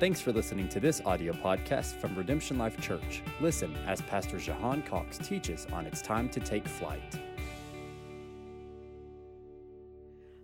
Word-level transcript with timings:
Thanks 0.00 0.20
for 0.20 0.32
listening 0.32 0.68
to 0.68 0.78
this 0.78 1.02
audio 1.04 1.32
podcast 1.32 1.96
from 1.96 2.14
Redemption 2.14 2.56
Life 2.56 2.80
Church. 2.80 3.20
Listen 3.40 3.74
as 3.84 4.00
Pastor 4.02 4.36
Jihan 4.36 4.86
Cox 4.86 5.18
teaches 5.18 5.66
on 5.72 5.86
It's 5.86 6.00
Time 6.00 6.28
to 6.28 6.38
Take 6.38 6.68
Flight. 6.68 7.18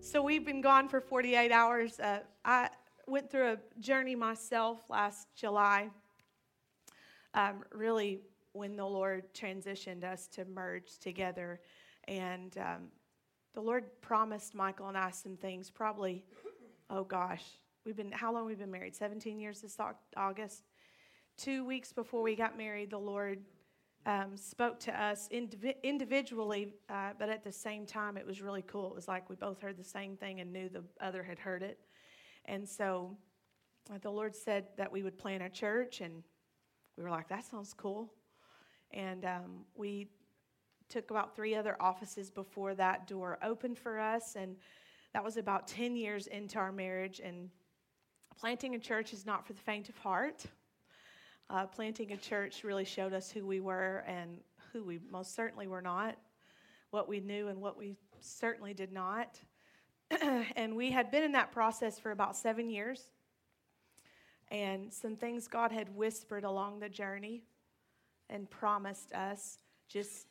So 0.00 0.20
we've 0.22 0.45
been 0.45 0.61
gone 0.61 0.88
for 0.88 1.00
48 1.00 1.52
hours. 1.52 2.00
Uh, 2.00 2.18
I 2.45 2.68
went 3.06 3.30
through 3.30 3.52
a 3.52 3.59
journey 3.79 4.16
myself 4.16 4.90
last 4.90 5.29
July. 5.36 5.89
Um, 7.32 7.62
really, 7.73 8.23
when 8.55 8.75
the 8.75 8.86
Lord 8.86 9.32
transitioned 9.34 10.02
us 10.02 10.27
to 10.32 10.45
merge 10.46 10.98
together, 10.98 11.61
and 12.09 12.59
um, 12.59 12.89
the 13.52 13.61
Lord 13.61 13.84
promised 14.00 14.52
Michael 14.52 14.89
and 14.89 14.98
I 14.98 15.11
some 15.11 15.36
things. 15.36 15.71
Probably, 15.71 16.25
oh 16.91 17.05
gosh, 17.05 17.45
we've 17.85 17.96
been 17.96 18.12
how 18.12 18.32
long 18.32 18.46
we've 18.46 18.59
been 18.59 18.71
married? 18.71 18.95
17 18.95 19.38
years 19.38 19.61
this 19.61 19.79
August. 20.16 20.65
Two 21.37 21.65
weeks 21.65 21.92
before 21.92 22.23
we 22.23 22.37
got 22.37 22.56
married, 22.56 22.91
the 22.91 22.98
Lord 22.98 23.41
um, 24.06 24.37
spoke 24.37 24.79
to 24.80 25.02
us 25.02 25.29
indiv- 25.33 25.83
individually, 25.83 26.75
uh, 26.89 27.11
but 27.19 27.28
at 27.28 27.42
the 27.42 27.52
same 27.52 27.87
time, 27.87 28.16
it 28.16 28.27
was 28.27 28.41
really 28.41 28.62
cool. 28.62 28.89
It 28.89 28.95
was 28.95 29.09
like 29.09 29.28
we 29.28 29.37
both 29.37 29.61
heard 29.61 29.77
the 29.77 29.84
same 29.84 30.16
thing 30.16 30.41
and 30.41 30.52
knew 30.52 30.69
the 30.69 30.84
other 31.01 31.23
had 31.23 31.39
heard 31.39 31.62
it. 31.62 31.78
And 32.45 32.69
so 32.69 33.16
uh, 33.92 33.98
the 34.01 34.11
Lord 34.11 34.37
said 34.37 34.66
that 34.77 34.92
we 34.92 35.03
would 35.03 35.19
plant 35.19 35.42
a 35.42 35.48
church, 35.48 36.01
and 36.01 36.23
we 36.97 37.03
were 37.03 37.11
like, 37.11 37.28
that 37.28 37.45
sounds 37.45 37.75
cool. 37.75 38.12
And 38.92 39.25
um, 39.25 39.64
we 39.75 40.09
took 40.89 41.11
about 41.11 41.34
three 41.34 41.55
other 41.55 41.77
offices 41.80 42.30
before 42.30 42.75
that 42.75 43.06
door 43.06 43.39
opened 43.42 43.78
for 43.78 43.98
us. 43.98 44.37
And 44.37 44.56
that 45.12 45.25
was 45.25 45.37
about 45.37 45.66
10 45.66 45.97
years 45.97 46.27
into 46.27 46.59
our 46.59 46.70
marriage. 46.70 47.20
And 47.25 47.48
planting 48.38 48.74
a 48.74 48.79
church 48.79 49.12
is 49.12 49.27
not 49.27 49.47
for 49.47 49.52
the 49.52 49.61
faint 49.61 49.88
of 49.88 49.97
heart. 49.98 50.45
Uh, 51.50 51.67
planting 51.67 52.12
a 52.12 52.17
church 52.17 52.64
really 52.64 52.84
showed 52.84 53.12
us 53.12 53.31
who 53.31 53.47
we 53.47 53.61
were 53.61 54.03
and 54.06 54.39
who 54.72 54.83
we 54.83 54.98
most 55.11 55.34
certainly 55.34 55.67
were 55.67 55.83
not, 55.83 56.17
what 56.91 57.08
we 57.08 57.20
knew 57.20 57.48
and 57.48 57.61
what 57.61 57.78
we 57.78 57.97
certainly 58.20 58.75
did 58.75 58.92
not. 58.92 59.39
and 60.56 60.75
we 60.75 60.91
had 60.91 61.11
been 61.11 61.23
in 61.23 61.33
that 61.33 61.53
process 61.53 61.98
for 61.98 62.11
about 62.11 62.36
seven 62.36 62.70
years. 62.70 63.03
And 64.51 64.92
some 64.92 65.17
things 65.17 65.48
God 65.48 65.73
had 65.73 65.95
whispered 65.95 66.45
along 66.45 66.80
the 66.80 66.89
journey 66.89 67.42
and 68.30 68.48
promised 68.48 69.12
us 69.12 69.58
just 69.89 70.27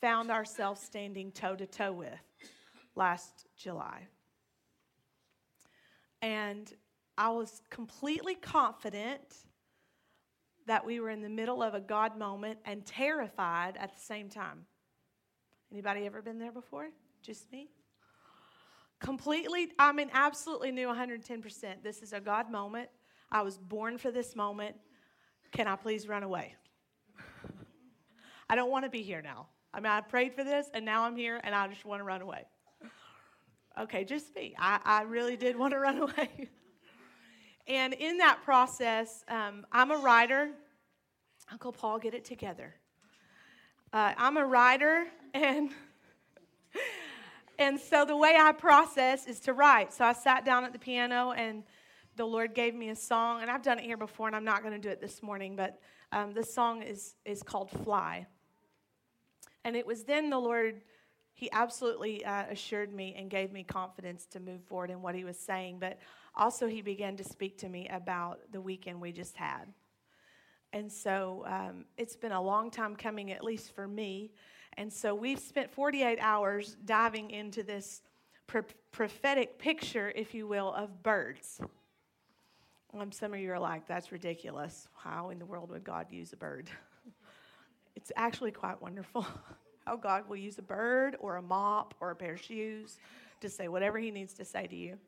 found 0.00 0.30
ourselves 0.30 0.80
standing 0.80 1.32
toe 1.32 1.56
to 1.56 1.66
toe 1.66 1.92
with 1.92 2.20
last 2.94 3.46
July. 3.56 4.06
And 6.22 6.72
I 7.16 7.30
was 7.30 7.62
completely 7.70 8.34
confident 8.34 9.36
that 10.66 10.84
we 10.84 11.00
were 11.00 11.10
in 11.10 11.22
the 11.22 11.28
middle 11.28 11.62
of 11.62 11.74
a 11.74 11.80
God 11.80 12.16
moment 12.18 12.58
and 12.64 12.84
terrified 12.84 13.76
at 13.78 13.94
the 13.94 14.00
same 14.00 14.28
time. 14.28 14.66
Anybody 15.72 16.06
ever 16.06 16.22
been 16.22 16.38
there 16.38 16.52
before? 16.52 16.88
Just 17.22 17.50
me? 17.50 17.70
Completely, 19.00 19.72
I 19.78 19.92
mean, 19.92 20.10
absolutely 20.12 20.72
knew 20.72 20.88
110%. 20.88 21.82
This 21.82 22.02
is 22.02 22.12
a 22.12 22.20
God 22.20 22.50
moment. 22.50 22.88
I 23.30 23.42
was 23.42 23.58
born 23.58 23.98
for 23.98 24.10
this 24.10 24.34
moment. 24.34 24.76
Can 25.52 25.66
I 25.66 25.76
please 25.76 26.08
run 26.08 26.22
away? 26.22 26.54
I 28.50 28.56
don't 28.56 28.70
want 28.70 28.84
to 28.84 28.90
be 28.90 29.02
here 29.02 29.22
now. 29.22 29.48
I 29.72 29.80
mean, 29.80 29.92
I 29.92 30.00
prayed 30.00 30.34
for 30.34 30.44
this, 30.44 30.68
and 30.74 30.84
now 30.84 31.04
I'm 31.04 31.16
here, 31.16 31.40
and 31.44 31.54
I 31.54 31.68
just 31.68 31.84
want 31.84 32.00
to 32.00 32.04
run 32.04 32.22
away. 32.22 32.44
Okay, 33.76 34.04
just 34.04 34.34
me. 34.34 34.54
I, 34.58 34.80
I 34.84 35.02
really 35.02 35.36
did 35.36 35.56
want 35.56 35.72
to 35.72 35.78
run 35.78 35.98
away. 36.02 36.48
And 37.66 37.92
in 37.92 38.18
that 38.18 38.40
process, 38.44 39.24
um, 39.28 39.66
I'm 39.70 39.90
a 39.90 39.98
writer. 39.98 40.50
Uncle 41.52 41.72
Paul, 41.72 41.98
get 41.98 42.14
it 42.14 42.24
together. 42.24 42.74
Uh, 43.92 44.14
I'm 44.16 44.36
a 44.36 44.44
writer, 44.44 45.06
and 45.34 45.70
and 47.58 47.78
so 47.78 48.04
the 48.04 48.16
way 48.16 48.36
I 48.38 48.52
process 48.52 49.26
is 49.26 49.40
to 49.40 49.52
write. 49.52 49.92
So 49.92 50.04
I 50.04 50.12
sat 50.12 50.44
down 50.44 50.64
at 50.64 50.72
the 50.72 50.78
piano, 50.78 51.32
and 51.32 51.62
the 52.16 52.26
Lord 52.26 52.54
gave 52.54 52.74
me 52.74 52.90
a 52.90 52.96
song, 52.96 53.42
and 53.42 53.50
I've 53.50 53.62
done 53.62 53.78
it 53.78 53.84
here 53.84 53.96
before, 53.96 54.26
and 54.26 54.36
I'm 54.36 54.44
not 54.44 54.62
going 54.62 54.74
to 54.74 54.80
do 54.80 54.90
it 54.90 55.00
this 55.00 55.22
morning, 55.22 55.56
but 55.56 55.78
um, 56.12 56.32
this 56.32 56.52
song 56.52 56.82
is 56.82 57.14
is 57.24 57.42
called 57.42 57.70
"Fly." 57.70 58.26
And 59.64 59.76
it 59.76 59.86
was 59.86 60.04
then 60.04 60.30
the 60.30 60.38
Lord 60.38 60.82
he 61.38 61.48
absolutely 61.52 62.24
uh, 62.24 62.46
assured 62.50 62.92
me 62.92 63.14
and 63.16 63.30
gave 63.30 63.52
me 63.52 63.62
confidence 63.62 64.26
to 64.26 64.40
move 64.40 64.60
forward 64.64 64.90
in 64.90 65.00
what 65.00 65.14
he 65.14 65.22
was 65.22 65.38
saying. 65.38 65.78
But 65.78 66.00
also, 66.34 66.66
he 66.66 66.82
began 66.82 67.16
to 67.16 67.22
speak 67.22 67.58
to 67.58 67.68
me 67.68 67.86
about 67.92 68.40
the 68.50 68.60
weekend 68.60 69.00
we 69.00 69.12
just 69.12 69.36
had. 69.36 69.66
And 70.72 70.90
so 70.90 71.44
um, 71.46 71.84
it's 71.96 72.16
been 72.16 72.32
a 72.32 72.42
long 72.42 72.72
time 72.72 72.96
coming, 72.96 73.30
at 73.30 73.44
least 73.44 73.72
for 73.72 73.86
me. 73.86 74.32
And 74.76 74.92
so 74.92 75.14
we've 75.14 75.38
spent 75.38 75.70
48 75.70 76.18
hours 76.20 76.76
diving 76.84 77.30
into 77.30 77.62
this 77.62 78.02
pro- 78.48 78.62
prophetic 78.90 79.60
picture, 79.60 80.12
if 80.16 80.34
you 80.34 80.48
will, 80.48 80.72
of 80.72 81.04
birds. 81.04 81.60
Um, 82.98 83.12
some 83.12 83.32
of 83.32 83.38
you 83.38 83.52
are 83.52 83.60
like, 83.60 83.86
that's 83.86 84.10
ridiculous. 84.10 84.88
How 84.96 85.30
in 85.30 85.38
the 85.38 85.46
world 85.46 85.70
would 85.70 85.84
God 85.84 86.08
use 86.10 86.32
a 86.32 86.36
bird? 86.36 86.68
it's 87.94 88.10
actually 88.16 88.50
quite 88.50 88.82
wonderful. 88.82 89.24
how 89.88 89.96
God 89.96 90.28
will 90.28 90.36
use 90.36 90.58
a 90.58 90.62
bird 90.62 91.16
or 91.18 91.36
a 91.36 91.42
mop 91.42 91.94
or 91.98 92.10
a 92.10 92.14
pair 92.14 92.34
of 92.34 92.42
shoes 92.42 92.98
to 93.40 93.48
say 93.48 93.68
whatever 93.68 93.98
He 93.98 94.10
needs 94.10 94.34
to 94.34 94.44
say 94.44 94.66
to 94.66 94.76
you. 94.76 94.98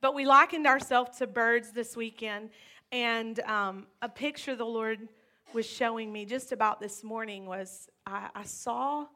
But 0.00 0.14
we 0.14 0.24
likened 0.24 0.68
ourselves 0.68 1.18
to 1.18 1.26
birds 1.26 1.72
this 1.72 1.96
weekend, 1.96 2.50
and 2.92 3.40
um, 3.40 3.88
a 4.02 4.08
picture 4.08 4.54
the 4.54 4.64
Lord 4.64 5.08
was 5.52 5.66
showing 5.66 6.12
me 6.12 6.24
just 6.24 6.52
about 6.52 6.78
this 6.78 7.02
morning 7.02 7.44
was 7.44 7.88
I, 8.06 8.28
I 8.36 8.44
saw 8.44 9.06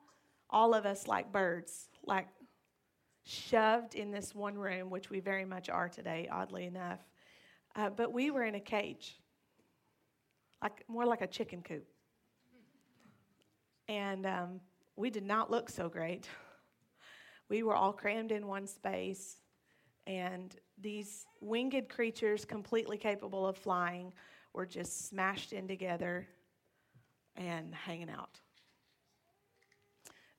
all 0.48 0.74
of 0.74 0.84
us 0.84 1.06
like 1.06 1.30
birds, 1.30 1.88
like 2.04 2.26
shoved 3.22 3.94
in 3.94 4.10
this 4.10 4.34
one 4.34 4.58
room, 4.58 4.90
which 4.90 5.10
we 5.10 5.20
very 5.20 5.44
much 5.44 5.68
are 5.68 5.88
today, 5.88 6.28
oddly 6.28 6.64
enough. 6.64 6.98
Uh, 7.76 7.90
but 7.90 8.12
we 8.12 8.32
were 8.32 8.42
in 8.42 8.56
a 8.56 8.60
cage, 8.60 9.20
like 10.60 10.82
more 10.88 11.06
like 11.06 11.20
a 11.20 11.28
chicken 11.28 11.62
coop 11.62 11.86
and 13.90 14.24
um, 14.24 14.60
we 14.94 15.10
did 15.10 15.24
not 15.24 15.50
look 15.50 15.68
so 15.68 15.88
great. 15.90 16.26
We 17.48 17.64
were 17.64 17.74
all 17.74 17.92
crammed 17.92 18.30
in 18.30 18.46
one 18.46 18.68
space, 18.68 19.38
and 20.06 20.54
these 20.80 21.26
winged 21.40 21.88
creatures, 21.88 22.44
completely 22.44 22.96
capable 22.96 23.44
of 23.44 23.56
flying, 23.56 24.12
were 24.52 24.66
just 24.66 25.08
smashed 25.08 25.52
in 25.52 25.66
together 25.66 26.28
and 27.34 27.74
hanging 27.74 28.08
out. 28.08 28.38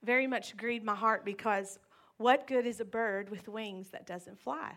Very 0.01 0.25
much 0.25 0.55
grieved 0.55 0.85
my 0.85 0.95
heart 0.95 1.25
because 1.25 1.79
what 2.15 2.47
good 2.47 2.65
is 2.65 2.79
a 2.79 2.85
bird 2.85 3.29
with 3.29 3.49
wings 3.49 3.89
that 3.89 4.07
doesn't 4.07 4.39
fly? 4.39 4.71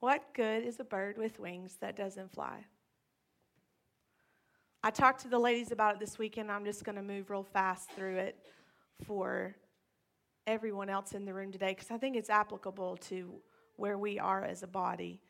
What 0.00 0.34
good 0.34 0.64
is 0.64 0.80
a 0.80 0.84
bird 0.84 1.16
with 1.16 1.40
wings 1.40 1.78
that 1.80 1.96
doesn't 1.96 2.30
fly? 2.30 2.66
I 4.86 4.90
talked 4.90 5.22
to 5.22 5.28
the 5.28 5.38
ladies 5.38 5.72
about 5.72 5.94
it 5.94 5.98
this 6.00 6.18
weekend. 6.18 6.52
I'm 6.52 6.66
just 6.66 6.84
going 6.84 6.96
to 6.96 7.02
move 7.02 7.30
real 7.30 7.42
fast 7.42 7.90
through 7.92 8.16
it 8.16 8.38
for 9.06 9.56
everyone 10.46 10.90
else 10.90 11.12
in 11.12 11.24
the 11.24 11.32
room 11.32 11.50
today 11.50 11.70
because 11.70 11.90
I 11.90 11.96
think 11.96 12.16
it's 12.16 12.28
applicable 12.28 12.98
to 13.08 13.32
where 13.76 13.96
we 13.96 14.18
are 14.18 14.44
as 14.44 14.62
a 14.62 14.66
body. 14.66 15.22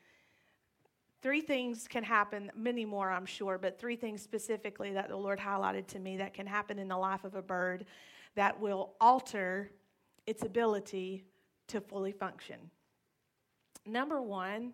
Three 1.23 1.41
things 1.41 1.87
can 1.87 2.03
happen, 2.03 2.51
many 2.57 2.85
more, 2.85 3.13
I'm 3.13 3.27
sure, 3.27 3.57
but 3.57 3.79
three 3.79 3.95
things 3.95 4.23
specifically 4.23 4.93
that 4.95 5.09
the 5.09 5.17
Lord 5.17 5.39
highlighted 5.39 5.87
to 5.87 6.01
me 6.01 6.17
that 6.17 6.35
can 6.35 6.49
happen 6.49 6.81
in 6.81 6.89
the 6.89 6.99
life 6.99 7.23
of 7.23 7.37
a 7.37 7.43
bird 7.43 7.85
that 8.35 8.59
will 8.59 8.95
alter 9.01 9.71
its 10.27 10.43
ability 10.43 11.23
to 11.69 11.81
fully 11.81 12.11
function. 12.11 12.59
Number 13.87 14.21
one, 14.21 14.73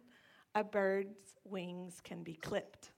a 0.54 0.64
bird's 0.64 1.34
wings 1.44 2.00
can 2.02 2.22
be 2.22 2.32
clipped. 2.32 2.92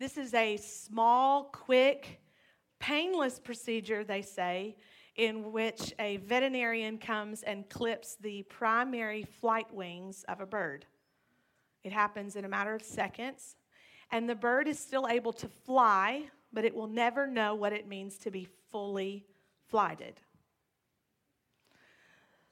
This 0.00 0.16
is 0.16 0.32
a 0.32 0.56
small, 0.56 1.44
quick, 1.44 2.22
painless 2.78 3.38
procedure, 3.38 4.02
they 4.02 4.22
say, 4.22 4.78
in 5.16 5.52
which 5.52 5.92
a 5.98 6.16
veterinarian 6.16 6.96
comes 6.96 7.42
and 7.42 7.68
clips 7.68 8.16
the 8.18 8.42
primary 8.44 9.24
flight 9.24 9.70
wings 9.74 10.24
of 10.26 10.40
a 10.40 10.46
bird. 10.46 10.86
It 11.84 11.92
happens 11.92 12.34
in 12.34 12.46
a 12.46 12.48
matter 12.48 12.74
of 12.74 12.80
seconds, 12.80 13.56
and 14.10 14.26
the 14.26 14.34
bird 14.34 14.68
is 14.68 14.78
still 14.78 15.06
able 15.06 15.34
to 15.34 15.48
fly, 15.48 16.24
but 16.50 16.64
it 16.64 16.74
will 16.74 16.88
never 16.88 17.26
know 17.26 17.54
what 17.54 17.74
it 17.74 17.86
means 17.86 18.16
to 18.20 18.30
be 18.30 18.48
fully 18.72 19.26
flighted. 19.68 20.18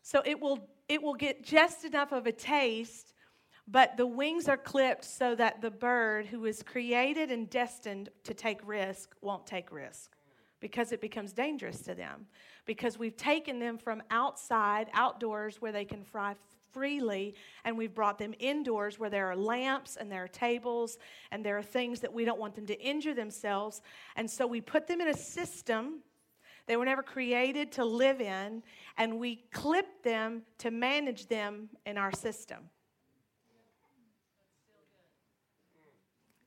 So 0.03 0.21
it 0.27 0.39
will, 0.39 0.69
it 0.87 1.03
will 1.03 1.15
get 1.15 1.43
just 1.43 1.87
enough 1.87 2.13
of 2.13 2.27
a 2.27 2.33
taste 2.33 3.15
but 3.71 3.97
the 3.97 4.07
wings 4.07 4.49
are 4.49 4.57
clipped 4.57 5.05
so 5.05 5.35
that 5.35 5.61
the 5.61 5.71
bird 5.71 6.27
who 6.27 6.47
is 6.47 6.63
created 6.63 7.31
and 7.31 7.51
destined 7.51 8.09
to 8.25 8.33
take 8.33 8.67
risk 8.67 9.15
won't 9.21 9.47
take 9.47 9.71
risk 9.71 10.13
because 10.61 10.91
it 10.91 11.01
becomes 11.01 11.33
dangerous 11.33 11.83
to 11.83 11.95
them. 11.95 12.27
Because 12.65 12.99
we've 12.99 13.17
taken 13.17 13.59
them 13.59 13.79
from 13.79 14.03
outside, 14.11 14.89
outdoors, 14.95 15.61
where 15.61 15.73
they 15.73 15.85
can 15.85 16.03
fly 16.03 16.35
freely, 16.73 17.35
and 17.65 17.77
we've 17.77 17.95
brought 17.95 18.19
them 18.19 18.35
indoors 18.39 18.99
where 18.99 19.11
there 19.11 19.31
are 19.31 19.37
lamps 19.37 19.97
and 19.97 20.11
there 20.11 20.25
are 20.25 20.29
tables 20.29 20.99
and 21.31 21.45
there 21.45 21.57
are 21.57 21.63
things 21.63 22.01
that 22.01 22.13
we 22.13 22.25
don't 22.25 22.41
want 22.41 22.55
them 22.55 22.67
to 22.67 22.81
injure 22.81 23.15
themselves. 23.15 23.83
And 24.17 24.31
so 24.31 24.47
we 24.47 24.61
put 24.61 24.87
them 24.87 25.01
in 25.01 25.09
a 25.09 25.17
system 25.17 26.01
they 26.69 26.77
were 26.77 26.85
never 26.85 27.03
created 27.03 27.73
to 27.73 27.85
live 27.85 28.21
in, 28.21 28.63
and 28.99 29.19
we 29.19 29.37
clip 29.53 30.03
them 30.03 30.43
to 30.59 30.71
manage 30.71 31.27
them 31.27 31.71
in 31.87 31.97
our 31.97 32.13
system. 32.13 32.59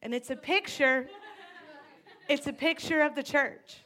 And 0.01 0.13
it's 0.13 0.29
a 0.29 0.35
picture, 0.35 1.07
it's 2.27 2.47
a 2.47 2.53
picture 2.53 3.01
of 3.01 3.15
the 3.15 3.23
church. 3.23 3.83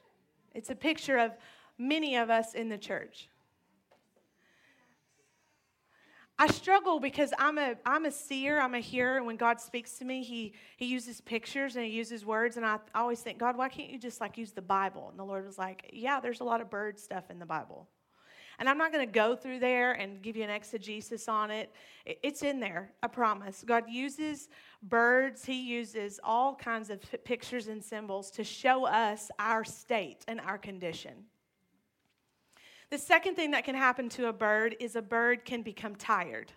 It's 0.54 0.70
a 0.70 0.76
picture 0.76 1.18
of 1.18 1.32
many 1.78 2.16
of 2.16 2.30
us 2.30 2.54
in 2.54 2.70
the 2.70 2.78
church. 2.78 3.30
I 6.38 6.48
struggle 6.48 7.00
because 7.00 7.32
I'm 7.40 7.58
a 7.58 7.76
I'm 7.86 8.06
a 8.06 8.12
seer, 8.12 8.60
I'm 8.60 8.76
a 8.76 8.80
hearer, 8.80 9.16
and 9.16 9.26
when 9.26 9.38
God 9.38 9.62
speaks 9.62 9.98
to 10.00 10.06
me, 10.06 10.22
he 10.22 10.54
he 10.76 10.86
uses 10.86 11.22
pictures 11.22 11.78
and 11.78 11.86
he 11.86 11.92
uses 11.92 12.26
words, 12.26 12.58
and 12.58 12.66
I 12.66 12.80
always 12.94 13.22
think, 13.22 13.38
God, 13.38 13.58
why 13.58 13.70
can't 13.70 13.90
you 13.90 13.98
just 13.98 14.20
like 14.20 14.38
use 14.38 14.52
the 14.52 14.62
Bible? 14.62 15.08
And 15.10 15.18
the 15.18 15.24
Lord 15.24 15.46
was 15.46 15.58
like, 15.58 15.90
Yeah, 15.94 16.20
there's 16.20 16.42
a 16.42 16.44
lot 16.44 16.60
of 16.60 16.70
bird 16.70 17.00
stuff 17.00 17.30
in 17.30 17.40
the 17.40 17.46
Bible. 17.46 17.88
And 18.60 18.70
I'm 18.70 18.78
not 18.78 18.92
going 18.92 19.06
to 19.06 19.12
go 19.12 19.36
through 19.36 19.60
there 19.60 19.94
and 19.94 20.22
give 20.22 20.36
you 20.36 20.44
an 20.44 20.50
exegesis 20.50 21.28
on 21.28 21.52
it. 21.52 21.72
It's 22.06 22.44
in 22.44 22.60
there, 22.60 22.92
I 23.04 23.08
promise. 23.08 23.64
God 23.66 23.86
uses 23.90 24.50
birds, 24.84 25.46
He 25.46 25.62
uses 25.62 26.20
all 26.24 26.56
kinds 26.56 26.90
of 26.90 27.02
pictures 27.24 27.68
and 27.68 27.84
symbols 27.84 28.32
to 28.32 28.44
show 28.44 28.86
us 28.86 29.30
our 29.40 29.64
state 29.64 30.24
and 30.28 30.40
our 30.40 30.58
condition. 30.58 31.26
The 32.90 32.98
second 32.98 33.36
thing 33.36 33.52
that 33.52 33.66
can 33.66 33.76
happen 33.76 34.10
to 34.10 34.28
a 34.28 34.34
bird 34.34 34.76
is 34.80 34.96
a 34.96 35.02
bird 35.02 35.44
can 35.44 35.64
become 35.64 35.96
tired. 35.96 36.52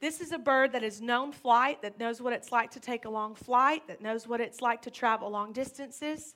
This 0.00 0.20
is 0.20 0.32
a 0.32 0.38
bird 0.38 0.72
that 0.72 0.82
has 0.82 1.00
known 1.00 1.30
flight, 1.30 1.82
that 1.82 2.00
knows 2.00 2.20
what 2.20 2.32
it's 2.32 2.50
like 2.50 2.72
to 2.72 2.80
take 2.80 3.04
a 3.04 3.10
long 3.10 3.36
flight, 3.36 3.86
that 3.86 4.00
knows 4.00 4.26
what 4.26 4.40
it's 4.40 4.60
like 4.60 4.82
to 4.82 4.90
travel 4.90 5.30
long 5.30 5.52
distances, 5.52 6.34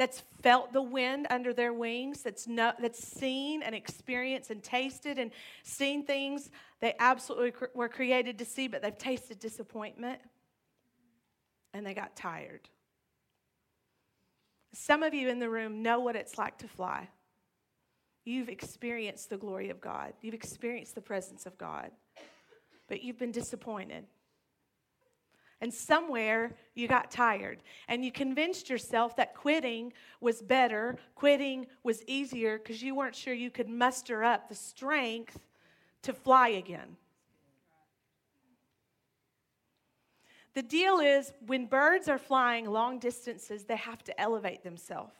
that's 0.00 0.22
felt 0.40 0.72
the 0.72 0.80
wind 0.80 1.26
under 1.28 1.52
their 1.52 1.74
wings, 1.74 2.22
that's, 2.22 2.48
no, 2.48 2.72
that's 2.80 3.06
seen 3.06 3.62
and 3.62 3.74
experienced 3.74 4.50
and 4.50 4.62
tasted 4.62 5.18
and 5.18 5.30
seen 5.62 6.06
things 6.06 6.48
they 6.80 6.94
absolutely 6.98 7.50
cr- 7.50 7.66
were 7.74 7.90
created 7.90 8.38
to 8.38 8.46
see, 8.46 8.66
but 8.66 8.80
they've 8.80 8.96
tasted 8.96 9.38
disappointment 9.38 10.18
and 11.74 11.84
they 11.84 11.92
got 11.92 12.16
tired. 12.16 12.66
Some 14.72 15.02
of 15.02 15.12
you 15.12 15.28
in 15.28 15.38
the 15.38 15.50
room 15.50 15.82
know 15.82 16.00
what 16.00 16.16
it's 16.16 16.38
like 16.38 16.56
to 16.60 16.66
fly. 16.66 17.10
You've 18.24 18.48
experienced 18.48 19.28
the 19.28 19.36
glory 19.36 19.68
of 19.68 19.82
God, 19.82 20.14
you've 20.22 20.32
experienced 20.32 20.94
the 20.94 21.02
presence 21.02 21.44
of 21.44 21.58
God, 21.58 21.90
but 22.88 23.02
you've 23.02 23.18
been 23.18 23.32
disappointed. 23.32 24.06
And 25.60 25.72
somewhere 25.72 26.54
you 26.74 26.88
got 26.88 27.10
tired 27.10 27.62
and 27.88 28.04
you 28.04 28.10
convinced 28.10 28.70
yourself 28.70 29.16
that 29.16 29.34
quitting 29.34 29.92
was 30.20 30.40
better, 30.40 30.96
quitting 31.14 31.66
was 31.82 32.02
easier 32.06 32.58
because 32.58 32.82
you 32.82 32.94
weren't 32.94 33.14
sure 33.14 33.34
you 33.34 33.50
could 33.50 33.68
muster 33.68 34.24
up 34.24 34.48
the 34.48 34.54
strength 34.54 35.38
to 36.02 36.14
fly 36.14 36.48
again. 36.48 36.96
The 40.54 40.62
deal 40.62 40.98
is 40.98 41.32
when 41.46 41.66
birds 41.66 42.08
are 42.08 42.18
flying 42.18 42.68
long 42.68 42.98
distances, 42.98 43.64
they 43.64 43.76
have 43.76 44.02
to 44.04 44.20
elevate 44.20 44.64
themselves. 44.64 45.14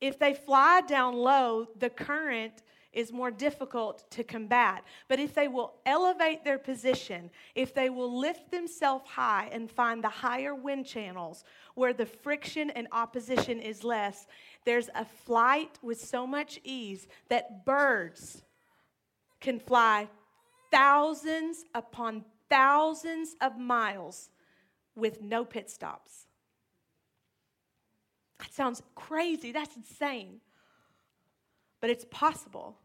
If 0.00 0.18
they 0.18 0.34
fly 0.34 0.82
down 0.82 1.14
low, 1.14 1.66
the 1.78 1.90
current 1.90 2.62
is 2.92 3.12
more 3.12 3.30
difficult 3.30 4.10
to 4.10 4.24
combat. 4.24 4.84
But 5.08 5.20
if 5.20 5.34
they 5.34 5.48
will 5.48 5.74
elevate 5.86 6.44
their 6.44 6.58
position, 6.58 7.30
if 7.54 7.72
they 7.74 7.88
will 7.88 8.18
lift 8.18 8.50
themselves 8.50 9.08
high 9.08 9.48
and 9.52 9.70
find 9.70 10.02
the 10.02 10.08
higher 10.08 10.54
wind 10.54 10.86
channels 10.86 11.44
where 11.74 11.92
the 11.92 12.06
friction 12.06 12.70
and 12.70 12.88
opposition 12.92 13.60
is 13.60 13.84
less, 13.84 14.26
there's 14.64 14.90
a 14.94 15.04
flight 15.04 15.78
with 15.82 16.00
so 16.00 16.26
much 16.26 16.60
ease 16.64 17.06
that 17.28 17.64
birds 17.64 18.42
can 19.40 19.58
fly 19.58 20.08
thousands 20.70 21.64
upon 21.74 22.24
thousands 22.48 23.36
of 23.40 23.58
miles 23.58 24.30
with 24.96 25.22
no 25.22 25.44
pit 25.44 25.70
stops. 25.70 26.26
That 28.40 28.52
sounds 28.52 28.82
crazy. 28.94 29.52
That's 29.52 29.76
insane. 29.76 30.40
But 31.80 31.90
it's 31.90 32.04
possible. 32.10 32.76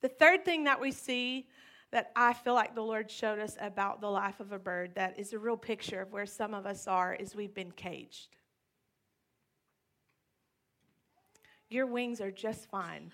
The 0.00 0.08
third 0.08 0.44
thing 0.44 0.64
that 0.64 0.80
we 0.80 0.92
see 0.92 1.46
that 1.92 2.12
I 2.14 2.32
feel 2.32 2.54
like 2.54 2.74
the 2.74 2.82
Lord 2.82 3.10
showed 3.10 3.38
us 3.38 3.56
about 3.60 4.00
the 4.00 4.10
life 4.10 4.40
of 4.40 4.52
a 4.52 4.58
bird 4.58 4.94
that 4.94 5.18
is 5.18 5.32
a 5.32 5.38
real 5.38 5.56
picture 5.56 6.00
of 6.00 6.12
where 6.12 6.26
some 6.26 6.54
of 6.54 6.66
us 6.66 6.86
are 6.86 7.14
is 7.14 7.34
we've 7.34 7.54
been 7.54 7.72
caged. 7.72 8.36
Your 11.68 11.86
wings 11.86 12.20
are 12.20 12.30
just 12.30 12.68
fine. 12.68 13.12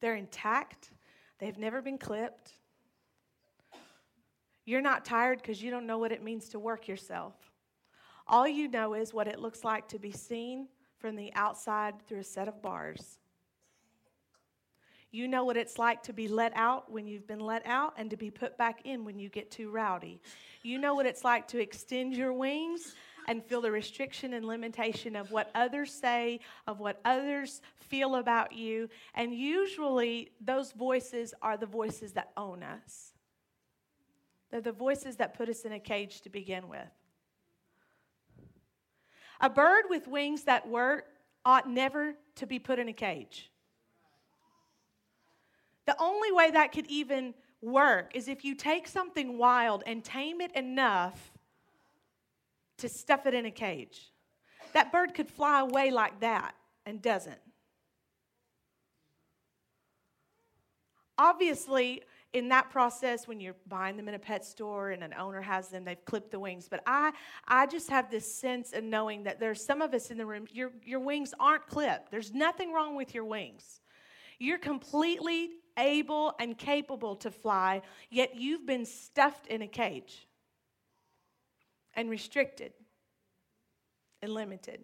They're 0.00 0.16
intact. 0.16 0.90
They've 1.38 1.58
never 1.58 1.82
been 1.82 1.98
clipped. 1.98 2.54
You're 4.64 4.80
not 4.80 5.04
tired 5.04 5.38
because 5.38 5.62
you 5.62 5.70
don't 5.70 5.86
know 5.86 5.98
what 5.98 6.12
it 6.12 6.22
means 6.22 6.48
to 6.50 6.58
work 6.58 6.86
yourself. 6.86 7.34
All 8.26 8.46
you 8.46 8.68
know 8.68 8.94
is 8.94 9.12
what 9.12 9.26
it 9.26 9.40
looks 9.40 9.64
like 9.64 9.88
to 9.88 9.98
be 9.98 10.12
seen 10.12 10.68
from 10.98 11.16
the 11.16 11.32
outside 11.34 11.94
through 12.06 12.20
a 12.20 12.24
set 12.24 12.48
of 12.48 12.62
bars. 12.62 13.18
You 15.12 15.28
know 15.28 15.44
what 15.44 15.58
it's 15.58 15.78
like 15.78 16.02
to 16.04 16.14
be 16.14 16.26
let 16.26 16.52
out 16.56 16.90
when 16.90 17.06
you've 17.06 17.26
been 17.26 17.38
let 17.38 17.66
out 17.66 17.92
and 17.98 18.08
to 18.10 18.16
be 18.16 18.30
put 18.30 18.56
back 18.56 18.80
in 18.84 19.04
when 19.04 19.18
you 19.18 19.28
get 19.28 19.50
too 19.50 19.70
rowdy. 19.70 20.22
You 20.62 20.78
know 20.78 20.94
what 20.94 21.04
it's 21.04 21.22
like 21.22 21.46
to 21.48 21.60
extend 21.60 22.14
your 22.16 22.32
wings 22.32 22.94
and 23.28 23.44
feel 23.44 23.60
the 23.60 23.70
restriction 23.70 24.32
and 24.32 24.46
limitation 24.46 25.14
of 25.14 25.30
what 25.30 25.50
others 25.54 25.92
say, 25.92 26.40
of 26.66 26.80
what 26.80 26.98
others 27.04 27.60
feel 27.76 28.16
about 28.16 28.52
you. 28.52 28.88
And 29.14 29.34
usually, 29.34 30.30
those 30.40 30.72
voices 30.72 31.34
are 31.42 31.58
the 31.58 31.66
voices 31.66 32.12
that 32.12 32.30
own 32.36 32.62
us. 32.62 33.12
They're 34.50 34.62
the 34.62 34.72
voices 34.72 35.16
that 35.16 35.34
put 35.34 35.50
us 35.50 35.62
in 35.62 35.72
a 35.72 35.78
cage 35.78 36.22
to 36.22 36.30
begin 36.30 36.68
with. 36.68 36.80
A 39.42 39.50
bird 39.50 39.84
with 39.90 40.08
wings 40.08 40.44
that 40.44 40.66
work 40.66 41.04
ought 41.44 41.68
never 41.68 42.14
to 42.36 42.46
be 42.46 42.58
put 42.58 42.78
in 42.78 42.88
a 42.88 42.92
cage. 42.94 43.51
The 45.86 45.96
only 46.00 46.32
way 46.32 46.50
that 46.50 46.72
could 46.72 46.86
even 46.86 47.34
work 47.60 48.12
is 48.14 48.28
if 48.28 48.44
you 48.44 48.54
take 48.54 48.86
something 48.88 49.38
wild 49.38 49.82
and 49.86 50.02
tame 50.02 50.40
it 50.40 50.54
enough 50.56 51.32
to 52.78 52.88
stuff 52.88 53.26
it 53.26 53.34
in 53.34 53.46
a 53.46 53.50
cage. 53.50 54.12
That 54.72 54.90
bird 54.90 55.14
could 55.14 55.28
fly 55.28 55.60
away 55.60 55.90
like 55.90 56.20
that 56.20 56.54
and 56.84 57.00
doesn't. 57.00 57.38
Obviously, 61.18 62.02
in 62.32 62.48
that 62.48 62.70
process 62.70 63.28
when 63.28 63.40
you're 63.40 63.54
buying 63.68 63.96
them 63.96 64.08
in 64.08 64.14
a 64.14 64.18
pet 64.18 64.44
store 64.44 64.90
and 64.90 65.04
an 65.04 65.14
owner 65.18 65.40
has 65.40 65.68
them 65.68 65.84
they've 65.84 66.04
clipped 66.06 66.30
the 66.30 66.40
wings 66.40 66.66
but 66.66 66.82
i 66.86 67.12
i 67.46 67.66
just 67.66 67.90
have 67.90 68.10
this 68.10 68.34
sense 68.34 68.72
of 68.72 68.82
knowing 68.82 69.22
that 69.22 69.38
there's 69.38 69.62
some 69.62 69.82
of 69.82 69.92
us 69.92 70.10
in 70.10 70.16
the 70.16 70.24
room 70.24 70.46
your 70.50 70.72
your 70.82 71.00
wings 71.00 71.34
aren't 71.38 71.66
clipped 71.66 72.10
there's 72.10 72.32
nothing 72.32 72.72
wrong 72.72 72.96
with 72.96 73.14
your 73.14 73.26
wings 73.26 73.82
you're 74.38 74.58
completely 74.58 75.50
able 75.78 76.34
and 76.38 76.58
capable 76.58 77.16
to 77.16 77.30
fly 77.30 77.82
yet 78.10 78.34
you've 78.36 78.66
been 78.66 78.84
stuffed 78.84 79.46
in 79.46 79.62
a 79.62 79.66
cage 79.66 80.26
and 81.94 82.10
restricted 82.10 82.72
and 84.20 84.32
limited 84.32 84.80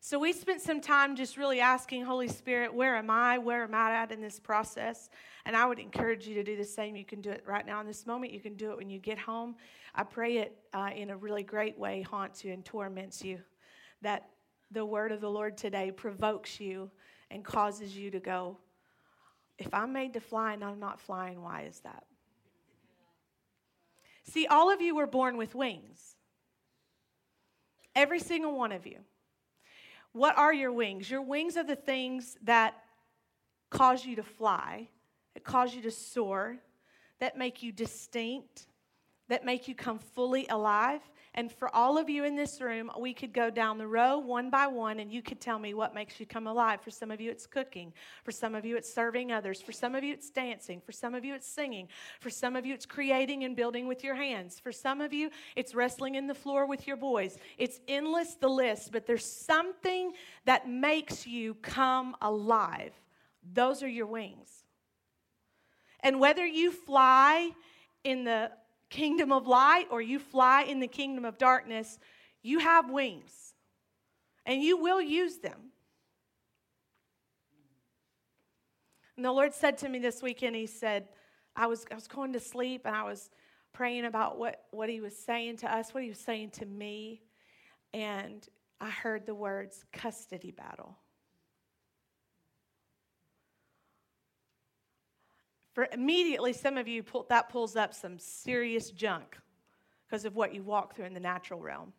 so 0.00 0.18
we 0.18 0.32
spent 0.32 0.62
some 0.62 0.80
time 0.80 1.16
just 1.16 1.36
really 1.36 1.60
asking 1.60 2.04
Holy 2.04 2.28
Spirit, 2.28 2.72
where 2.72 2.96
am 2.96 3.10
I? 3.10 3.36
Where 3.38 3.64
am 3.64 3.74
I 3.74 3.92
at 3.92 4.12
in 4.12 4.20
this 4.20 4.38
process? 4.38 5.10
And 5.44 5.56
I 5.56 5.66
would 5.66 5.80
encourage 5.80 6.26
you 6.26 6.34
to 6.36 6.44
do 6.44 6.56
the 6.56 6.64
same. 6.64 6.94
You 6.94 7.04
can 7.04 7.20
do 7.20 7.30
it 7.30 7.42
right 7.46 7.66
now 7.66 7.80
in 7.80 7.86
this 7.86 8.06
moment. 8.06 8.32
You 8.32 8.40
can 8.40 8.54
do 8.54 8.70
it 8.70 8.76
when 8.76 8.88
you 8.88 9.00
get 9.00 9.18
home. 9.18 9.56
I 9.94 10.04
pray 10.04 10.38
it 10.38 10.56
uh, 10.72 10.90
in 10.94 11.10
a 11.10 11.16
really 11.16 11.42
great 11.42 11.76
way 11.76 12.02
haunts 12.02 12.44
you 12.44 12.52
and 12.52 12.64
torments 12.64 13.24
you. 13.24 13.40
That 14.02 14.30
the 14.70 14.86
word 14.86 15.10
of 15.10 15.20
the 15.20 15.28
Lord 15.28 15.56
today 15.56 15.90
provokes 15.90 16.60
you 16.60 16.90
and 17.30 17.44
causes 17.44 17.96
you 17.96 18.10
to 18.12 18.20
go, 18.20 18.56
if 19.58 19.72
I'm 19.74 19.92
made 19.92 20.14
to 20.14 20.20
fly 20.20 20.52
and 20.52 20.64
I'm 20.64 20.78
not 20.78 21.00
flying, 21.00 21.42
why 21.42 21.62
is 21.62 21.80
that? 21.80 22.04
See, 24.22 24.46
all 24.46 24.70
of 24.70 24.80
you 24.80 24.94
were 24.94 25.06
born 25.06 25.36
with 25.36 25.54
wings. 25.54 26.16
Every 27.94 28.20
single 28.20 28.56
one 28.56 28.72
of 28.72 28.86
you. 28.86 28.98
What 30.12 30.38
are 30.38 30.52
your 30.52 30.72
wings? 30.72 31.10
Your 31.10 31.22
wings 31.22 31.56
are 31.56 31.64
the 31.64 31.76
things 31.76 32.36
that 32.44 32.74
cause 33.70 34.04
you 34.04 34.16
to 34.16 34.22
fly, 34.22 34.88
that 35.34 35.44
cause 35.44 35.74
you 35.74 35.82
to 35.82 35.90
soar, 35.90 36.56
that 37.20 37.36
make 37.36 37.62
you 37.62 37.72
distinct, 37.72 38.66
that 39.28 39.44
make 39.44 39.68
you 39.68 39.74
come 39.74 39.98
fully 39.98 40.46
alive 40.48 41.00
And 41.38 41.52
for 41.52 41.72
all 41.72 41.98
of 41.98 42.10
you 42.10 42.24
in 42.24 42.34
this 42.34 42.60
room, 42.60 42.90
we 42.98 43.14
could 43.14 43.32
go 43.32 43.48
down 43.48 43.78
the 43.78 43.86
row 43.86 44.18
one 44.18 44.50
by 44.50 44.66
one 44.66 44.98
and 44.98 45.12
you 45.12 45.22
could 45.22 45.40
tell 45.40 45.60
me 45.60 45.72
what 45.72 45.94
makes 45.94 46.18
you 46.18 46.26
come 46.26 46.48
alive. 46.48 46.80
For 46.80 46.90
some 46.90 47.12
of 47.12 47.20
you, 47.20 47.30
it's 47.30 47.46
cooking. 47.46 47.92
For 48.24 48.32
some 48.32 48.56
of 48.56 48.64
you, 48.64 48.76
it's 48.76 48.92
serving 48.92 49.30
others. 49.30 49.62
For 49.62 49.70
some 49.70 49.94
of 49.94 50.02
you, 50.02 50.12
it's 50.12 50.30
dancing. 50.30 50.80
For 50.80 50.90
some 50.90 51.14
of 51.14 51.24
you, 51.24 51.36
it's 51.36 51.46
singing. 51.46 51.86
For 52.18 52.28
some 52.28 52.56
of 52.56 52.66
you, 52.66 52.74
it's 52.74 52.86
creating 52.86 53.44
and 53.44 53.54
building 53.54 53.86
with 53.86 54.02
your 54.02 54.16
hands. 54.16 54.58
For 54.58 54.72
some 54.72 55.00
of 55.00 55.12
you, 55.12 55.30
it's 55.54 55.76
wrestling 55.76 56.16
in 56.16 56.26
the 56.26 56.34
floor 56.34 56.66
with 56.66 56.88
your 56.88 56.96
boys. 56.96 57.38
It's 57.56 57.78
endless, 57.86 58.34
the 58.34 58.48
list, 58.48 58.90
but 58.90 59.06
there's 59.06 59.24
something 59.24 60.14
that 60.44 60.68
makes 60.68 61.24
you 61.24 61.54
come 61.54 62.16
alive. 62.20 62.94
Those 63.52 63.84
are 63.84 63.88
your 63.88 64.06
wings. 64.06 64.64
And 66.00 66.18
whether 66.18 66.44
you 66.44 66.72
fly 66.72 67.52
in 68.02 68.24
the 68.24 68.50
kingdom 68.90 69.32
of 69.32 69.46
light 69.46 69.86
or 69.90 70.00
you 70.00 70.18
fly 70.18 70.62
in 70.62 70.80
the 70.80 70.86
kingdom 70.86 71.24
of 71.24 71.38
darkness, 71.38 71.98
you 72.42 72.58
have 72.58 72.90
wings 72.90 73.54
and 74.46 74.62
you 74.62 74.76
will 74.76 75.00
use 75.00 75.38
them. 75.38 75.72
And 79.16 79.24
the 79.24 79.32
Lord 79.32 79.52
said 79.52 79.78
to 79.78 79.88
me 79.88 79.98
this 79.98 80.22
weekend, 80.22 80.54
He 80.54 80.66
said, 80.66 81.08
I 81.56 81.66
was, 81.66 81.84
I 81.90 81.96
was 81.96 82.06
going 82.06 82.32
to 82.34 82.40
sleep 82.40 82.82
and 82.84 82.94
I 82.94 83.02
was 83.02 83.30
praying 83.72 84.04
about 84.04 84.38
what, 84.38 84.62
what 84.70 84.88
He 84.88 85.00
was 85.00 85.16
saying 85.16 85.58
to 85.58 85.72
us, 85.72 85.92
what 85.92 86.04
He 86.04 86.08
was 86.08 86.20
saying 86.20 86.50
to 86.50 86.66
me. 86.66 87.22
And 87.92 88.46
I 88.80 88.90
heard 88.90 89.26
the 89.26 89.34
words 89.34 89.84
custody 89.92 90.52
battle. 90.52 90.96
For 95.78 95.86
immediately, 95.92 96.52
some 96.54 96.76
of 96.76 96.88
you, 96.88 97.04
pull, 97.04 97.24
that 97.28 97.50
pulls 97.50 97.76
up 97.76 97.94
some 97.94 98.18
serious 98.18 98.90
junk 98.90 99.38
because 100.04 100.24
of 100.24 100.34
what 100.34 100.52
you 100.52 100.64
walk 100.64 100.96
through 100.96 101.04
in 101.04 101.14
the 101.14 101.20
natural 101.20 101.60
realm. 101.60 101.92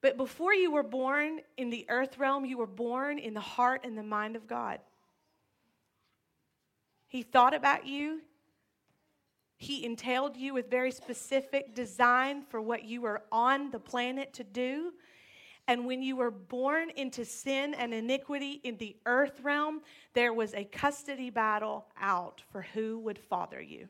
But 0.00 0.16
before 0.16 0.52
you 0.52 0.72
were 0.72 0.82
born 0.82 1.42
in 1.56 1.70
the 1.70 1.86
earth 1.88 2.18
realm, 2.18 2.44
you 2.44 2.58
were 2.58 2.66
born 2.66 3.20
in 3.20 3.34
the 3.34 3.40
heart 3.40 3.82
and 3.84 3.96
the 3.96 4.02
mind 4.02 4.34
of 4.34 4.48
God. 4.48 4.80
He 7.06 7.22
thought 7.22 7.54
about 7.54 7.86
you. 7.86 8.22
He 9.56 9.84
entailed 9.84 10.36
you 10.36 10.54
with 10.54 10.72
very 10.72 10.90
specific 10.90 11.76
design 11.76 12.42
for 12.42 12.60
what 12.60 12.84
you 12.84 13.00
were 13.00 13.22
on 13.30 13.70
the 13.70 13.78
planet 13.78 14.32
to 14.32 14.42
do. 14.42 14.92
And 15.66 15.86
when 15.86 16.02
you 16.02 16.16
were 16.16 16.30
born 16.30 16.90
into 16.90 17.24
sin 17.24 17.72
and 17.74 17.94
iniquity 17.94 18.60
in 18.64 18.76
the 18.76 18.96
earth 19.06 19.40
realm, 19.42 19.80
there 20.12 20.32
was 20.32 20.52
a 20.52 20.64
custody 20.64 21.30
battle 21.30 21.86
out 21.98 22.42
for 22.50 22.62
who 22.62 22.98
would 22.98 23.18
father 23.18 23.62
you. 23.62 23.88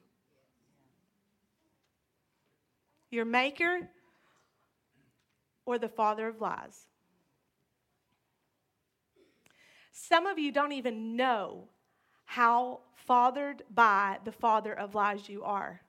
Your 3.10 3.24
maker 3.24 3.88
or 5.66 5.78
the 5.78 5.88
father 5.88 6.28
of 6.28 6.40
lies. 6.40 6.86
Some 9.92 10.26
of 10.26 10.38
you 10.38 10.52
don't 10.52 10.72
even 10.72 11.16
know 11.16 11.68
how 12.24 12.80
fathered 12.94 13.62
by 13.72 14.18
the 14.24 14.32
father 14.32 14.72
of 14.72 14.94
lies 14.94 15.28
you 15.28 15.42
are. 15.44 15.83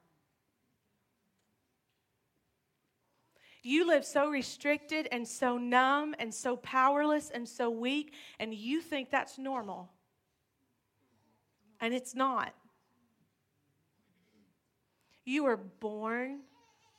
You 3.67 3.87
live 3.87 4.05
so 4.05 4.29
restricted 4.29 5.07
and 5.11 5.27
so 5.27 5.57
numb 5.57 6.13
and 6.19 6.31
so 6.31 6.55
powerless 6.55 7.31
and 7.31 7.49
so 7.49 7.71
weak, 7.71 8.13
and 8.39 8.53
you 8.53 8.79
think 8.79 9.09
that's 9.09 9.39
normal. 9.39 9.89
And 11.81 11.91
it's 11.91 12.13
not. 12.13 12.53
You 15.23 15.45
were 15.45 15.57
born 15.57 16.41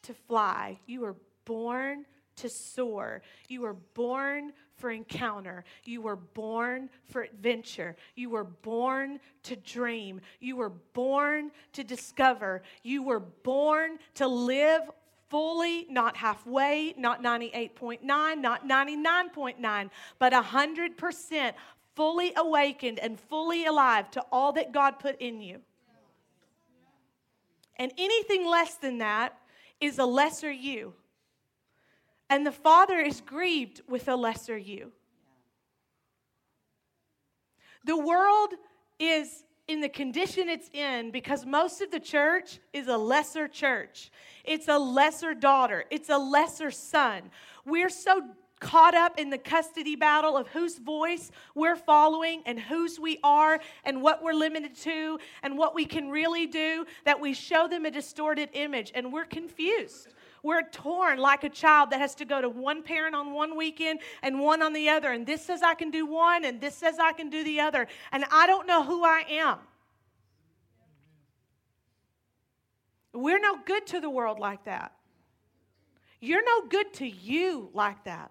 to 0.03 0.13
fly, 0.13 0.81
you 0.87 1.03
were 1.03 1.15
born 1.45 2.05
to 2.35 2.49
soar, 2.49 3.23
you 3.49 3.61
were 3.61 3.77
born 3.95 4.53
for 4.75 4.91
encounter. 4.91 5.65
You 5.85 6.03
were 6.03 6.17
born 6.17 6.91
for 7.07 7.23
adventure. 7.23 7.97
You 8.15 8.29
were 8.29 8.45
born 8.45 9.21
to 9.45 9.57
dream. 9.57 10.21
You 10.39 10.57
were 10.57 10.69
born 10.69 11.51
to 11.73 11.83
discover. 11.83 12.63
You 12.83 13.03
were 13.03 13.21
born 13.21 13.99
to 14.17 14.27
live 14.27 14.83
fully, 15.29 15.87
not 15.91 16.17
halfway, 16.17 16.95
not 16.97 17.23
98.9, 17.23 18.01
not 18.03 18.69
99.9, 18.69 19.91
but 20.19 20.33
100% 20.33 21.53
fully 21.95 22.33
awakened 22.37 22.99
and 22.99 23.19
fully 23.19 23.67
alive 23.67 24.11
to 24.13 24.25
all 24.31 24.53
that 24.53 24.73
God 24.73 24.99
put 24.99 25.21
in 25.21 25.41
you. 25.41 25.61
And 27.77 27.93
anything 27.99 28.47
less 28.47 28.75
than 28.75 28.99
that 28.99 29.39
is 29.81 29.99
a 29.99 30.07
lesser 30.07 30.51
you. 30.51 30.95
And 32.29 32.47
the 32.47 32.53
Father 32.53 32.99
is 32.99 33.21
grieved 33.21 33.83
with 33.89 34.09
a 34.09 34.17
lesser 34.17 34.57
you. 34.57 34.93
The 37.85 37.97
world 37.97 38.55
is 38.99 39.45
in 39.69 39.81
the 39.81 39.89
condition 39.89 40.49
it's 40.49 40.71
in 40.73 41.11
because 41.11 41.45
most 41.45 41.81
of 41.81 41.91
the 41.91 42.01
church 42.01 42.61
is 42.73 42.87
a 42.87 42.97
lesser 42.97 43.49
church. 43.49 44.11
It's 44.45 44.69
a 44.69 44.79
lesser 44.79 45.35
daughter. 45.35 45.85
It's 45.91 46.09
a 46.09 46.19
lesser 46.19 46.71
son. 46.71 47.31
We're 47.65 47.89
so 47.89 48.23
caught 48.61 48.95
up 48.95 49.19
in 49.19 49.29
the 49.29 49.39
custody 49.39 49.97
battle 49.97 50.37
of 50.37 50.49
whose 50.49 50.79
voice 50.79 51.31
we're 51.55 51.77
following 51.77 52.43
and 52.47 52.59
whose 52.59 52.99
we 52.99 53.19
are 53.23 53.61
and 53.85 54.01
what 54.01 54.23
we're 54.23 54.33
limited 54.33 54.75
to 54.75 55.19
and 55.43 55.59
what 55.59 55.75
we 55.75 55.85
can 55.85 56.09
really 56.09 56.47
do 56.47 56.87
that 57.05 57.21
we 57.21 57.35
show 57.35 57.69
them 57.69 57.85
a 57.85 57.91
distorted 57.91 58.49
image 58.55 58.93
and 58.95 59.13
we're 59.13 59.27
confused. 59.27 60.15
We're 60.47 60.63
torn 60.63 61.19
like 61.19 61.43
a 61.43 61.49
child 61.49 61.91
that 61.91 61.99
has 61.99 62.15
to 62.15 62.25
go 62.25 62.41
to 62.41 62.49
one 62.49 62.85
parent 62.85 63.17
on 63.17 63.33
one 63.33 63.57
weekend 63.57 63.99
and 64.23 64.39
one 64.39 64.63
on 64.63 64.73
the 64.73 64.89
other. 64.89 65.11
And 65.11 65.27
this 65.27 65.45
says 65.45 65.61
I 65.61 65.75
can 65.75 65.91
do 65.91 66.07
one, 66.07 66.45
and 66.45 66.61
this 66.61 66.77
says 66.77 67.01
I 67.03 67.15
can 67.15 67.31
do 67.31 67.43
the 67.43 67.59
other. 67.59 67.89
And 68.13 68.25
I 68.31 68.47
don't 68.47 68.65
know 68.65 68.85
who 68.85 69.03
I 69.03 69.25
am. 69.29 69.59
We're 73.13 73.41
no 73.41 73.59
good 73.67 73.89
to 73.89 73.99
the 73.99 74.09
world 74.09 74.39
like 74.39 74.67
that. 74.67 74.93
You're 76.21 76.45
no 76.45 76.69
good 76.69 76.95
to 76.95 77.09
you 77.09 77.69
like 77.75 78.05
that. 78.05 78.31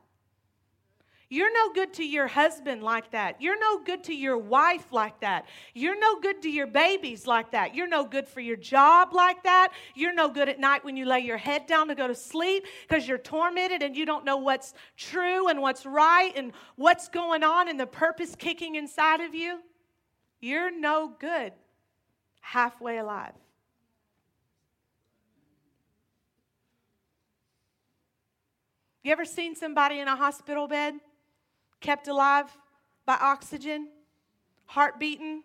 You're 1.36 1.51
no 1.51 1.74
good 1.74 1.94
to 1.96 2.06
your 2.06 2.27
husband 2.27 2.82
like 2.82 3.12
that. 3.12 3.42
You're 3.42 3.60
no 3.60 3.84
good 3.84 4.06
to 4.06 4.15
your 4.15 4.38
wife 4.38 4.86
like 4.92 5.20
that. 5.20 5.46
You're 5.74 6.00
no 6.00 6.22
good 6.22 6.42
to 6.44 6.50
your 6.50 6.65
babies 6.65 7.27
like 7.27 7.51
that. 7.51 7.75
You're 7.75 7.89
no 7.89 8.06
good 8.06 8.25
for 8.25 8.39
your 8.39 8.56
job 8.56 9.10
like 9.12 9.44
that. 9.44 9.74
You're 9.96 10.13
no 10.13 10.30
good 10.30 10.48
at 10.48 10.62
night 10.62 10.86
when 10.86 10.96
you 10.96 11.04
lay 11.04 11.20
your 11.20 11.36
head 11.36 11.68
down 11.68 11.89
to 11.89 11.96
go 11.96 12.08
to 12.08 12.15
sleep 12.15 12.63
because 12.88 13.06
you're 13.06 13.18
tormented 13.18 13.84
and 13.84 13.98
you 13.98 14.06
don't 14.06 14.24
know 14.24 14.38
what's 14.38 14.75
true 14.96 15.50
and 15.50 15.62
what's 15.62 15.86
right 15.86 16.32
and 16.38 16.54
what's 16.77 17.10
going 17.10 17.44
on 17.44 17.68
and 17.68 17.77
the 17.77 17.86
purpose 17.86 18.34
kicking 18.38 18.75
inside 18.75 19.20
of 19.20 19.36
you. 19.36 19.60
You're 20.39 20.72
no 20.72 21.12
good 21.20 21.51
halfway 22.39 22.98
alive. 22.98 23.34
You 29.04 29.12
ever 29.12 29.25
seen 29.25 29.54
somebody 29.54 30.00
in 30.00 30.08
a 30.08 30.15
hospital 30.15 30.70
bed? 30.70 30.94
Kept 31.86 32.08
alive 32.08 32.48
by 33.06 33.15
oxygen, 33.22 33.89
heart 34.65 35.00
beating, 35.00 35.44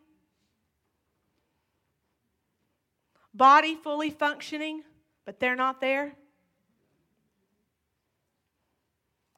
body 3.35 3.75
fully 3.75 4.09
functioning, 4.09 4.83
but 5.27 5.39
they're 5.39 5.55
not 5.55 5.83
there? 5.83 6.13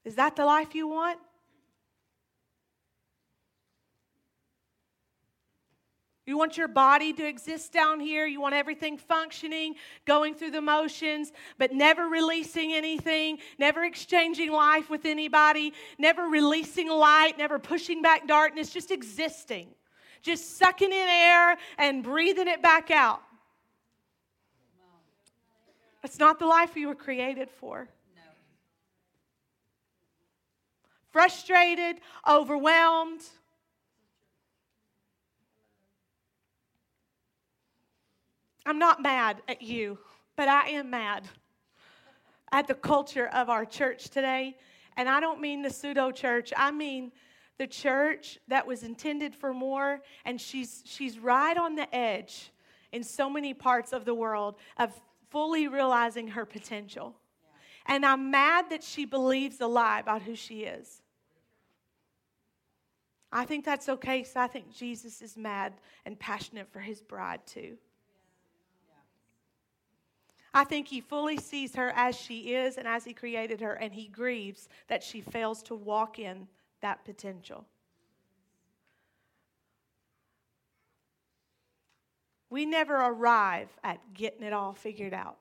Is 0.04 0.14
that 0.14 0.36
the 0.36 0.44
life 0.44 0.76
you 0.76 0.86
want? 0.86 1.18
You 6.32 6.38
want 6.38 6.56
your 6.56 6.66
body 6.66 7.12
to 7.12 7.28
exist 7.28 7.74
down 7.74 8.00
here. 8.00 8.24
You 8.24 8.40
want 8.40 8.54
everything 8.54 8.96
functioning, 8.96 9.74
going 10.06 10.34
through 10.34 10.52
the 10.52 10.62
motions, 10.62 11.30
but 11.58 11.74
never 11.74 12.08
releasing 12.08 12.72
anything, 12.72 13.36
never 13.58 13.84
exchanging 13.84 14.50
life 14.50 14.88
with 14.88 15.04
anybody, 15.04 15.74
never 15.98 16.22
releasing 16.22 16.88
light, 16.88 17.36
never 17.36 17.58
pushing 17.58 18.00
back 18.00 18.26
darkness, 18.26 18.72
just 18.72 18.90
existing, 18.90 19.68
just 20.22 20.56
sucking 20.56 20.90
in 20.90 21.06
air 21.06 21.58
and 21.76 22.02
breathing 22.02 22.48
it 22.48 22.62
back 22.62 22.90
out. 22.90 23.20
That's 26.00 26.18
not 26.18 26.38
the 26.38 26.46
life 26.46 26.74
you 26.76 26.88
were 26.88 26.94
created 26.94 27.50
for. 27.50 27.88
Frustrated, 31.10 31.96
overwhelmed 32.26 33.20
I'm 38.64 38.78
not 38.78 39.02
mad 39.02 39.42
at 39.48 39.62
you, 39.62 39.98
but 40.36 40.48
I 40.48 40.68
am 40.70 40.90
mad 40.90 41.28
at 42.52 42.66
the 42.66 42.74
culture 42.74 43.28
of 43.28 43.48
our 43.48 43.64
church 43.64 44.10
today. 44.10 44.56
And 44.96 45.08
I 45.08 45.20
don't 45.20 45.40
mean 45.40 45.62
the 45.62 45.70
pseudo 45.70 46.10
church, 46.10 46.52
I 46.56 46.70
mean 46.70 47.12
the 47.58 47.66
church 47.66 48.38
that 48.48 48.66
was 48.66 48.82
intended 48.82 49.34
for 49.34 49.54
more, 49.54 50.00
and 50.24 50.40
she's, 50.40 50.82
she's 50.84 51.18
right 51.18 51.56
on 51.56 51.74
the 51.74 51.92
edge 51.94 52.50
in 52.92 53.02
so 53.02 53.30
many 53.30 53.54
parts 53.54 53.92
of 53.92 54.04
the 54.04 54.14
world 54.14 54.56
of 54.76 54.92
fully 55.30 55.68
realizing 55.68 56.28
her 56.28 56.44
potential. 56.44 57.14
And 57.86 58.04
I'm 58.04 58.30
mad 58.30 58.66
that 58.70 58.82
she 58.82 59.06
believes 59.06 59.60
a 59.60 59.66
lie 59.66 60.00
about 60.00 60.22
who 60.22 60.36
she 60.36 60.60
is. 60.60 61.02
I 63.32 63.46
think 63.46 63.64
that's 63.64 63.88
okay 63.88 64.18
because 64.18 64.36
I 64.36 64.46
think 64.46 64.74
Jesus 64.74 65.22
is 65.22 65.36
mad 65.38 65.72
and 66.04 66.18
passionate 66.18 66.70
for 66.70 66.80
his 66.80 67.00
bride 67.00 67.40
too. 67.46 67.78
I 70.54 70.64
think 70.64 70.88
he 70.88 71.00
fully 71.00 71.38
sees 71.38 71.74
her 71.76 71.92
as 71.96 72.14
she 72.14 72.54
is 72.54 72.76
and 72.76 72.86
as 72.86 73.04
he 73.04 73.14
created 73.14 73.60
her, 73.60 73.72
and 73.72 73.92
he 73.92 74.08
grieves 74.08 74.68
that 74.88 75.02
she 75.02 75.20
fails 75.20 75.62
to 75.64 75.74
walk 75.74 76.18
in 76.18 76.46
that 76.82 77.04
potential. 77.04 77.64
We 82.50 82.66
never 82.66 82.94
arrive 82.94 83.68
at 83.82 84.12
getting 84.12 84.42
it 84.42 84.52
all 84.52 84.74
figured 84.74 85.14
out. 85.14 85.38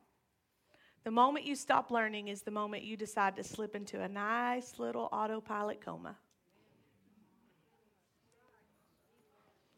The 1.04 1.12
moment 1.12 1.46
you 1.46 1.56
stop 1.56 1.92
learning 1.92 2.30
is 2.30 2.44
the 2.44 2.52
moment 2.52 2.84
you 2.84 2.96
decide 2.96 3.36
to 3.36 3.44
slip 3.44 3.76
into 3.76 4.02
a 4.02 4.08
nice 4.08 4.80
little 4.80 5.10
autopilot 5.12 5.82
coma. 5.84 6.16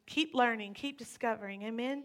Keep 0.06 0.36
learning, 0.36 0.76
keep 0.76 1.00
discovering. 1.00 1.64
Amen. 1.64 2.04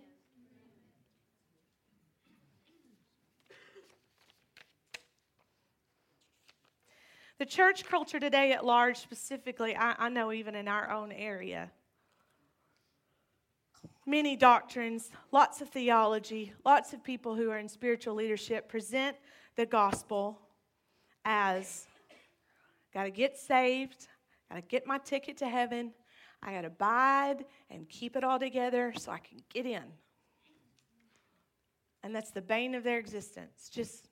The 7.38 7.46
church 7.46 7.84
culture 7.84 8.18
today 8.18 8.50
at 8.50 8.64
large, 8.64 8.96
specifically, 8.96 9.76
I, 9.76 9.94
I, 9.96 10.08
know 10.08 10.32
even 10.32 10.56
in 10.56 10.66
our 10.66 10.90
own 10.90 11.12
area, 11.12 11.70
many 14.04 14.34
doctrines, 14.34 15.10
lots 15.30 15.60
of 15.60 15.68
theology, 15.68 16.52
lots 16.64 16.92
of 16.92 17.04
people 17.04 17.36
who 17.36 17.48
are 17.50 17.58
in 17.58 17.68
spiritual 17.68 18.16
leadership 18.16 18.68
present 18.68 19.16
the 19.54 19.66
gospel 19.66 20.40
as 21.24 21.86
got 22.92 23.04
to 23.04 23.10
get 23.10 23.38
saved, 23.38 24.08
got 24.50 24.56
to 24.56 24.62
get 24.62 24.84
my 24.84 24.98
ticket 24.98 25.36
to 25.36 25.48
heaven, 25.48 25.92
I 26.42 26.52
got 26.52 26.62
to 26.62 26.68
abide 26.68 27.44
and 27.70 27.88
keep 27.88 28.16
it 28.16 28.24
all 28.24 28.40
together 28.40 28.92
so 28.96 29.12
I 29.12 29.18
can 29.18 29.38
get 29.48 29.64
in. 29.64 29.84
And 32.02 32.12
that's 32.12 32.32
the 32.32 32.42
bane 32.42 32.74
of 32.74 32.82
their 32.82 32.98
existence. 32.98 33.68
Just 33.72 34.07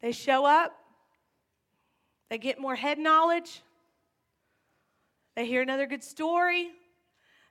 they 0.00 0.12
show 0.12 0.44
up, 0.44 0.72
they 2.30 2.38
get 2.38 2.60
more 2.60 2.74
head 2.74 2.98
knowledge, 2.98 3.62
they 5.34 5.46
hear 5.46 5.62
another 5.62 5.86
good 5.86 6.02
story, 6.02 6.70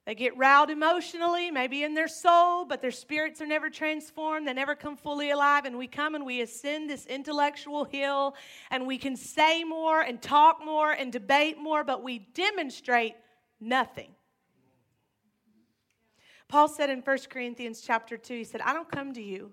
they 0.06 0.14
get 0.14 0.38
riled 0.38 0.70
emotionally, 0.70 1.50
maybe 1.50 1.84
in 1.84 1.96
their 1.96 2.08
soul, 2.08 2.66
but 2.66 2.80
their 2.80 2.92
spirits 2.92 3.42
are 3.42 3.48
never 3.48 3.72
transformed. 3.72 4.48
They 4.48 4.54
never 4.54 4.76
come 4.76 4.96
fully 4.96 5.32
alive. 5.32 5.66
And 5.66 5.80
we 5.80 5.88
come 5.88 6.14
and 6.14 6.24
we 6.24 6.42
ascend 6.42 6.88
this 6.88 7.08
intellectual 7.08 7.86
hill, 7.86 8.36
and 8.70 8.86
we 8.86 9.00
can 9.00 9.16
say 9.16 9.64
more 9.64 10.02
and 10.02 10.22
talk 10.22 10.64
more 10.64 10.92
and 10.92 11.12
debate 11.12 11.58
more, 11.58 11.84
but 11.84 12.04
we 12.04 12.20
demonstrate 12.20 13.16
nothing. 13.60 14.12
Paul 16.48 16.68
said 16.68 16.92
in 16.92 17.00
1 17.02 17.18
Corinthians 17.32 17.82
chapter 17.82 18.16
2, 18.16 18.36
he 18.36 18.44
said, 18.44 18.62
I 18.62 18.74
don't 18.74 18.92
come 18.92 19.12
to 19.14 19.22
you 19.22 19.52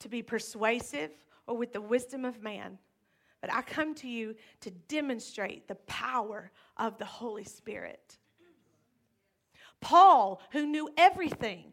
to 0.00 0.10
be 0.10 0.20
persuasive 0.20 1.10
or 1.46 1.56
with 1.56 1.72
the 1.72 1.80
wisdom 1.80 2.24
of 2.24 2.42
man, 2.42 2.78
but 3.40 3.52
I 3.52 3.62
come 3.62 3.94
to 3.96 4.08
you 4.08 4.34
to 4.60 4.70
demonstrate 4.70 5.68
the 5.68 5.74
power 5.74 6.50
of 6.76 6.98
the 6.98 7.04
Holy 7.04 7.44
Spirit. 7.44 8.18
Paul, 9.80 10.40
who 10.50 10.66
knew 10.66 10.88
everything, 10.96 11.72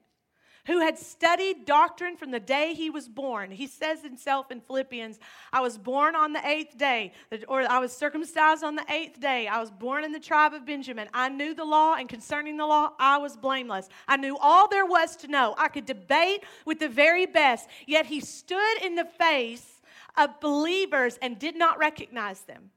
who 0.66 0.80
had 0.80 0.98
studied 0.98 1.66
doctrine 1.66 2.16
from 2.16 2.32
the 2.32 2.40
day 2.40 2.74
he 2.74 2.90
was 2.90 3.08
born. 3.10 3.52
He 3.52 3.68
says 3.68 4.02
himself 4.02 4.50
in 4.52 4.62
Philippians, 4.62 5.20
I 5.52 5.62
was 5.62 5.78
born 5.78 6.16
on 6.16 6.34
the 6.34 6.46
eighth 6.48 6.78
day, 6.78 7.12
or 7.48 7.70
I 7.70 7.80
was 7.80 7.92
circumcised 7.92 8.64
on 8.64 8.76
the 8.76 8.86
eighth 8.90 9.20
day. 9.20 9.48
I 9.48 9.60
was 9.60 9.72
born 9.72 10.04
in 10.04 10.12
the 10.12 10.20
tribe 10.20 10.54
of 10.54 10.66
Benjamin. 10.66 11.10
I 11.14 11.30
knew 11.30 11.54
the 11.54 11.66
law, 11.66 11.96
and 11.96 12.08
concerning 12.08 12.58
the 12.58 12.66
law, 12.66 12.92
I 13.00 13.18
was 13.18 13.36
blameless. 13.36 13.90
I 14.08 14.18
knew 14.18 14.38
all 14.38 14.68
there 14.68 14.86
was 14.86 15.16
to 15.18 15.28
know. 15.28 15.54
I 15.58 15.68
could 15.68 15.86
debate 15.86 16.44
with 16.66 16.80
the 16.80 16.90
very 16.90 17.26
best, 17.26 17.68
yet 17.86 18.06
he 18.06 18.22
stood 18.22 18.84
in 18.84 18.96
the 18.96 19.06
face 19.06 19.82
of 20.16 20.40
believers 20.40 21.18
and 21.22 21.38
did 21.38 21.58
not 21.58 21.78
recognize 21.78 22.42
them. 22.42 22.72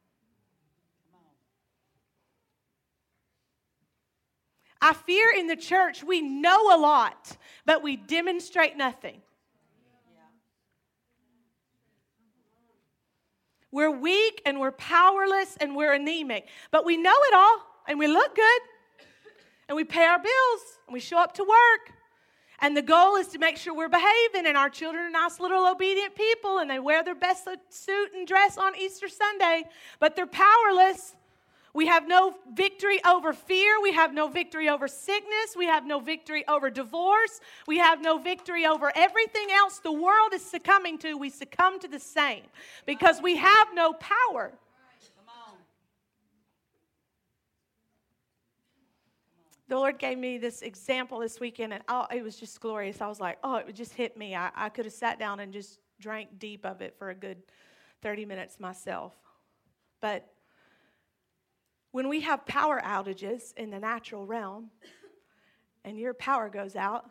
I 4.81 4.93
fear 4.93 5.31
in 5.37 5.47
the 5.47 5.57
church 5.57 6.05
we 6.05 6.21
know 6.21 6.77
a 6.77 6.79
lot, 6.79 7.37
but 7.65 7.83
we 7.83 7.97
demonstrate 7.97 8.77
nothing. 8.77 9.23
We're 13.73 13.91
weak 13.91 14.41
and 14.47 14.61
we're 14.61 14.73
powerless 14.73 15.57
and 15.61 15.77
we're 15.77 15.93
anemic, 15.93 16.49
but 16.71 16.85
we 16.85 16.97
know 16.97 17.15
it 17.15 17.35
all 17.35 17.59
and 17.89 17.99
we 17.99 18.07
look 18.07 18.35
good 18.35 18.63
and 19.69 19.77
we 19.77 19.85
pay 19.85 20.05
our 20.05 20.19
bills 20.19 20.63
and 20.87 20.95
we 20.95 21.01
show 21.01 21.19
up 21.19 21.35
to 21.35 21.43
work. 21.43 21.93
And 22.61 22.75
the 22.75 22.83
goal 22.83 23.17
is 23.17 23.27
to 23.29 23.39
make 23.39 23.59
sure 23.59 23.75
we're 23.75 23.89
behaving 23.89 24.47
and 24.47 24.57
our 24.57 24.71
children 24.71 25.05
are 25.05 25.11
nice 25.11 25.41
little 25.41 25.67
obedient 25.67 26.15
people 26.15 26.59
and 26.59 26.71
they 26.71 26.79
wear 26.79 27.05
their 27.05 27.15
best 27.15 27.47
suit 27.69 28.15
and 28.15 28.27
dress 28.27 28.57
on 28.57 28.75
Easter 28.77 29.09
Sunday, 29.09 29.65
but 30.01 30.17
they're 30.17 30.27
powerless 30.27 31.16
we 31.77 31.87
have 31.87 32.09
no 32.09 32.35
victory 32.55 33.05
over 33.05 33.35
fear. 33.35 33.83
We 33.83 33.93
have 33.93 34.15
no 34.15 34.29
victory 34.29 34.71
over 34.71 34.89
sickness. 34.89 35.55
We 35.55 35.67
have 35.67 35.85
no 35.87 36.01
victory 36.01 36.43
over 36.49 36.71
divorce. 36.71 37.39
We 37.67 37.77
have 37.77 38.01
no 38.01 38.17
victory 38.17 38.65
over 38.65 38.91
everything 38.97 39.49
else 39.53 39.79
the 39.79 39.93
world 39.93 40.33
is 40.33 40.43
succumbing 40.43 40.97
to. 41.01 41.19
We 41.19 41.29
succumb 41.29 41.79
to 41.81 41.89
the 41.89 42.01
same 42.01 42.45
because 42.87 43.21
we 43.21 43.37
have 43.37 43.69
no 43.75 43.93
power. 43.93 44.53
the 49.69 49.77
Lord 49.77 49.99
gave 49.99 50.17
me 50.17 50.39
this 50.39 50.63
example 50.63 51.19
this 51.19 51.41
weekend, 51.41 51.73
and 51.73 51.83
oh, 51.89 52.07
it 52.11 52.23
was 52.23 52.37
just 52.37 52.61
glorious. 52.61 53.01
I 53.01 53.09
was 53.09 53.21
like, 53.21 53.37
oh, 53.43 53.57
it 53.57 53.75
just 53.75 53.93
hit 53.93 54.17
me. 54.17 54.35
I, 54.35 54.51
I 54.55 54.69
could 54.69 54.85
have 54.85 54.95
sat 54.95 55.19
down 55.19 55.41
and 55.41 55.53
just 55.53 55.81
drank 56.01 56.39
deep 56.39 56.65
of 56.65 56.81
it 56.81 56.95
for 56.97 57.11
a 57.11 57.15
good 57.15 57.39
30 58.01 58.25
minutes 58.25 58.61
myself. 58.61 59.13
But 60.01 60.27
when 61.97 62.11
we 62.11 62.21
have 62.21 62.45
power 62.45 62.79
outages 62.85 63.55
in 63.57 63.71
the 63.71 63.79
natural 63.79 64.27
realm 64.27 64.69
and 65.83 65.99
your 65.99 66.13
power 66.13 66.51
goes 66.51 66.77
out, 66.77 67.09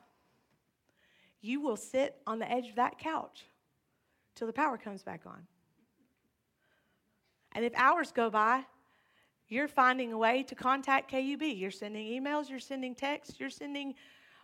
you 1.41 1.59
will 1.59 1.75
sit 1.75 2.17
on 2.27 2.37
the 2.37 2.47
edge 2.51 2.69
of 2.69 2.75
that 2.75 2.99
couch 2.99 3.45
till 4.35 4.45
the 4.45 4.53
power 4.53 4.77
comes 4.77 5.01
back 5.01 5.21
on. 5.25 5.47
And 7.53 7.65
if 7.65 7.73
hours 7.75 8.11
go 8.11 8.29
by, 8.29 8.63
you're 9.47 9.67
finding 9.67 10.13
a 10.13 10.19
way 10.19 10.43
to 10.43 10.53
contact 10.53 11.11
KUB. 11.11 11.41
You're 11.41 11.71
sending 11.71 12.05
emails, 12.05 12.47
you're 12.47 12.59
sending 12.59 12.93
texts, 12.93 13.39
you're 13.39 13.49
sending 13.49 13.95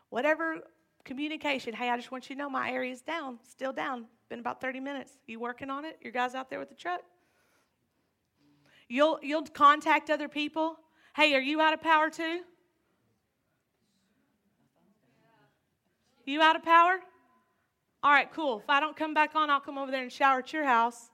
whatever 0.09 0.61
communication. 1.05 1.71
Hey, 1.75 1.91
I 1.91 1.97
just 1.97 2.11
want 2.11 2.31
you 2.31 2.35
to 2.35 2.39
know 2.41 2.49
my 2.49 2.71
area's 2.71 3.03
down, 3.03 3.37
still 3.47 3.73
down. 3.73 4.07
Been 4.27 4.39
about 4.39 4.59
30 4.59 4.79
minutes. 4.79 5.19
You 5.27 5.39
working 5.39 5.69
on 5.69 5.85
it? 5.85 5.99
Your 6.01 6.11
guys 6.11 6.33
out 6.33 6.49
there 6.49 6.57
with 6.57 6.69
the 6.69 6.75
truck? 6.75 7.01
You'll, 8.91 9.19
you'll 9.21 9.43
contact 9.43 10.09
other 10.09 10.27
people. 10.27 10.75
Hey, 11.15 11.33
are 11.33 11.39
you 11.39 11.61
out 11.61 11.73
of 11.73 11.81
power 11.81 12.09
too? 12.09 12.41
You 16.25 16.41
out 16.41 16.57
of 16.57 16.63
power? 16.63 16.99
All 18.03 18.11
right, 18.11 18.29
cool. 18.33 18.59
If 18.59 18.69
I 18.69 18.81
don't 18.81 18.97
come 18.97 19.13
back 19.13 19.33
on, 19.33 19.49
I'll 19.49 19.61
come 19.61 19.77
over 19.77 19.91
there 19.91 20.01
and 20.01 20.11
shower 20.11 20.39
at 20.39 20.51
your 20.51 20.65
house. 20.65 21.10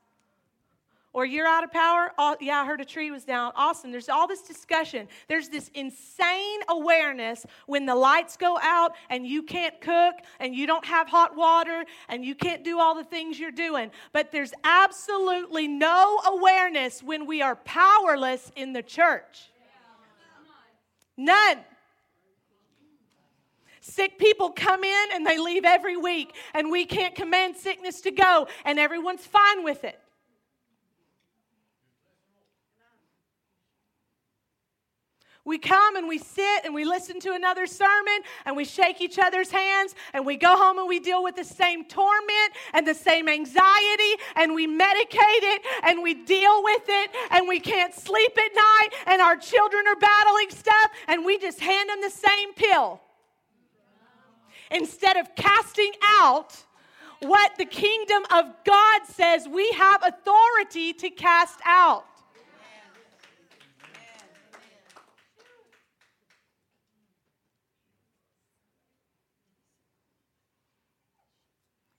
Or 1.14 1.26
you're 1.26 1.48
out 1.48 1.64
of 1.64 1.72
power. 1.72 2.12
Oh, 2.18 2.36
yeah, 2.40 2.62
I 2.62 2.66
heard 2.66 2.80
a 2.80 2.86
tree 2.86 3.10
was 3.10 3.24
down. 3.24 3.52
Awesome. 3.56 3.92
There's 3.92 4.10
all 4.10 4.28
this 4.28 4.42
discussion. 4.42 5.08
There's 5.28 5.50
this 5.50 5.72
insane 5.74 6.60
awareness 6.70 7.46
when 7.66 7.86
the 7.86 7.96
lights 7.96 8.38
go 8.38 8.60
out 8.62 8.94
and 9.10 9.26
you 9.26 9.42
can't 9.42 9.80
cook 9.82 10.16
and 10.40 10.54
you 10.54 10.68
don't 10.68 10.86
have 10.86 11.08
hot 11.08 11.36
water 11.36 11.86
and 12.08 12.24
you 12.24 12.36
can't 12.36 12.64
do 12.64 12.80
all 12.80 12.94
the 12.94 13.04
things 13.04 13.40
you're 13.40 13.50
doing. 13.50 13.90
But 14.12 14.32
there's 14.32 14.54
absolutely 14.64 15.68
no 15.68 16.20
awareness 16.26 17.02
when 17.02 17.26
we 17.26 17.42
are 17.42 17.56
powerless 17.56 18.52
in 18.56 18.74
the 18.74 18.84
church. 18.84 19.50
None. 21.18 21.58
Sick 23.82 24.20
people 24.20 24.52
come 24.52 24.84
in 24.84 25.08
and 25.14 25.26
they 25.26 25.40
leave 25.40 25.64
every 25.64 25.96
week, 25.96 26.36
and 26.54 26.70
we 26.70 26.86
can't 26.86 27.16
command 27.16 27.56
sickness 27.56 28.02
to 28.02 28.12
go, 28.12 28.48
and 28.66 28.78
everyone's 28.78 29.26
fine 29.26 29.64
with 29.64 29.86
it. 29.86 29.98
We 35.48 35.58
come 35.58 35.96
and 35.96 36.10
we 36.10 36.18
sit 36.18 36.66
and 36.66 36.76
we 36.76 36.84
listen 36.84 37.22
to 37.22 37.32
another 37.32 37.68
sermon 37.68 38.20
and 38.46 38.58
we 38.58 38.66
shake 38.66 39.00
each 39.00 39.18
other's 39.18 39.50
hands 39.50 39.96
and 40.12 40.26
we 40.26 40.36
go 40.36 40.58
home 40.58 40.78
and 40.78 40.90
we 40.90 41.00
deal 41.00 41.24
with 41.24 41.38
the 41.38 41.46
same 41.46 41.86
torment 41.86 42.52
and 42.74 42.86
the 42.86 42.94
same 42.94 43.30
anxiety 43.30 44.14
and 44.36 44.54
we 44.54 44.68
medicate 44.68 45.44
it 45.44 45.62
and 45.84 46.04
we 46.04 46.16
deal 46.16 46.62
with 46.66 46.82
it 46.90 47.12
and 47.32 47.48
we 47.48 47.62
can't 47.62 47.94
sleep 47.94 48.38
at 48.38 48.54
night 48.54 48.90
and 49.06 49.22
our 49.22 49.38
children 49.38 49.88
are 49.88 49.96
battling 49.96 50.50
stuff 50.50 50.92
and 51.08 51.24
we 51.24 51.38
just 51.38 51.62
hand 51.62 51.90
them 51.90 52.02
the 52.02 52.10
same 52.10 52.54
pill. 52.54 53.00
instead 54.70 55.16
of 55.16 55.34
casting 55.34 55.94
out 56.20 56.58
what 57.22 57.58
the 57.58 57.64
kingdom 57.64 58.24
of 58.36 58.54
God 58.66 59.06
says 59.06 59.48
we 59.48 59.72
have 59.72 60.04
authority 60.04 60.92
to 60.92 61.10
cast 61.10 61.62
out. 61.66 62.17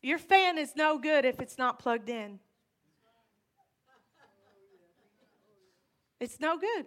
Your 0.08 0.16
fan 0.16 0.56
is 0.56 0.74
no 0.74 0.96
good 0.96 1.26
if 1.26 1.38
it's 1.38 1.58
not 1.58 1.78
plugged 1.78 2.08
in. 2.08 2.38
It's 6.18 6.40
no 6.40 6.56
good. 6.56 6.86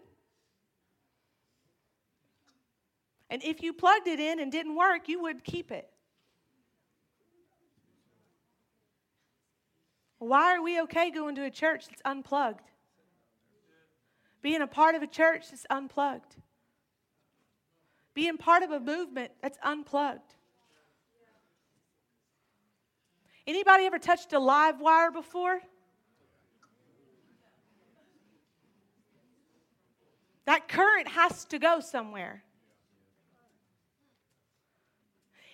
And 3.29 3.43
if 3.43 3.62
you 3.62 3.73
plugged 3.73 4.07
it 4.07 4.19
in 4.19 4.39
and 4.39 4.51
didn't 4.51 4.75
work, 4.75 5.07
you 5.07 5.21
would 5.21 5.43
keep 5.43 5.71
it. 5.71 5.88
Why 10.17 10.55
are 10.55 10.63
we 10.63 10.81
okay 10.81 11.12
going 11.12 11.36
to 11.36 11.43
a 11.43 11.51
church 11.51 11.89
that's 11.89 12.01
unplugged? 12.03 12.71
Being 14.41 14.63
a 14.63 14.67
part 14.67 14.95
of 14.95 15.03
a 15.03 15.07
church 15.07 15.51
that's 15.51 15.67
unplugged. 15.69 16.38
Being 18.15 18.38
part 18.38 18.63
of 18.63 18.71
a 18.71 18.79
movement 18.79 19.34
that's 19.43 19.60
unplugged. 19.62 20.34
Anybody 23.47 23.86
ever 23.86 23.99
touched 23.99 24.34
a 24.34 24.39
live 24.39 24.80
wire 24.80 25.12
before? 25.12 25.60
That 30.45 30.67
current 30.67 31.08
has 31.08 31.45
to 31.45 31.60
go 31.60 31.80
somewhere. 31.80 32.43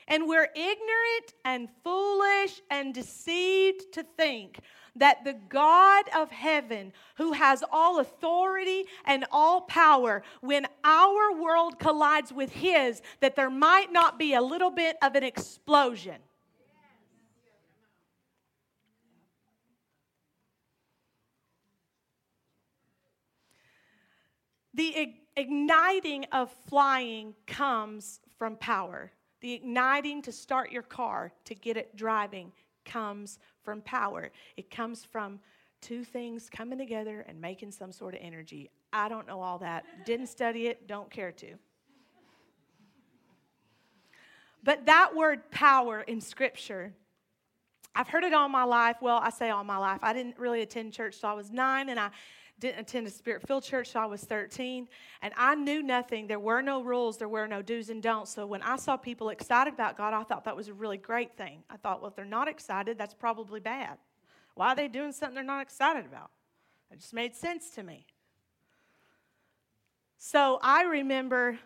And 0.08 0.28
we're 0.28 0.48
ignorant 0.56 1.34
and 1.44 1.68
foolish 1.84 2.62
and 2.70 2.94
deceived 2.94 3.92
to 3.94 4.04
think 4.04 4.60
that 4.96 5.24
the 5.26 5.34
God 5.50 6.06
of 6.16 6.32
heaven, 6.32 6.94
who 7.18 7.34
has 7.34 7.64
all 7.72 8.00
authority 8.00 8.86
and 9.06 9.26
all 9.32 9.62
power, 9.62 10.24
when 10.42 10.66
our 10.84 11.34
world 11.34 11.78
collides 11.78 12.32
with 12.32 12.52
his, 12.52 13.02
that 13.20 13.36
there 13.36 13.50
might 13.50 13.92
not 13.92 14.18
be 14.18 14.34
a 14.34 14.42
little 14.42 14.72
bit 14.72 14.98
of 15.02 15.16
an 15.16 15.24
explosion. 15.24 16.16
The 24.78 25.16
igniting 25.36 26.26
of 26.32 26.52
flying 26.70 27.34
comes 27.48 28.20
from 28.38 28.56
power. 28.58 29.12
The 29.42 29.54
igniting 29.54 30.22
to 30.22 30.32
start 30.32 30.72
your 30.72 30.84
car, 30.84 31.34
to 31.46 31.56
get 31.56 31.78
it 31.78 31.96
driving, 31.96 32.52
comes 32.86 33.40
from 33.64 33.82
power. 33.82 34.32
It 34.56 34.70
comes 34.70 35.04
from 35.04 35.40
two 35.82 36.04
things 36.04 36.48
coming 36.50 36.78
together 36.78 37.26
and 37.28 37.42
making 37.42 37.72
some 37.72 37.92
sort 37.92 38.14
of 38.14 38.20
energy. 38.22 38.70
I 38.94 39.10
don't 39.10 39.28
know 39.28 39.42
all 39.42 39.58
that. 39.60 39.84
Didn't 40.06 40.28
study 40.28 40.68
it, 40.68 40.88
don't 40.88 41.10
care 41.10 41.32
to. 41.32 41.56
But 44.64 44.86
that 44.86 45.16
word 45.16 45.50
power 45.50 46.02
in 46.02 46.22
Scripture, 46.22 46.94
I've 47.96 48.10
heard 48.10 48.24
it 48.24 48.34
all 48.34 48.48
my 48.48 48.64
life. 48.64 48.98
Well, 49.02 49.18
I 49.18 49.32
say 49.32 49.50
all 49.50 49.64
my 49.64 49.78
life. 49.78 50.00
I 50.04 50.14
didn't 50.14 50.38
really 50.38 50.62
attend 50.62 50.94
church 50.94 51.20
till 51.20 51.30
I 51.30 51.34
was 51.34 51.50
nine, 51.50 51.90
and 51.90 52.00
I 52.00 52.12
didn't 52.60 52.80
attend 52.80 53.08
a 53.08 53.10
spirit 53.10 53.46
filled 53.48 53.64
church 53.64 53.92
till 53.92 54.02
I 54.02 54.06
was 54.06 54.24
13, 54.24 54.88
and 55.22 55.34
I 55.38 55.56
knew 55.56 55.84
nothing. 55.84 56.28
There 56.28 56.40
were 56.40 56.62
no 56.62 56.82
rules, 56.82 57.18
there 57.18 57.30
were 57.30 57.48
no 57.48 57.62
do's 57.62 57.90
and 57.90 58.02
don'ts. 58.02 58.32
So 58.32 58.48
when 58.48 58.62
I 58.62 58.78
saw 58.78 58.98
people 58.98 59.30
excited 59.30 59.74
about 59.74 59.98
God, 59.98 60.14
I 60.14 60.24
thought 60.24 60.46
that 60.46 60.56
was 60.56 60.68
a 60.68 60.74
really 60.74 60.98
great 60.98 61.38
thing. 61.38 61.64
I 61.70 61.78
thought, 61.78 62.02
well, 62.02 62.10
if 62.10 62.16
they're 62.16 62.26
not 62.26 62.48
excited, 62.48 62.98
that's 62.98 63.14
probably 63.14 63.60
bad. 63.60 63.98
Why 64.56 64.70
are 64.70 64.76
they 64.76 64.88
doing 64.88 65.12
something 65.12 65.36
they're 65.36 65.44
not 65.44 65.62
excited 65.62 66.06
about? 66.06 66.32
It 66.92 67.00
just 67.00 67.14
made 67.14 67.36
sense 67.36 67.70
to 67.72 67.84
me. 67.84 68.06
So 70.18 70.60
I 70.64 70.84
remember 70.84 71.60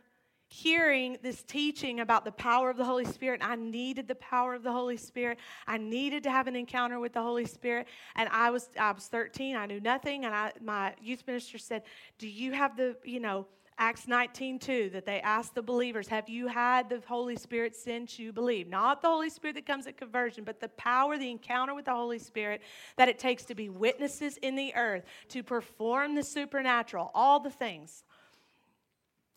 hearing 0.52 1.18
this 1.24 1.44
teaching 1.44 2.02
about 2.02 2.26
the 2.26 2.32
power 2.34 2.70
of 2.70 2.76
the 2.76 2.84
Holy 2.84 3.06
Spirit. 3.06 3.40
I 3.42 3.56
needed 3.56 4.10
the 4.10 4.16
power 4.16 4.54
of 4.54 4.64
the 4.64 4.72
Holy 4.72 4.98
Spirit. 4.98 5.40
I 5.66 5.78
needed 5.78 6.24
to 6.24 6.30
have 6.30 6.46
an 6.46 6.58
encounter 6.58 7.00
with 7.00 7.14
the 7.14 7.22
Holy 7.22 7.46
Spirit. 7.46 7.88
And 8.18 8.28
I 8.30 8.52
was 8.52 8.68
I 8.78 8.92
was 8.92 9.08
13. 9.08 9.56
I 9.56 9.66
knew 9.66 9.80
nothing. 9.80 10.26
And 10.26 10.36
I, 10.36 10.52
my 10.62 10.94
youth 11.02 11.24
minister 11.26 11.58
said, 11.58 11.84
"Do 12.18 12.28
you 12.28 12.52
have 12.52 12.76
the 12.76 12.98
you 13.06 13.22
know?" 13.22 13.48
Acts 13.78 14.08
19, 14.08 14.60
2, 14.60 14.90
that 14.94 15.08
they 15.08 15.22
asked 15.22 15.56
the 15.56 15.62
believers, 15.64 16.08
Have 16.10 16.30
you 16.30 16.46
had 16.46 16.88
the 16.88 17.02
Holy 17.08 17.36
Spirit 17.36 17.76
since 17.76 18.20
you 18.20 18.32
believe? 18.32 18.68
Not 18.68 19.02
the 19.02 19.08
Holy 19.08 19.30
Spirit 19.32 19.56
that 19.56 19.66
comes 19.66 19.88
at 19.88 19.98
conversion, 19.98 20.44
but 20.44 20.60
the 20.60 20.68
power, 20.70 21.18
the 21.18 21.32
encounter 21.32 21.74
with 21.74 21.86
the 21.86 21.96
Holy 21.96 22.20
Spirit 22.20 22.62
that 22.98 23.10
it 23.10 23.18
takes 23.18 23.44
to 23.46 23.56
be 23.56 23.70
witnesses 23.70 24.38
in 24.38 24.56
the 24.56 24.76
earth, 24.76 25.06
to 25.30 25.42
perform 25.42 26.14
the 26.14 26.22
supernatural, 26.22 27.10
all 27.16 27.40
the 27.40 27.50
things. 27.50 28.04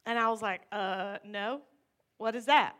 And 0.06 0.18
I 0.18 0.28
was 0.28 0.42
like, 0.42 0.62
uh, 0.70 1.18
no. 1.24 1.62
What 2.18 2.34
is 2.36 2.46
that? 2.46 2.74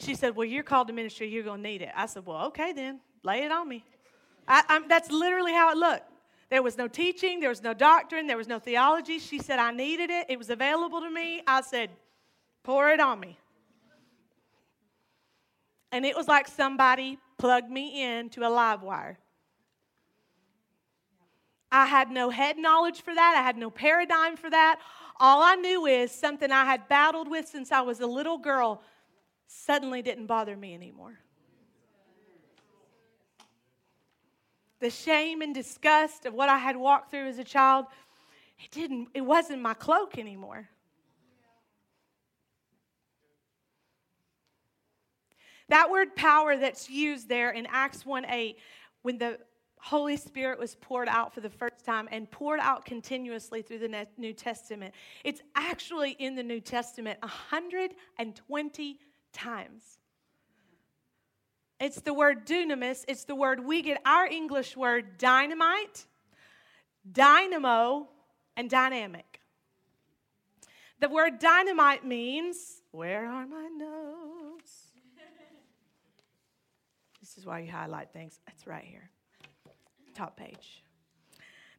She 0.00 0.14
said, 0.14 0.36
Well, 0.36 0.44
you're 0.44 0.62
called 0.62 0.88
to 0.88 0.92
ministry. 0.92 1.28
You're 1.28 1.42
going 1.42 1.62
to 1.62 1.68
need 1.68 1.82
it. 1.82 1.90
I 1.96 2.06
said, 2.06 2.24
Well, 2.26 2.46
okay, 2.46 2.72
then. 2.72 3.00
Lay 3.24 3.42
it 3.44 3.50
on 3.50 3.68
me. 3.68 3.84
I, 4.46 4.80
that's 4.88 5.10
literally 5.10 5.52
how 5.52 5.70
it 5.72 5.76
looked. 5.76 6.04
There 6.50 6.62
was 6.62 6.78
no 6.78 6.88
teaching, 6.88 7.40
there 7.40 7.50
was 7.50 7.62
no 7.62 7.74
doctrine, 7.74 8.26
there 8.26 8.38
was 8.38 8.48
no 8.48 8.58
theology. 8.58 9.18
She 9.18 9.38
said, 9.38 9.58
I 9.58 9.70
needed 9.70 10.08
it. 10.08 10.26
It 10.30 10.38
was 10.38 10.48
available 10.48 11.00
to 11.00 11.10
me. 11.10 11.42
I 11.46 11.60
said, 11.60 11.90
Pour 12.62 12.90
it 12.90 13.00
on 13.00 13.20
me. 13.20 13.38
And 15.90 16.06
it 16.06 16.16
was 16.16 16.28
like 16.28 16.48
somebody 16.48 17.18
plugged 17.38 17.70
me 17.70 18.02
into 18.02 18.46
a 18.46 18.50
live 18.50 18.82
wire. 18.82 19.18
I 21.70 21.86
had 21.86 22.10
no 22.10 22.30
head 22.30 22.58
knowledge 22.58 23.02
for 23.02 23.14
that. 23.14 23.34
I 23.36 23.42
had 23.42 23.56
no 23.56 23.70
paradigm 23.70 24.36
for 24.36 24.48
that. 24.50 24.80
All 25.20 25.42
I 25.42 25.56
knew 25.56 25.86
is 25.86 26.10
something 26.10 26.50
I 26.50 26.64
had 26.64 26.88
battled 26.88 27.28
with 27.28 27.46
since 27.48 27.72
I 27.72 27.80
was 27.80 28.00
a 28.00 28.06
little 28.06 28.38
girl 28.38 28.82
suddenly 29.46 30.02
didn't 30.02 30.26
bother 30.26 30.56
me 30.56 30.74
anymore. 30.74 31.18
The 34.80 34.90
shame 34.90 35.42
and 35.42 35.54
disgust 35.54 36.24
of 36.24 36.34
what 36.34 36.48
I 36.48 36.58
had 36.58 36.76
walked 36.76 37.10
through 37.10 37.26
as 37.26 37.38
a 37.38 37.44
child, 37.44 37.86
it 38.62 38.70
didn't 38.70 39.08
it 39.12 39.22
wasn't 39.22 39.60
my 39.60 39.74
cloak 39.74 40.18
anymore. 40.18 40.68
That 45.68 45.90
word 45.90 46.14
power 46.16 46.56
that's 46.56 46.88
used 46.88 47.28
there 47.28 47.50
in 47.50 47.66
Acts 47.66 48.06
1 48.06 48.24
8, 48.26 48.58
when 49.02 49.18
the 49.18 49.38
Holy 49.80 50.16
Spirit 50.16 50.58
was 50.58 50.74
poured 50.76 51.08
out 51.08 51.32
for 51.32 51.40
the 51.40 51.50
first 51.50 51.84
time 51.84 52.08
and 52.10 52.30
poured 52.30 52.60
out 52.60 52.84
continuously 52.84 53.62
through 53.62 53.78
the 53.78 54.06
New 54.16 54.32
Testament. 54.32 54.94
It's 55.24 55.40
actually 55.54 56.12
in 56.12 56.34
the 56.34 56.42
New 56.42 56.60
Testament 56.60 57.20
120 57.22 58.98
times. 59.32 59.98
It's 61.80 62.00
the 62.00 62.12
word 62.12 62.44
dunamis, 62.44 63.04
it's 63.06 63.24
the 63.24 63.36
word 63.36 63.64
we 63.64 63.82
get 63.82 64.02
our 64.04 64.26
English 64.26 64.76
word 64.76 65.16
dynamite, 65.16 66.06
dynamo, 67.10 68.08
and 68.56 68.68
dynamic. 68.68 69.40
The 71.00 71.08
word 71.08 71.38
dynamite 71.38 72.04
means, 72.04 72.82
where 72.90 73.26
are 73.26 73.46
my 73.46 73.68
notes? 73.68 74.88
this 77.20 77.38
is 77.38 77.46
why 77.46 77.60
you 77.60 77.70
highlight 77.70 78.12
things. 78.12 78.40
It's 78.48 78.66
right 78.66 78.84
here 78.84 79.08
top 80.18 80.36
page. 80.36 80.82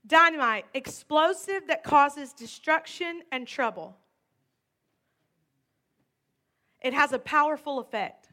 Dynamite, 0.08 0.65
explosive 0.73 1.67
that 1.67 1.84
causes 1.84 2.32
destruction 2.32 3.21
and 3.32 3.45
trouble. 3.45 3.97
It 6.82 6.93
has 6.93 7.12
a 7.12 7.19
powerful 7.19 7.80
effect. 7.80 8.30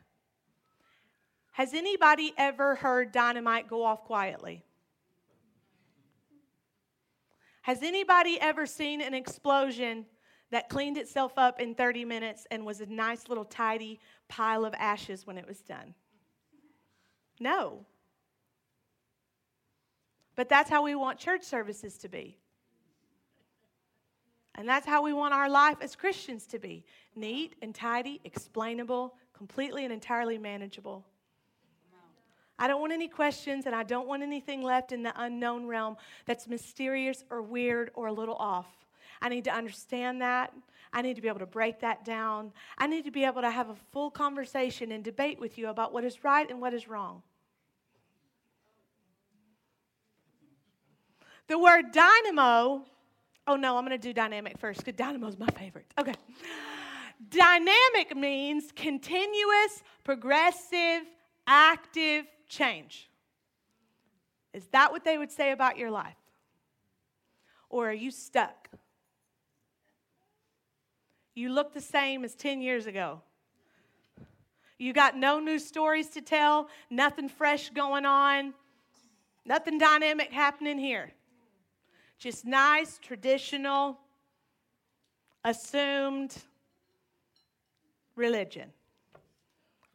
Has 1.52 1.74
anybody 1.74 2.32
ever 2.38 2.76
heard 2.76 3.10
dynamite 3.10 3.68
go 3.68 3.82
off 3.82 4.04
quietly? 4.04 4.62
Has 7.62 7.82
anybody 7.82 8.38
ever 8.40 8.64
seen 8.64 9.00
an 9.00 9.12
explosion 9.12 10.06
that 10.52 10.68
cleaned 10.68 10.96
itself 10.96 11.32
up 11.36 11.60
in 11.60 11.74
30 11.74 12.04
minutes 12.04 12.46
and 12.52 12.64
was 12.64 12.80
a 12.80 12.86
nice 12.86 13.28
little 13.28 13.44
tidy 13.44 13.98
pile 14.28 14.64
of 14.64 14.72
ashes 14.74 15.26
when 15.26 15.36
it 15.36 15.48
was 15.48 15.62
done? 15.62 15.94
No. 17.40 17.84
But 20.36 20.48
that's 20.48 20.70
how 20.70 20.82
we 20.82 20.94
want 20.94 21.18
church 21.18 21.42
services 21.42 21.96
to 21.98 22.08
be. 22.08 22.38
And 24.54 24.68
that's 24.68 24.86
how 24.86 25.02
we 25.02 25.12
want 25.12 25.34
our 25.34 25.50
life 25.50 25.78
as 25.80 25.96
Christians 25.96 26.46
to 26.46 26.58
be 26.58 26.84
neat 27.14 27.54
and 27.60 27.74
tidy, 27.74 28.20
explainable, 28.24 29.14
completely 29.34 29.84
and 29.84 29.92
entirely 29.92 30.38
manageable. 30.38 31.04
I 32.58 32.68
don't 32.68 32.80
want 32.80 32.92
any 32.92 33.08
questions 33.08 33.66
and 33.66 33.74
I 33.74 33.82
don't 33.82 34.08
want 34.08 34.22
anything 34.22 34.62
left 34.62 34.92
in 34.92 35.02
the 35.02 35.12
unknown 35.16 35.66
realm 35.66 35.96
that's 36.24 36.48
mysterious 36.48 37.22
or 37.30 37.42
weird 37.42 37.90
or 37.94 38.06
a 38.06 38.12
little 38.12 38.36
off. 38.36 38.66
I 39.20 39.28
need 39.28 39.44
to 39.44 39.52
understand 39.52 40.22
that. 40.22 40.54
I 40.92 41.02
need 41.02 41.16
to 41.16 41.22
be 41.22 41.28
able 41.28 41.40
to 41.40 41.46
break 41.46 41.80
that 41.80 42.04
down. 42.04 42.52
I 42.78 42.86
need 42.86 43.04
to 43.04 43.10
be 43.10 43.24
able 43.24 43.42
to 43.42 43.50
have 43.50 43.68
a 43.68 43.74
full 43.92 44.10
conversation 44.10 44.92
and 44.92 45.04
debate 45.04 45.38
with 45.38 45.58
you 45.58 45.68
about 45.68 45.92
what 45.92 46.04
is 46.04 46.24
right 46.24 46.48
and 46.48 46.60
what 46.60 46.72
is 46.72 46.88
wrong. 46.88 47.22
The 51.48 51.58
word 51.58 51.92
dynamo, 51.92 52.84
oh 53.46 53.56
no, 53.56 53.76
I'm 53.76 53.86
going 53.86 53.98
to 53.98 54.08
do 54.08 54.12
dynamic 54.12 54.58
first 54.58 54.80
because 54.80 54.96
dynamo 54.96 55.28
is 55.28 55.38
my 55.38 55.46
favorite. 55.48 55.86
Okay. 55.98 56.14
Dynamic 57.30 58.16
means 58.16 58.72
continuous, 58.74 59.82
progressive, 60.04 61.02
active 61.46 62.26
change. 62.48 63.08
Is 64.52 64.66
that 64.68 64.90
what 64.90 65.04
they 65.04 65.18
would 65.18 65.30
say 65.30 65.52
about 65.52 65.78
your 65.78 65.90
life? 65.90 66.16
Or 67.68 67.90
are 67.90 67.94
you 67.94 68.10
stuck? 68.10 68.68
You 71.34 71.52
look 71.52 71.74
the 71.74 71.80
same 71.80 72.24
as 72.24 72.34
10 72.34 72.62
years 72.62 72.86
ago. 72.86 73.20
You 74.78 74.92
got 74.92 75.16
no 75.16 75.38
new 75.38 75.58
stories 75.58 76.08
to 76.10 76.20
tell, 76.20 76.68
nothing 76.90 77.28
fresh 77.28 77.70
going 77.70 78.04
on, 78.04 78.54
nothing 79.44 79.78
dynamic 79.78 80.32
happening 80.32 80.78
here. 80.78 81.12
Just 82.18 82.44
nice, 82.44 82.98
traditional, 82.98 83.98
assumed 85.44 86.34
religion. 88.14 88.70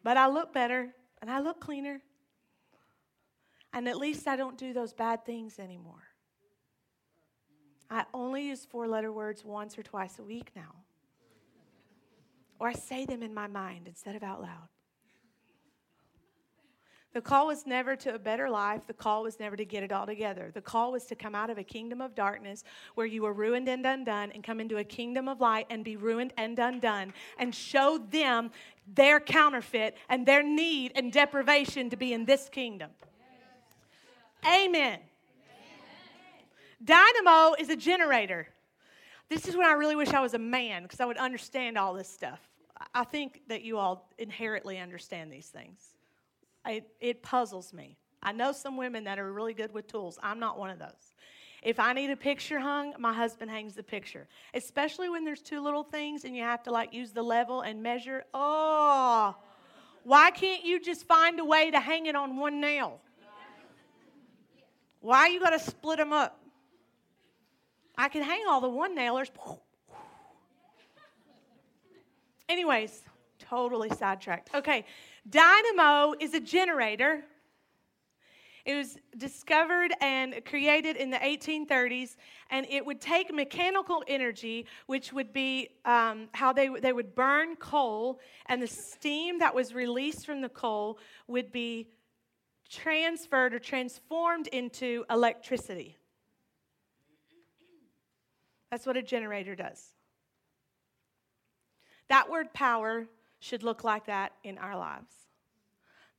But 0.04 0.18
I 0.18 0.28
look 0.28 0.54
better 0.54 0.90
and 1.22 1.30
I 1.30 1.40
look 1.40 1.60
cleaner. 1.60 2.02
And 3.74 3.88
at 3.88 3.98
least 3.98 4.28
I 4.28 4.36
don't 4.36 4.58
do 4.58 4.74
those 4.74 4.94
bad 4.94 5.26
things 5.26 5.58
anymore. 5.58 6.04
I 7.90 8.06
only 8.14 8.48
use 8.48 8.66
four 8.66 8.88
letter 8.88 9.12
words 9.12 9.44
once 9.44 9.78
or 9.78 9.84
twice 9.84 10.20
a 10.20 10.24
week 10.24 10.52
now. 10.56 10.76
Or 12.60 12.68
I 12.68 12.74
say 12.74 13.06
them 13.06 13.24
in 13.24 13.34
my 13.34 13.48
mind 13.48 13.88
instead 13.88 14.16
of 14.16 14.24
out 14.24 14.42
loud. 14.42 14.70
The 17.14 17.22
call 17.22 17.48
was 17.48 17.66
never 17.66 17.98
to 17.98 18.16
a 18.16 18.20
better 18.20 18.50
life. 18.50 18.88
The 18.88 18.94
call 18.94 19.24
was 19.24 19.38
never 19.38 19.58
to 19.58 19.66
get 19.66 19.84
it 19.84 19.92
all 19.92 20.06
together. 20.06 20.50
The 20.54 20.62
call 20.62 20.94
was 20.94 21.06
to 21.06 21.16
come 21.16 21.36
out 21.36 21.50
of 21.50 21.58
a 21.58 21.64
kingdom 21.64 22.00
of 22.00 22.16
darkness 22.16 22.64
where 22.96 23.06
you 23.06 23.24
were 23.24 23.34
ruined 23.34 23.68
and 23.68 23.86
undone 23.86 24.32
and 24.32 24.44
come 24.44 24.62
into 24.62 24.78
a 24.78 24.84
kingdom 24.84 25.28
of 25.28 25.42
light 25.42 25.68
and 25.70 25.84
be 25.84 25.98
ruined 25.98 26.32
and 26.38 26.58
undone 26.58 27.14
and 27.38 27.54
show 27.54 27.98
them 27.98 28.52
their 28.88 29.20
counterfeit 29.20 29.98
and 30.08 30.26
their 30.26 30.42
need 30.42 30.94
and 30.96 31.12
deprivation 31.12 31.90
to 31.90 31.98
be 31.98 32.14
in 32.14 32.24
this 32.24 32.48
kingdom. 32.48 32.92
Amen. 34.48 35.00
Dynamo 36.84 37.56
is 37.60 37.70
a 37.70 37.76
generator. 37.76 38.48
This 39.30 39.48
is 39.48 39.56
when 39.56 39.66
I 39.66 39.74
really 39.74 39.96
wish 39.96 40.10
I 40.10 40.22
was 40.22 40.34
a 40.34 40.40
man 40.40 40.84
because 40.84 41.02
I 41.02 41.06
would 41.06 41.18
understand 41.18 41.78
all 41.78 41.94
this 41.94 42.10
stuff. 42.10 42.40
I 42.96 43.04
think 43.04 43.42
that 43.50 43.64
you 43.64 43.78
all 43.78 44.10
inherently 44.18 44.80
understand 44.80 45.32
these 45.32 45.48
things. 45.48 45.96
It, 46.66 46.88
it 47.00 47.24
puzzles 47.24 47.74
me. 47.74 47.98
I 48.24 48.32
know 48.32 48.52
some 48.52 48.78
women 48.78 49.04
that 49.06 49.18
are 49.18 49.32
really 49.32 49.54
good 49.54 49.74
with 49.74 49.88
tools. 49.88 50.20
I'm 50.22 50.40
not 50.40 50.60
one 50.60 50.70
of 50.70 50.80
those. 50.80 51.14
If 51.64 51.80
I 51.80 51.94
need 51.94 52.10
a 52.10 52.16
picture 52.16 52.60
hung, 52.60 52.94
my 52.98 53.14
husband 53.14 53.52
hangs 53.52 53.76
the 53.76 53.84
picture. 53.84 54.28
Especially 54.54 55.10
when 55.10 55.24
there's 55.24 55.42
two 55.42 55.62
little 55.62 55.84
things 55.84 56.24
and 56.24 56.36
you 56.36 56.44
have 56.44 56.64
to 56.64 56.72
like 56.72 56.94
use 56.94 57.12
the 57.12 57.24
level 57.24 57.62
and 57.62 57.82
measure. 57.82 58.24
Oh, 58.34 59.36
why 60.04 60.32
can't 60.32 60.64
you 60.64 60.80
just 60.80 61.06
find 61.06 61.40
a 61.40 61.46
way 61.46 61.70
to 61.72 61.80
hang 61.80 62.08
it 62.08 62.16
on 62.16 62.38
one 62.38 62.60
nail? 62.60 63.00
Why 65.00 65.28
you 65.28 65.40
got 65.40 65.52
to 65.52 65.60
split 65.60 65.98
them 65.98 66.14
up? 66.14 66.40
I 67.98 68.08
can 68.08 68.24
hang 68.24 68.44
all 68.48 68.62
the 68.62 68.70
one 68.70 68.96
nailers. 68.96 69.32
Anyways, 72.50 73.04
totally 73.40 73.90
sidetracked. 73.90 74.50
Okay, 74.56 74.86
dynamo 75.30 76.14
is 76.20 76.34
a 76.34 76.40
generator. 76.40 77.24
It 78.64 78.76
was 78.76 78.98
discovered 79.18 79.92
and 80.02 80.46
created 80.46 80.96
in 80.96 81.10
the 81.10 81.18
1830s, 81.18 82.16
and 82.52 82.68
it 82.70 82.86
would 82.86 83.02
take 83.02 83.34
mechanical 83.34 84.04
energy, 84.08 84.68
which 84.86 85.12
would 85.12 85.34
be 85.34 85.70
um, 85.84 86.30
how 86.34 86.54
they, 86.54 86.68
they 86.68 86.94
would 86.94 87.16
burn 87.16 87.56
coal, 87.56 88.20
and 88.46 88.62
the 88.62 88.68
steam 88.68 89.40
that 89.40 89.56
was 89.56 89.74
released 89.74 90.26
from 90.26 90.42
the 90.42 90.50
coal 90.50 91.00
would 91.28 91.52
be 91.52 91.88
transferred 92.70 93.54
or 93.54 93.60
transformed 93.60 94.48
into 94.48 95.06
electricity. 95.10 95.98
That's 98.70 98.86
what 98.86 98.96
a 98.96 99.02
generator 99.02 99.56
does. 99.56 99.86
That 102.08 102.30
word 102.30 102.54
power 102.54 103.08
should 103.42 103.64
look 103.64 103.84
like 103.84 104.06
that 104.06 104.32
in 104.46 104.58
our 104.58 104.78
lives. 104.78 105.14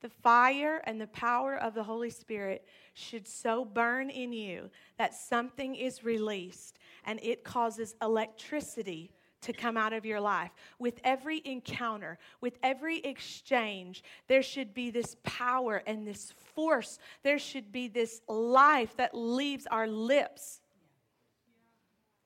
The 0.02 0.10
fire 0.10 0.82
and 0.84 1.00
the 1.00 1.06
power 1.06 1.56
of 1.56 1.74
the 1.74 1.84
Holy 1.84 2.10
Spirit 2.10 2.66
should 2.92 3.26
so 3.26 3.64
burn 3.64 4.10
in 4.10 4.32
you 4.32 4.68
that 4.98 5.14
something 5.14 5.76
is 5.76 6.04
released 6.04 6.80
and 7.06 7.20
it 7.22 7.44
causes 7.44 7.94
electricity 8.02 9.12
to 9.42 9.52
come 9.52 9.76
out 9.76 9.92
of 9.92 10.04
your 10.04 10.20
life. 10.20 10.50
With 10.80 11.00
every 11.04 11.40
encounter, 11.44 12.18
with 12.40 12.58
every 12.64 12.98
exchange, 12.98 14.02
there 14.26 14.42
should 14.42 14.74
be 14.74 14.90
this 14.90 15.16
power 15.22 15.82
and 15.86 16.06
this 16.06 16.34
force. 16.54 16.98
There 17.22 17.38
should 17.38 17.70
be 17.70 17.86
this 17.86 18.22
life 18.28 18.96
that 18.96 19.14
leaves 19.14 19.66
our 19.68 19.86
lips 19.86 20.60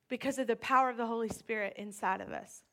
because 0.09 0.39
of 0.39 0.47
the 0.47 0.55
power 0.55 0.89
of 0.89 0.97
the 0.97 1.05
Holy 1.05 1.29
Spirit 1.29 1.73
inside 1.77 2.21
of 2.21 2.31
us. 2.31 2.63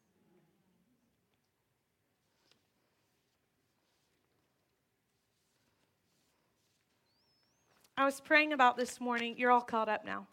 I 7.96 8.04
was 8.04 8.20
praying 8.20 8.52
about 8.52 8.76
this 8.76 9.00
morning. 9.00 9.36
You're 9.38 9.52
all 9.52 9.60
caught 9.60 9.88
up 9.88 10.04
now. 10.04 10.26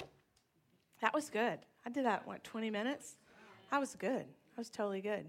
That 1.01 1.13
was 1.13 1.29
good. 1.29 1.59
I 1.85 1.89
did 1.89 2.05
that, 2.05 2.27
what, 2.27 2.43
20 2.43 2.71
minutes? 2.71 3.17
That 3.69 3.79
was 3.79 3.95
good. 3.95 4.25
That 4.25 4.57
was 4.57 4.69
totally 4.69 5.01
good. 5.01 5.25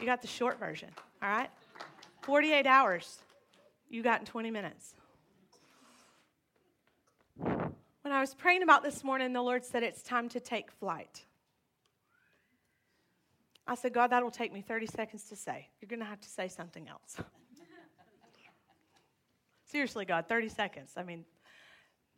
You 0.00 0.06
got 0.06 0.20
the 0.20 0.28
short 0.28 0.58
version, 0.58 0.90
all 1.22 1.28
right? 1.28 1.50
48 2.22 2.66
hours, 2.66 3.18
you 3.88 4.02
got 4.02 4.20
in 4.20 4.26
20 4.26 4.50
minutes. 4.50 4.94
When 7.36 8.12
I 8.12 8.20
was 8.20 8.34
praying 8.34 8.62
about 8.62 8.82
this 8.82 9.04
morning, 9.04 9.32
the 9.32 9.42
Lord 9.42 9.64
said 9.64 9.82
it's 9.82 10.02
time 10.02 10.28
to 10.30 10.40
take 10.40 10.70
flight. 10.70 11.24
I 13.66 13.74
said, 13.74 13.92
God, 13.92 14.10
that'll 14.10 14.30
take 14.30 14.52
me 14.52 14.62
30 14.62 14.86
seconds 14.86 15.24
to 15.24 15.36
say. 15.36 15.68
You're 15.80 15.88
going 15.88 16.00
to 16.00 16.06
have 16.06 16.20
to 16.20 16.28
say 16.28 16.48
something 16.48 16.88
else. 16.88 17.16
Seriously, 19.64 20.06
God, 20.06 20.26
30 20.28 20.48
seconds. 20.48 20.92
I 20.96 21.02
mean, 21.02 21.26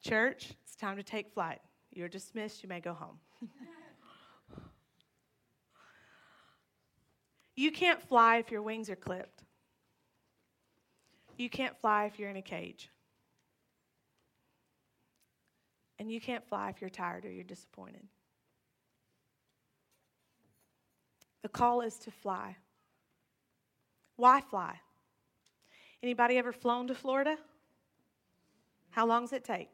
church, 0.01 0.53
it's 0.65 0.77
time 0.77 0.97
to 0.97 1.03
take 1.03 1.33
flight. 1.33 1.61
You're 1.93 2.09
dismissed. 2.09 2.63
You 2.63 2.69
may 2.69 2.81
go 2.81 2.93
home. 2.93 3.19
you 7.57 7.73
can't 7.73 8.01
fly 8.01 8.39
if 8.39 8.51
your 8.51 8.63
wings 8.63 8.89
are 8.89 8.97
clipped. 8.97 9.43
You 11.37 11.49
can't 11.49 11.77
fly 11.81 12.05
if 12.05 12.19
you're 12.19 12.31
in 12.31 12.37
a 12.37 12.43
cage. 12.43 12.91
And 15.99 16.11
you 16.11 16.21
can't 16.21 16.47
fly 16.47 16.71
if 16.71 16.81
you're 16.81 16.91
tired 16.91 17.25
or 17.25 17.31
you're 17.31 17.45
disappointed. 17.45 18.03
The 21.43 21.49
call 21.49 21.81
is 21.81 21.99
to 22.01 22.11
fly. 22.11 22.57
Why 24.17 24.41
fly? 24.43 24.81
Anybody 26.03 26.39
ever 26.39 26.53
flown 26.53 26.87
to 26.89 26.95
Florida? 26.95 27.37
How 28.91 29.07
long 29.07 29.23
does 29.23 29.33
it 29.33 29.45
take? 29.45 29.71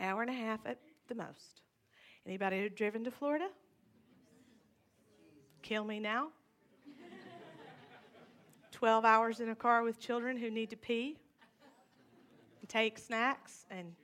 Hour 0.00 0.22
and 0.22 0.30
a 0.30 0.34
half 0.34 0.60
at 0.66 0.78
the 1.08 1.14
most. 1.14 1.62
Anybody 2.26 2.60
who 2.60 2.68
driven 2.68 3.04
to 3.04 3.10
Florida? 3.10 3.48
Kill 5.62 5.84
me 5.84 6.00
now. 6.00 6.28
12 8.72 9.04
hours 9.04 9.40
in 9.40 9.48
a 9.48 9.54
car 9.54 9.82
with 9.82 10.00
children 10.00 10.36
who 10.36 10.50
need 10.50 10.70
to 10.70 10.76
pee 10.76 11.16
take 12.68 12.98
snacks 12.98 13.66
and 13.70 13.94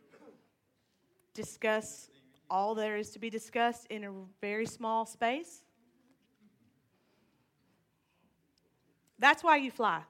discuss 1.34 2.10
all 2.50 2.74
there 2.74 2.96
is 2.96 3.10
to 3.10 3.18
be 3.18 3.30
discussed 3.30 3.86
in 3.90 4.04
a 4.04 4.12
very 4.40 4.66
small 4.66 5.06
space. 5.06 5.62
That's 9.18 9.44
why 9.44 9.56
you 9.56 9.70
fly. 9.70 10.02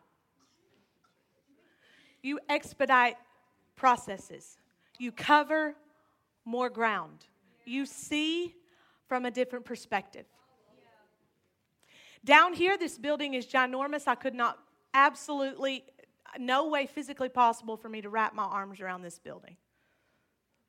You 2.23 2.39
expedite 2.49 3.17
processes, 3.77 4.59
you 5.01 5.11
cover 5.11 5.75
more 6.45 6.69
ground, 6.69 7.27
you 7.65 7.87
see 7.87 8.55
from 9.09 9.25
a 9.25 9.31
different 9.31 9.65
perspective. 9.65 10.27
Down 12.25 12.53
here, 12.53 12.77
this 12.77 12.99
building 12.99 13.35
is 13.35 13.47
ginormous. 13.47 14.07
I 14.07 14.15
could 14.15 14.35
not 14.35 14.59
absolutely 14.93 15.85
no 16.39 16.69
way 16.69 16.87
physically 16.87 17.31
possible 17.31 17.77
for 17.77 17.89
me 17.89 18.03
to 18.03 18.11
wrap 18.11 18.35
my 18.35 18.45
arms 18.45 18.81
around 18.81 19.03
this 19.03 19.19
building. 19.19 19.57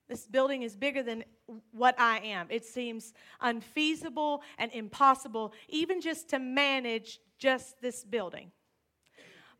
This 0.07 0.25
building 0.25 0.63
is 0.63 0.75
bigger 0.75 1.03
than 1.03 1.23
what 1.71 1.99
I 1.99 2.19
am. 2.19 2.47
It 2.49 2.65
seems 2.65 3.13
unfeasible 3.41 4.43
and 4.57 4.71
impossible, 4.71 5.53
even 5.67 6.01
just 6.01 6.29
to 6.29 6.39
manage 6.39 7.19
just 7.37 7.81
this 7.81 8.03
building. 8.03 8.51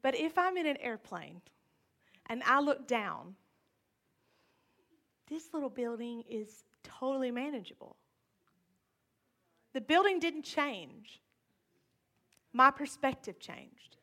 But 0.02 0.16
if 0.16 0.38
I'm 0.38 0.58
in 0.58 0.66
an 0.66 0.78
airplane 0.78 1.42
and 2.28 2.42
I 2.44 2.62
look 2.62 2.88
down, 2.88 3.36
this 5.32 5.54
little 5.54 5.70
building 5.70 6.24
is 6.30 6.66
totally 6.84 7.32
manageable. 7.32 7.96
The 9.74 9.80
building 9.80 10.20
didn't 10.20 10.44
change, 10.44 11.22
my 12.52 12.70
perspective 12.70 13.40
changed. 13.40 13.96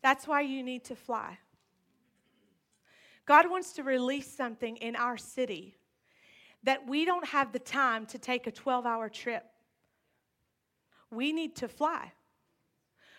That's 0.00 0.28
why 0.28 0.42
you 0.42 0.62
need 0.62 0.84
to 0.84 0.94
fly. 0.94 1.38
God 3.26 3.50
wants 3.50 3.72
to 3.72 3.82
release 3.82 4.32
something 4.32 4.76
in 4.76 4.94
our 4.94 5.16
city 5.16 5.76
that 6.62 6.88
we 6.88 7.04
don't 7.04 7.26
have 7.26 7.52
the 7.52 7.58
time 7.58 8.06
to 8.06 8.18
take 8.18 8.46
a 8.46 8.52
12 8.52 8.86
hour 8.86 9.08
trip. 9.08 9.44
We 11.10 11.32
need 11.32 11.56
to 11.56 11.68
fly. 11.68 12.12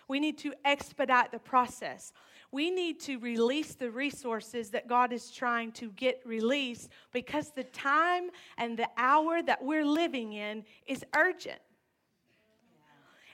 We 0.08 0.20
need 0.20 0.38
to 0.38 0.54
expedite 0.64 1.32
the 1.32 1.38
process. 1.38 2.14
We 2.52 2.70
need 2.70 3.00
to 3.02 3.18
release 3.18 3.74
the 3.74 3.90
resources 3.90 4.70
that 4.70 4.88
God 4.88 5.12
is 5.12 5.30
trying 5.30 5.72
to 5.72 5.90
get 5.92 6.20
released 6.24 6.90
because 7.12 7.50
the 7.50 7.64
time 7.64 8.30
and 8.58 8.76
the 8.76 8.88
hour 8.96 9.40
that 9.42 9.62
we're 9.62 9.84
living 9.84 10.32
in 10.32 10.64
is 10.86 11.04
urgent. 11.14 11.60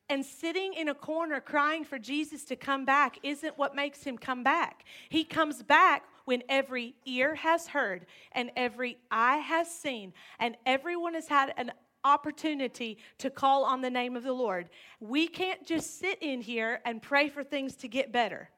And 0.08 0.24
sitting 0.24 0.74
in 0.74 0.88
a 0.88 0.94
corner 0.94 1.40
crying 1.40 1.84
for 1.84 1.98
Jesus 1.98 2.44
to 2.44 2.56
come 2.56 2.84
back 2.84 3.18
isn't 3.22 3.58
what 3.58 3.74
makes 3.74 4.04
him 4.04 4.16
come 4.16 4.44
back. 4.44 4.84
He 5.08 5.24
comes 5.24 5.62
back 5.62 6.04
when 6.26 6.42
every 6.48 6.94
ear 7.06 7.34
has 7.34 7.66
heard 7.66 8.06
and 8.32 8.50
every 8.54 8.98
eye 9.10 9.38
has 9.38 9.68
seen 9.68 10.12
and 10.38 10.56
everyone 10.64 11.14
has 11.14 11.26
had 11.26 11.54
an 11.56 11.72
opportunity 12.04 12.98
to 13.18 13.30
call 13.30 13.64
on 13.64 13.80
the 13.80 13.90
name 13.90 14.14
of 14.14 14.22
the 14.22 14.32
Lord. 14.32 14.68
We 15.00 15.26
can't 15.26 15.66
just 15.66 15.98
sit 15.98 16.22
in 16.22 16.40
here 16.40 16.80
and 16.84 17.02
pray 17.02 17.28
for 17.28 17.42
things 17.42 17.74
to 17.76 17.88
get 17.88 18.12
better. 18.12 18.50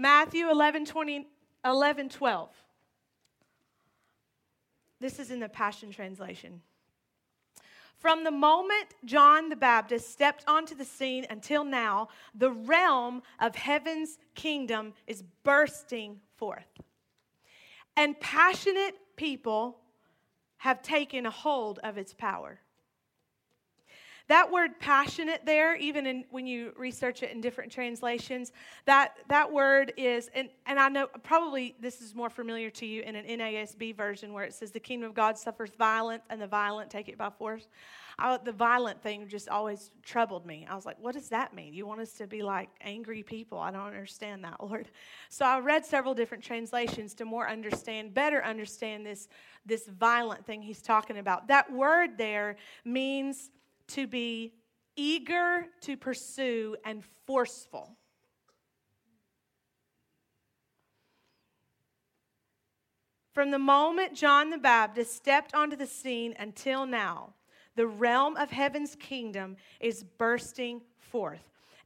Matthew 0.00 0.50
11, 0.50 0.86
20, 0.86 1.28
11 1.62 2.08
12. 2.08 2.48
This 4.98 5.18
is 5.18 5.30
in 5.30 5.40
the 5.40 5.48
Passion 5.50 5.90
Translation. 5.90 6.62
From 7.98 8.24
the 8.24 8.30
moment 8.30 8.94
John 9.04 9.50
the 9.50 9.56
Baptist 9.56 10.10
stepped 10.10 10.42
onto 10.48 10.74
the 10.74 10.86
scene 10.86 11.26
until 11.28 11.64
now, 11.64 12.08
the 12.34 12.50
realm 12.50 13.22
of 13.40 13.54
heaven's 13.54 14.16
kingdom 14.34 14.94
is 15.06 15.22
bursting 15.44 16.18
forth. 16.36 16.80
And 17.94 18.18
passionate 18.20 18.94
people 19.16 19.80
have 20.56 20.80
taken 20.80 21.26
a 21.26 21.30
hold 21.30 21.78
of 21.80 21.98
its 21.98 22.14
power. 22.14 22.58
That 24.30 24.48
word 24.48 24.78
passionate 24.78 25.44
there, 25.44 25.74
even 25.74 26.06
in, 26.06 26.24
when 26.30 26.46
you 26.46 26.72
research 26.76 27.24
it 27.24 27.32
in 27.32 27.40
different 27.40 27.72
translations, 27.72 28.52
that, 28.84 29.16
that 29.26 29.52
word 29.52 29.92
is, 29.96 30.30
and, 30.36 30.48
and 30.66 30.78
I 30.78 30.88
know 30.88 31.08
probably 31.24 31.74
this 31.80 32.00
is 32.00 32.14
more 32.14 32.30
familiar 32.30 32.70
to 32.70 32.86
you 32.86 33.02
in 33.02 33.16
an 33.16 33.26
NASB 33.26 33.96
version 33.96 34.32
where 34.32 34.44
it 34.44 34.54
says, 34.54 34.70
The 34.70 34.78
kingdom 34.78 35.08
of 35.08 35.16
God 35.16 35.36
suffers 35.36 35.70
violence, 35.76 36.22
and 36.30 36.40
the 36.40 36.46
violent 36.46 36.90
take 36.90 37.08
it 37.08 37.18
by 37.18 37.28
force. 37.28 37.66
I, 38.20 38.36
the 38.36 38.52
violent 38.52 39.02
thing 39.02 39.26
just 39.26 39.48
always 39.48 39.90
troubled 40.04 40.46
me. 40.46 40.64
I 40.70 40.76
was 40.76 40.86
like, 40.86 40.98
what 41.00 41.14
does 41.14 41.30
that 41.30 41.52
mean? 41.52 41.72
You 41.74 41.86
want 41.86 42.00
us 42.00 42.12
to 42.14 42.28
be 42.28 42.42
like 42.42 42.68
angry 42.82 43.24
people? 43.24 43.58
I 43.58 43.72
don't 43.72 43.86
understand 43.86 44.44
that, 44.44 44.62
Lord. 44.62 44.90
So 45.28 45.44
I 45.44 45.58
read 45.58 45.84
several 45.84 46.14
different 46.14 46.44
translations 46.44 47.14
to 47.14 47.24
more 47.24 47.48
understand, 47.48 48.14
better 48.14 48.44
understand 48.44 49.04
this, 49.04 49.28
this 49.66 49.88
violent 49.88 50.46
thing 50.46 50.62
he's 50.62 50.82
talking 50.82 51.18
about. 51.18 51.48
That 51.48 51.72
word 51.72 52.16
there 52.16 52.56
means 52.84 53.50
to 53.90 54.06
be 54.06 54.54
eager 54.96 55.66
to 55.82 55.96
pursue 55.96 56.76
and 56.84 57.02
forceful. 57.26 57.96
From 63.32 63.50
the 63.50 63.58
moment 63.58 64.14
John 64.14 64.50
the 64.50 64.58
Baptist 64.58 65.14
stepped 65.14 65.54
onto 65.54 65.76
the 65.76 65.86
scene 65.86 66.34
until 66.38 66.84
now, 66.84 67.34
the 67.76 67.86
realm 67.86 68.36
of 68.36 68.50
heaven's 68.50 68.96
kingdom 68.96 69.56
is 69.80 70.02
bursting 70.02 70.82
forth. 70.98 71.40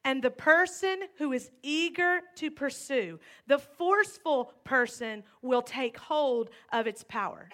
And 0.05 0.23
the 0.23 0.31
person 0.31 1.01
who 1.17 1.33
is 1.33 1.51
eager 1.63 2.21
to 2.37 2.51
pursue, 2.51 3.19
the 3.47 3.59
forceful 3.59 4.53
person, 4.65 5.23
will 5.43 5.63
take 5.63 5.97
hold 5.97 6.51
of 6.73 6.87
its 6.87 7.05
power. 7.05 7.49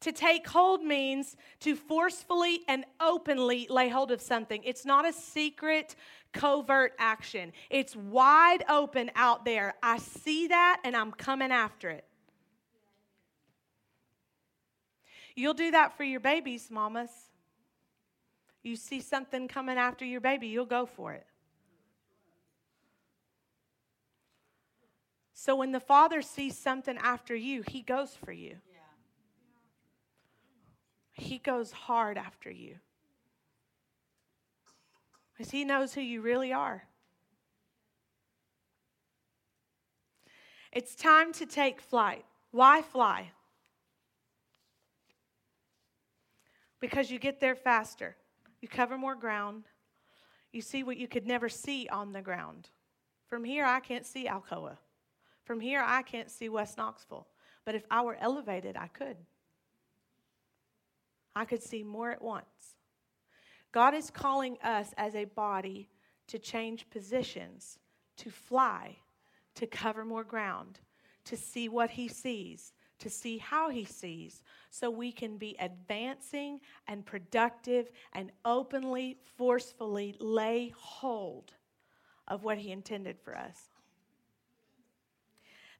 To 0.00 0.12
take 0.12 0.48
hold 0.48 0.82
means 0.82 1.36
to 1.60 1.76
forcefully 1.76 2.60
and 2.68 2.86
openly 3.00 3.66
lay 3.68 3.90
hold 3.90 4.10
of 4.10 4.22
something. 4.22 4.62
It's 4.64 4.86
not 4.86 5.06
a 5.06 5.12
secret, 5.12 5.94
covert 6.32 6.94
action, 6.98 7.52
it's 7.68 7.94
wide 7.94 8.64
open 8.68 9.10
out 9.14 9.44
there. 9.44 9.74
I 9.82 9.98
see 9.98 10.48
that 10.48 10.80
and 10.84 10.96
I'm 10.96 11.12
coming 11.12 11.52
after 11.52 11.90
it. 11.90 12.04
You'll 15.36 15.54
do 15.54 15.70
that 15.70 15.96
for 15.96 16.04
your 16.04 16.20
babies, 16.20 16.70
mamas. 16.70 17.10
You 18.62 18.76
see 18.76 19.00
something 19.00 19.48
coming 19.48 19.78
after 19.78 20.04
your 20.04 20.20
baby, 20.20 20.48
you'll 20.48 20.66
go 20.66 20.86
for 20.86 21.12
it. 21.12 21.26
So 25.34 25.56
when 25.56 25.72
the 25.72 25.80
father 25.80 26.20
sees 26.20 26.58
something 26.58 26.98
after 26.98 27.34
you, 27.34 27.64
he 27.66 27.80
goes 27.80 28.14
for 28.14 28.32
you. 28.32 28.56
He 31.20 31.36
goes 31.36 31.70
hard 31.70 32.16
after 32.16 32.50
you. 32.50 32.76
Because 35.32 35.50
he 35.50 35.64
knows 35.64 35.92
who 35.92 36.00
you 36.00 36.22
really 36.22 36.50
are. 36.50 36.84
It's 40.72 40.94
time 40.94 41.34
to 41.34 41.44
take 41.44 41.82
flight. 41.82 42.24
Why 42.52 42.80
fly? 42.80 43.32
Because 46.80 47.10
you 47.10 47.18
get 47.18 47.38
there 47.38 47.54
faster, 47.54 48.16
you 48.62 48.68
cover 48.68 48.96
more 48.96 49.14
ground, 49.14 49.64
you 50.52 50.62
see 50.62 50.82
what 50.82 50.96
you 50.96 51.06
could 51.06 51.26
never 51.26 51.50
see 51.50 51.86
on 51.88 52.12
the 52.12 52.22
ground. 52.22 52.70
From 53.28 53.44
here, 53.44 53.66
I 53.66 53.80
can't 53.80 54.06
see 54.06 54.26
Alcoa. 54.26 54.78
From 55.44 55.60
here, 55.60 55.82
I 55.84 56.00
can't 56.00 56.30
see 56.30 56.48
West 56.48 56.78
Knoxville. 56.78 57.26
But 57.66 57.74
if 57.74 57.84
I 57.90 58.00
were 58.00 58.16
elevated, 58.18 58.76
I 58.78 58.86
could. 58.88 59.18
I 61.34 61.44
could 61.44 61.62
see 61.62 61.82
more 61.82 62.10
at 62.10 62.22
once. 62.22 62.76
God 63.72 63.94
is 63.94 64.10
calling 64.10 64.58
us 64.62 64.92
as 64.96 65.14
a 65.14 65.26
body 65.26 65.88
to 66.26 66.38
change 66.38 66.90
positions, 66.90 67.78
to 68.16 68.30
fly, 68.30 68.96
to 69.54 69.66
cover 69.66 70.04
more 70.04 70.24
ground, 70.24 70.80
to 71.24 71.36
see 71.36 71.68
what 71.68 71.90
He 71.90 72.08
sees, 72.08 72.72
to 72.98 73.08
see 73.08 73.38
how 73.38 73.70
He 73.70 73.84
sees, 73.84 74.42
so 74.70 74.90
we 74.90 75.12
can 75.12 75.38
be 75.38 75.56
advancing 75.60 76.60
and 76.86 77.06
productive 77.06 77.90
and 78.12 78.32
openly, 78.44 79.18
forcefully 79.36 80.16
lay 80.18 80.72
hold 80.76 81.52
of 82.28 82.44
what 82.44 82.58
He 82.58 82.70
intended 82.70 83.18
for 83.20 83.36
us. 83.36 83.70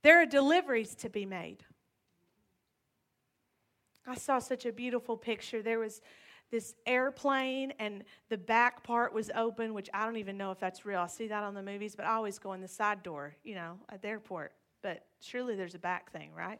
There 0.02 0.20
are 0.20 0.26
deliveries 0.26 0.94
to 0.96 1.10
be 1.10 1.26
made. 1.26 1.64
I 4.10 4.16
saw 4.16 4.40
such 4.40 4.66
a 4.66 4.72
beautiful 4.72 5.16
picture. 5.16 5.62
There 5.62 5.78
was 5.78 6.00
this 6.50 6.74
airplane, 6.84 7.72
and 7.78 8.02
the 8.28 8.36
back 8.36 8.82
part 8.82 9.12
was 9.12 9.30
open, 9.36 9.72
which 9.72 9.88
I 9.94 10.04
don't 10.04 10.16
even 10.16 10.36
know 10.36 10.50
if 10.50 10.58
that's 10.58 10.84
real. 10.84 10.98
I 10.98 11.06
see 11.06 11.28
that 11.28 11.44
on 11.44 11.54
the 11.54 11.62
movies, 11.62 11.94
but 11.94 12.06
I 12.06 12.14
always 12.14 12.36
go 12.36 12.52
in 12.54 12.60
the 12.60 12.66
side 12.66 13.04
door, 13.04 13.36
you 13.44 13.54
know, 13.54 13.78
at 13.88 14.02
the 14.02 14.08
airport. 14.08 14.52
But 14.82 15.04
surely 15.20 15.54
there's 15.54 15.76
a 15.76 15.78
back 15.78 16.10
thing, 16.10 16.32
right? 16.36 16.58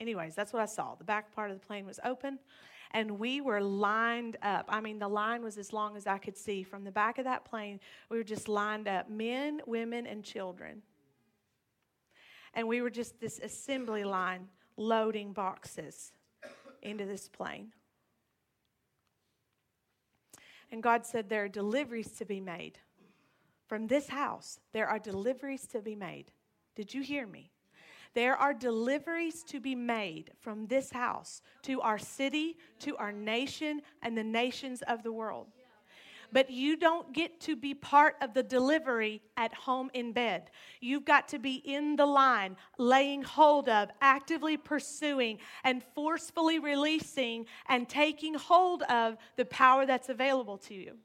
Anyways, 0.00 0.34
that's 0.34 0.52
what 0.52 0.60
I 0.60 0.66
saw. 0.66 0.94
The 0.96 1.04
back 1.04 1.34
part 1.34 1.50
of 1.50 1.58
the 1.58 1.66
plane 1.66 1.86
was 1.86 1.98
open, 2.04 2.38
and 2.90 3.18
we 3.18 3.40
were 3.40 3.62
lined 3.62 4.36
up. 4.42 4.66
I 4.68 4.82
mean, 4.82 4.98
the 4.98 5.08
line 5.08 5.42
was 5.42 5.56
as 5.56 5.72
long 5.72 5.96
as 5.96 6.06
I 6.06 6.18
could 6.18 6.36
see. 6.36 6.62
From 6.62 6.84
the 6.84 6.92
back 6.92 7.16
of 7.16 7.24
that 7.24 7.46
plane, 7.46 7.80
we 8.10 8.18
were 8.18 8.24
just 8.24 8.50
lined 8.50 8.86
up 8.86 9.08
men, 9.08 9.62
women, 9.66 10.06
and 10.06 10.22
children. 10.22 10.82
And 12.52 12.68
we 12.68 12.82
were 12.82 12.90
just 12.90 13.18
this 13.18 13.38
assembly 13.38 14.04
line 14.04 14.48
loading 14.76 15.32
boxes 15.32 16.12
into 16.86 17.04
this 17.04 17.28
plane. 17.28 17.72
And 20.70 20.82
God 20.82 21.04
said, 21.04 21.28
There 21.28 21.44
are 21.44 21.48
deliveries 21.48 22.12
to 22.12 22.24
be 22.24 22.40
made. 22.40 22.78
From 23.66 23.88
this 23.88 24.08
house, 24.08 24.60
there 24.72 24.88
are 24.88 24.98
deliveries 24.98 25.66
to 25.68 25.80
be 25.80 25.96
made. 25.96 26.30
Did 26.74 26.94
you 26.94 27.02
hear 27.02 27.26
me? 27.26 27.50
There 28.14 28.36
are 28.36 28.54
deliveries 28.54 29.42
to 29.44 29.60
be 29.60 29.74
made 29.74 30.30
from 30.40 30.66
this 30.66 30.90
house 30.90 31.42
to 31.62 31.80
our 31.82 31.98
city, 31.98 32.56
to 32.78 32.96
our 32.96 33.12
nation, 33.12 33.82
and 34.02 34.16
the 34.16 34.24
nations 34.24 34.82
of 34.82 35.02
the 35.02 35.12
world. 35.12 35.48
But 36.36 36.50
you 36.50 36.76
don't 36.76 37.14
get 37.14 37.40
to 37.40 37.56
be 37.56 37.72
part 37.72 38.16
of 38.20 38.34
the 38.34 38.42
delivery 38.42 39.22
at 39.38 39.54
home 39.54 39.90
in 39.94 40.12
bed. 40.12 40.50
You've 40.82 41.06
got 41.06 41.28
to 41.28 41.38
be 41.38 41.54
in 41.54 41.96
the 41.96 42.04
line, 42.04 42.58
laying 42.76 43.22
hold 43.22 43.70
of, 43.70 43.88
actively 44.02 44.58
pursuing, 44.58 45.38
and 45.64 45.82
forcefully 45.94 46.58
releasing 46.58 47.46
and 47.70 47.88
taking 47.88 48.34
hold 48.34 48.82
of 48.82 49.16
the 49.36 49.46
power 49.46 49.86
that's 49.86 50.10
available 50.10 50.58
to 50.58 50.74
you. 50.74 50.98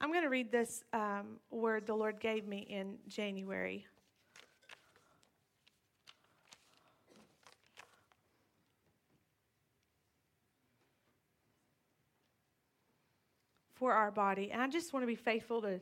I'm 0.00 0.12
going 0.12 0.22
to 0.22 0.30
read 0.30 0.52
this 0.52 0.84
um, 0.92 1.40
word 1.50 1.88
the 1.88 1.94
Lord 1.94 2.20
gave 2.20 2.46
me 2.46 2.58
in 2.70 2.98
January. 3.08 3.88
For 13.82 13.92
our 13.92 14.12
body. 14.12 14.52
And 14.52 14.62
I 14.62 14.68
just 14.68 14.92
want 14.92 15.02
to 15.02 15.08
be 15.08 15.16
faithful 15.16 15.60
to 15.62 15.80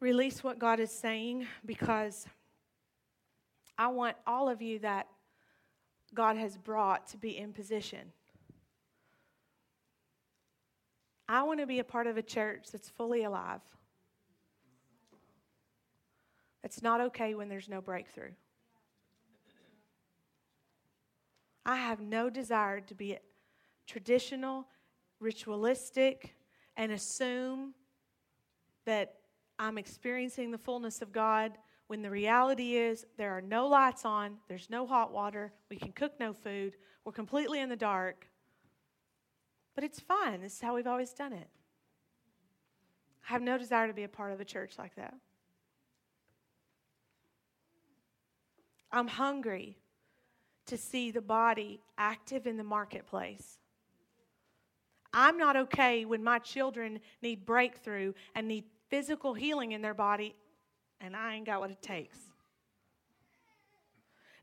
release 0.00 0.42
what 0.42 0.58
God 0.58 0.80
is 0.80 0.90
saying 0.90 1.46
because 1.64 2.26
I 3.78 3.86
want 3.86 4.16
all 4.26 4.48
of 4.48 4.60
you 4.60 4.80
that 4.80 5.06
God 6.14 6.36
has 6.36 6.56
brought 6.56 7.06
to 7.10 7.16
be 7.16 7.38
in 7.38 7.52
position. 7.52 8.10
I 11.28 11.44
want 11.44 11.60
to 11.60 11.66
be 11.66 11.78
a 11.78 11.84
part 11.84 12.08
of 12.08 12.16
a 12.16 12.22
church 12.22 12.72
that's 12.72 12.88
fully 12.88 13.22
alive. 13.22 13.62
It's 16.64 16.82
not 16.82 17.00
okay 17.00 17.36
when 17.36 17.48
there's 17.48 17.68
no 17.68 17.80
breakthrough. 17.80 18.32
I 21.64 21.76
have 21.76 22.00
no 22.00 22.30
desire 22.30 22.80
to 22.80 22.94
be 22.96 23.16
traditional, 23.86 24.66
ritualistic, 25.24 26.36
and 26.76 26.92
assume 26.92 27.74
that 28.84 29.14
I'm 29.58 29.78
experiencing 29.78 30.50
the 30.50 30.58
fullness 30.58 31.02
of 31.02 31.12
God 31.12 31.52
when 31.86 32.02
the 32.02 32.10
reality 32.10 32.76
is 32.76 33.06
there 33.16 33.32
are 33.32 33.40
no 33.40 33.66
lights 33.66 34.04
on, 34.04 34.38
there's 34.48 34.70
no 34.70 34.86
hot 34.86 35.12
water, 35.12 35.52
we 35.70 35.76
can 35.76 35.92
cook 35.92 36.12
no 36.18 36.32
food, 36.32 36.76
we're 37.04 37.12
completely 37.12 37.60
in 37.60 37.68
the 37.68 37.76
dark. 37.76 38.26
But 39.74 39.84
it's 39.84 40.00
fine. 40.00 40.40
This 40.40 40.54
is 40.54 40.60
how 40.60 40.74
we've 40.74 40.86
always 40.86 41.12
done 41.12 41.32
it. 41.32 41.48
I 43.28 43.32
have 43.32 43.42
no 43.42 43.58
desire 43.58 43.86
to 43.86 43.92
be 43.92 44.04
a 44.04 44.08
part 44.08 44.32
of 44.32 44.40
a 44.40 44.44
church 44.44 44.78
like 44.78 44.94
that. 44.96 45.14
I'm 48.92 49.08
hungry 49.08 49.76
to 50.66 50.78
see 50.78 51.10
the 51.10 51.20
body 51.20 51.80
active 51.98 52.46
in 52.46 52.56
the 52.56 52.64
marketplace. 52.64 53.58
I'm 55.14 55.38
not 55.38 55.56
okay 55.56 56.04
when 56.04 56.22
my 56.22 56.40
children 56.40 56.98
need 57.22 57.46
breakthrough 57.46 58.12
and 58.34 58.48
need 58.48 58.64
physical 58.90 59.32
healing 59.32 59.72
in 59.72 59.80
their 59.80 59.94
body, 59.94 60.34
and 61.00 61.16
I 61.16 61.34
ain't 61.34 61.46
got 61.46 61.60
what 61.60 61.70
it 61.70 61.80
takes. 61.80 62.18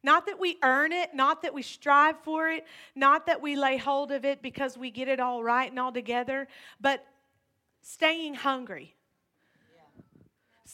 Not 0.03 0.25
that 0.25 0.39
we 0.39 0.57
earn 0.63 0.93
it, 0.93 1.13
not 1.13 1.43
that 1.43 1.53
we 1.53 1.61
strive 1.61 2.17
for 2.23 2.49
it, 2.49 2.65
not 2.95 3.27
that 3.27 3.41
we 3.41 3.55
lay 3.55 3.77
hold 3.77 4.11
of 4.11 4.25
it 4.25 4.41
because 4.41 4.77
we 4.77 4.89
get 4.89 5.07
it 5.07 5.19
all 5.19 5.43
right 5.43 5.69
and 5.69 5.79
all 5.79 5.91
together, 5.91 6.47
but 6.79 7.05
staying 7.81 8.33
hungry 8.33 8.95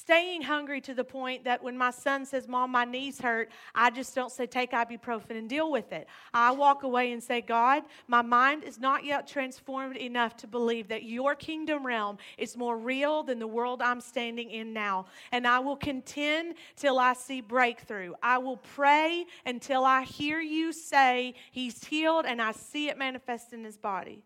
staying 0.07 0.41
hungry 0.41 0.79
to 0.79 0.93
the 0.93 1.03
point 1.03 1.43
that 1.43 1.61
when 1.61 1.77
my 1.77 1.91
son 1.91 2.25
says, 2.25 2.47
Mom, 2.47 2.71
my 2.71 2.85
knees 2.85 3.19
hurt, 3.19 3.49
I 3.75 3.89
just 3.89 4.15
don't 4.15 4.31
say, 4.31 4.47
Take 4.47 4.71
ibuprofen 4.71 5.31
and 5.31 5.49
deal 5.49 5.69
with 5.69 5.91
it. 5.91 6.07
I 6.33 6.51
walk 6.51 6.83
away 6.83 7.11
and 7.11 7.21
say, 7.21 7.41
God, 7.41 7.83
my 8.07 8.21
mind 8.21 8.63
is 8.63 8.79
not 8.79 9.03
yet 9.03 9.27
transformed 9.27 9.97
enough 9.97 10.37
to 10.37 10.47
believe 10.47 10.87
that 10.87 11.03
your 11.03 11.35
kingdom 11.35 11.85
realm 11.85 12.19
is 12.37 12.55
more 12.55 12.77
real 12.77 13.21
than 13.21 13.37
the 13.37 13.47
world 13.47 13.81
I'm 13.81 13.99
standing 13.99 14.49
in 14.49 14.71
now. 14.71 15.07
And 15.33 15.45
I 15.45 15.59
will 15.59 15.75
contend 15.75 16.55
till 16.77 16.99
I 16.99 17.11
see 17.11 17.41
breakthrough. 17.41 18.13
I 18.23 18.37
will 18.37 18.57
pray 18.75 19.25
until 19.45 19.83
I 19.83 20.03
hear 20.03 20.39
you 20.39 20.71
say, 20.71 21.33
He's 21.51 21.83
healed, 21.83 22.25
and 22.25 22.41
I 22.41 22.53
see 22.53 22.87
it 22.87 22.97
manifest 22.97 23.51
in 23.51 23.61
his 23.61 23.75
body. 23.75 24.23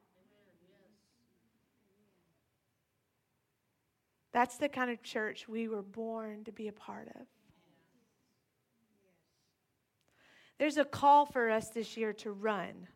That's 4.32 4.58
the 4.58 4.70
kind 4.70 4.90
of 4.90 5.04
church 5.04 5.48
we 5.48 5.68
were 5.68 5.82
born 5.82 6.44
to 6.46 6.52
be 6.52 6.68
a 6.68 6.74
part 6.74 7.10
of. 7.10 7.28
There's 10.58 10.78
a 10.78 10.86
call 10.86 11.26
for 11.26 11.50
us 11.50 11.70
this 11.70 11.98
year 11.98 12.14
to 12.14 12.32
run. 12.32 12.88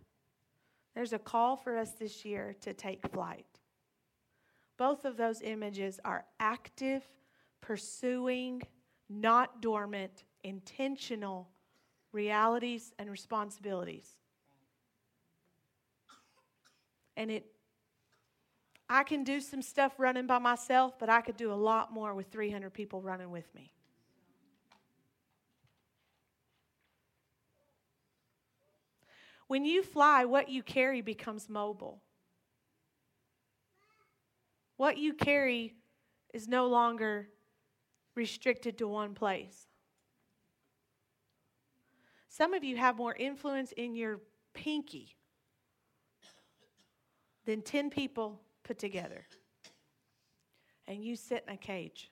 There's 0.94 1.14
a 1.14 1.20
call 1.20 1.58
for 1.58 1.78
us 1.78 1.92
this 1.94 2.24
year 2.24 2.56
to 2.62 2.74
take 2.74 3.08
flight. 3.12 3.48
Both 4.78 5.04
of 5.04 5.18
those 5.18 5.42
images 5.42 6.00
are 6.06 6.26
active, 6.40 7.04
pursuing, 7.62 8.62
not 9.10 9.62
dormant, 9.62 10.26
intentional 10.44 11.50
realities 12.12 12.94
and 13.00 13.10
responsibilities. 13.10 14.10
And 17.18 17.32
it 17.32 17.46
I 18.90 19.04
can 19.04 19.24
do 19.24 19.42
some 19.42 19.62
stuff 19.62 19.94
running 19.98 20.28
by 20.28 20.38
myself, 20.38 21.00
but 21.00 21.10
I 21.10 21.22
could 21.22 21.38
do 21.38 21.52
a 21.52 21.56
lot 21.56 21.92
more 21.92 22.14
with 22.14 22.28
300 22.28 22.72
people 22.72 23.02
running 23.02 23.32
with 23.32 23.54
me. 23.56 23.72
When 29.48 29.66
you 29.66 29.84
fly, 29.84 30.26
what 30.26 30.50
you 30.50 30.64
carry 30.64 31.02
becomes 31.02 31.50
mobile. 31.50 32.02
What 34.78 34.98
you 34.98 35.14
carry 35.14 35.76
is 36.34 36.48
no 36.48 36.68
longer 36.68 37.30
restricted 38.16 38.78
to 38.80 38.88
one 38.88 39.14
place. 39.14 39.68
Some 42.28 42.54
of 42.54 42.64
you 42.64 42.76
have 42.78 42.98
more 42.98 43.16
influence 43.16 43.72
in 43.72 43.96
your 43.96 44.20
pinky 44.54 45.16
than 47.46 47.62
10 47.62 47.90
people 47.90 48.42
put 48.66 48.78
together. 48.80 49.26
And 50.88 51.04
you 51.04 51.16
sit 51.16 51.46
in 51.48 51.54
a 51.54 51.58
cage. 51.58 52.12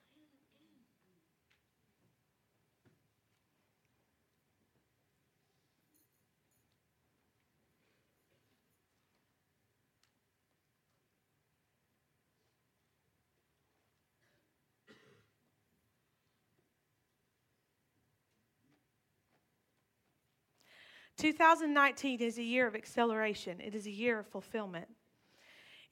Two 21.16 21.32
thousand 21.32 21.72
nineteen 21.72 22.20
is 22.20 22.38
a 22.38 22.42
year 22.42 22.66
of 22.66 22.74
acceleration. 22.74 23.60
It 23.60 23.74
is 23.74 23.86
a 23.86 23.90
year 23.90 24.18
of 24.18 24.26
fulfillment. 24.26 24.88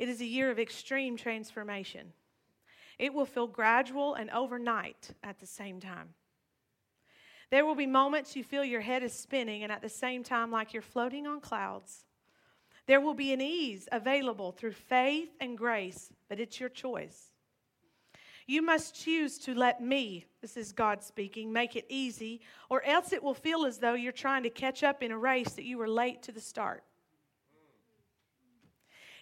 It 0.02 0.08
is 0.08 0.20
a 0.20 0.24
year 0.26 0.50
of 0.50 0.58
extreme 0.58 1.16
transformation. 1.16 2.12
It 2.98 3.14
will 3.14 3.24
feel 3.24 3.46
gradual 3.46 4.14
and 4.14 4.30
overnight 4.30 5.10
at 5.22 5.38
the 5.38 5.46
same 5.46 5.78
time. 5.78 6.08
There 7.52 7.64
will 7.64 7.76
be 7.76 7.86
moments 7.86 8.34
you 8.34 8.42
feel 8.42 8.64
your 8.64 8.80
head 8.80 9.04
is 9.04 9.12
spinning 9.12 9.62
and 9.62 9.70
at 9.70 9.80
the 9.80 9.88
same 9.88 10.24
time 10.24 10.50
like 10.50 10.72
you're 10.72 10.82
floating 10.82 11.28
on 11.28 11.40
clouds. 11.40 12.04
There 12.88 13.00
will 13.00 13.14
be 13.14 13.32
an 13.32 13.40
ease 13.40 13.88
available 13.92 14.50
through 14.50 14.72
faith 14.72 15.30
and 15.40 15.56
grace, 15.56 16.10
but 16.28 16.40
it's 16.40 16.58
your 16.58 16.68
choice. 16.68 17.30
You 18.48 18.60
must 18.60 19.00
choose 19.00 19.38
to 19.38 19.54
let 19.54 19.80
me, 19.80 20.26
this 20.40 20.56
is 20.56 20.72
God 20.72 21.04
speaking, 21.04 21.52
make 21.52 21.76
it 21.76 21.86
easy, 21.88 22.40
or 22.68 22.82
else 22.82 23.12
it 23.12 23.22
will 23.22 23.34
feel 23.34 23.64
as 23.64 23.78
though 23.78 23.94
you're 23.94 24.10
trying 24.10 24.42
to 24.42 24.50
catch 24.50 24.82
up 24.82 25.00
in 25.00 25.12
a 25.12 25.16
race 25.16 25.52
that 25.52 25.64
you 25.64 25.78
were 25.78 25.86
late 25.86 26.24
to 26.24 26.32
the 26.32 26.40
start. 26.40 26.82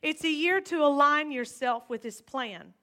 It's 0.02 0.24
a 0.24 0.30
year 0.30 0.60
to 0.62 0.84
align 0.84 1.30
yourself 1.30 1.88
with 1.90 2.02
His 2.02 2.22
plan, 2.22 2.74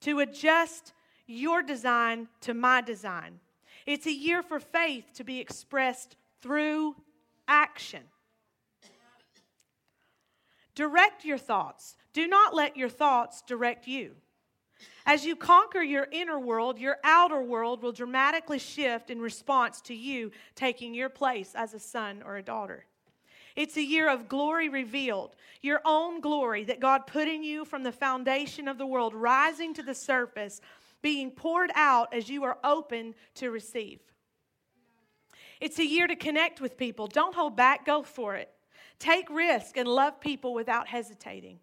to 0.00 0.20
adjust 0.20 0.92
your 1.26 1.62
design 1.62 2.28
to 2.42 2.54
my 2.54 2.80
design. 2.80 3.40
It's 3.86 4.06
a 4.06 4.12
year 4.12 4.42
for 4.42 4.60
faith 4.60 5.06
to 5.14 5.24
be 5.24 5.40
expressed 5.40 6.16
through 6.40 6.94
action. 7.48 8.02
Direct 10.74 11.24
your 11.24 11.38
thoughts. 11.38 11.96
Do 12.12 12.26
not 12.26 12.54
let 12.54 12.76
your 12.76 12.88
thoughts 12.88 13.42
direct 13.42 13.86
you. 13.86 14.12
As 15.04 15.24
you 15.24 15.36
conquer 15.36 15.82
your 15.82 16.06
inner 16.12 16.38
world, 16.38 16.78
your 16.78 16.96
outer 17.04 17.42
world 17.42 17.82
will 17.82 17.92
dramatically 17.92 18.58
shift 18.58 19.10
in 19.10 19.20
response 19.20 19.80
to 19.82 19.94
you 19.94 20.30
taking 20.54 20.94
your 20.94 21.08
place 21.08 21.52
as 21.54 21.74
a 21.74 21.78
son 21.78 22.22
or 22.24 22.36
a 22.36 22.42
daughter. 22.42 22.86
It's 23.54 23.76
a 23.76 23.82
year 23.82 24.08
of 24.08 24.28
glory 24.28 24.68
revealed, 24.68 25.36
your 25.60 25.80
own 25.84 26.20
glory 26.20 26.64
that 26.64 26.80
God 26.80 27.06
put 27.06 27.28
in 27.28 27.42
you 27.42 27.64
from 27.64 27.82
the 27.82 27.92
foundation 27.92 28.68
of 28.68 28.78
the 28.78 28.86
world, 28.86 29.14
rising 29.14 29.74
to 29.74 29.82
the 29.82 29.94
surface 29.94 30.60
being 31.02 31.30
poured 31.30 31.70
out 31.74 32.14
as 32.14 32.28
you 32.28 32.44
are 32.44 32.58
open 32.64 33.14
to 33.34 33.50
receive. 33.50 34.00
It's 35.60 35.78
a 35.78 35.86
year 35.86 36.06
to 36.06 36.16
connect 36.16 36.60
with 36.60 36.76
people. 36.76 37.06
Don't 37.06 37.34
hold 37.34 37.56
back, 37.56 37.84
go 37.84 38.02
for 38.02 38.34
it. 38.36 38.50
Take 38.98 39.28
risk 39.30 39.76
and 39.76 39.86
love 39.86 40.20
people 40.20 40.54
without 40.54 40.88
hesitating. 40.88 41.58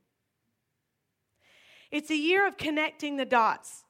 It's 1.92 2.12
a 2.12 2.16
year 2.16 2.48
of 2.48 2.58
connecting 2.58 3.18
the 3.18 3.26
dots. 3.26 3.84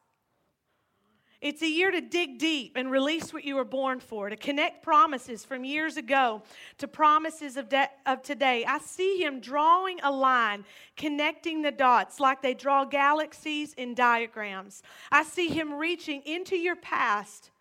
It's 1.42 1.62
a 1.62 1.70
year 1.70 1.90
to 1.90 2.02
dig 2.02 2.38
deep 2.38 2.74
and 2.76 2.92
release 2.92 3.32
what 3.34 3.46
you 3.46 3.56
were 3.56 3.64
born 3.64 4.02
for, 4.02 4.30
to 4.30 4.36
connect 4.36 4.84
promises 4.84 5.46
from 5.46 5.64
years 5.64 5.96
ago 5.96 6.44
to 6.80 6.88
promises 6.88 7.56
of, 7.56 7.70
de- 7.70 7.90
of 8.06 8.22
today. 8.22 8.66
I 8.66 8.80
see 8.80 9.24
him 9.24 9.40
drawing 9.40 10.00
a 10.04 10.12
line, 10.12 10.66
connecting 10.98 11.62
the 11.62 11.72
dots 11.72 12.20
like 12.20 12.42
they 12.42 12.54
draw 12.54 12.84
galaxies 12.84 13.74
in 13.76 13.96
diagrams. 13.96 14.84
I 15.12 15.24
see 15.24 15.48
him 15.48 15.74
reaching 15.74 16.22
into 16.26 16.58
your 16.58 16.76
past 16.76 17.52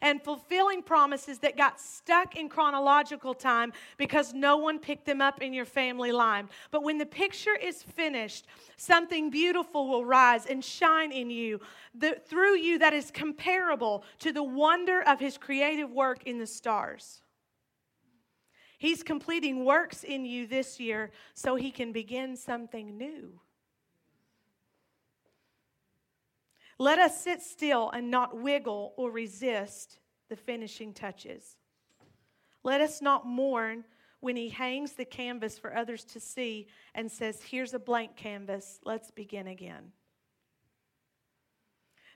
and 0.00 0.22
fulfilling 0.22 0.82
promises 0.82 1.38
that 1.40 1.56
got 1.56 1.80
stuck 1.80 2.36
in 2.36 2.48
chronological 2.48 3.34
time 3.34 3.72
because 3.96 4.32
no 4.32 4.56
one 4.56 4.78
picked 4.78 5.06
them 5.06 5.20
up 5.20 5.42
in 5.42 5.52
your 5.52 5.64
family 5.64 6.12
line. 6.12 6.48
But 6.70 6.82
when 6.82 6.98
the 6.98 7.06
picture 7.06 7.56
is 7.56 7.82
finished, 7.82 8.46
something 8.76 9.30
beautiful 9.30 9.88
will 9.88 10.04
rise 10.04 10.46
and 10.46 10.64
shine 10.64 11.12
in 11.12 11.30
you, 11.30 11.60
the, 11.94 12.18
through 12.26 12.56
you 12.56 12.78
that 12.78 12.92
is 12.92 13.10
comparable 13.10 14.04
to 14.20 14.32
the 14.32 14.42
wonder 14.42 15.02
of 15.02 15.20
his 15.20 15.38
creative 15.38 15.90
work 15.90 16.24
in 16.24 16.38
the 16.38 16.46
stars. 16.46 17.22
He's 18.78 19.02
completing 19.02 19.64
works 19.64 20.04
in 20.04 20.24
you 20.24 20.46
this 20.46 20.78
year 20.78 21.10
so 21.34 21.56
he 21.56 21.72
can 21.72 21.92
begin 21.92 22.36
something 22.36 22.96
new. 22.96 23.40
Let 26.78 26.98
us 26.98 27.20
sit 27.20 27.42
still 27.42 27.90
and 27.90 28.10
not 28.10 28.40
wiggle 28.40 28.94
or 28.96 29.10
resist 29.10 29.98
the 30.28 30.36
finishing 30.36 30.92
touches. 30.92 31.56
Let 32.62 32.80
us 32.80 33.02
not 33.02 33.26
mourn 33.26 33.84
when 34.20 34.36
he 34.36 34.48
hangs 34.48 34.92
the 34.92 35.04
canvas 35.04 35.58
for 35.58 35.76
others 35.76 36.04
to 36.04 36.20
see 36.20 36.68
and 36.94 37.10
says, 37.10 37.42
Here's 37.42 37.74
a 37.74 37.78
blank 37.78 38.16
canvas, 38.16 38.78
let's 38.84 39.10
begin 39.10 39.48
again. 39.48 39.92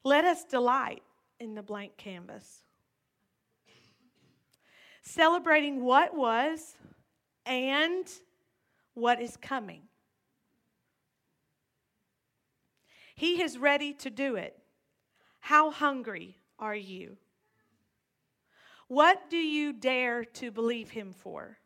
Let 0.04 0.24
us 0.24 0.44
delight 0.44 1.02
in 1.38 1.54
the 1.54 1.62
blank 1.62 1.96
canvas. 1.96 2.62
Celebrating 5.02 5.82
what 5.82 6.16
was 6.16 6.76
and 7.46 8.06
what 8.94 9.20
is 9.20 9.36
coming. 9.36 9.82
He 13.22 13.40
is 13.40 13.56
ready 13.56 13.92
to 13.92 14.10
do 14.10 14.34
it. 14.34 14.58
How 15.38 15.70
hungry 15.70 16.38
are 16.58 16.74
you? 16.74 17.18
What 18.88 19.30
do 19.30 19.36
you 19.36 19.72
dare 19.72 20.24
to 20.24 20.50
believe 20.50 20.90
Him 20.90 21.12
for? 21.12 21.56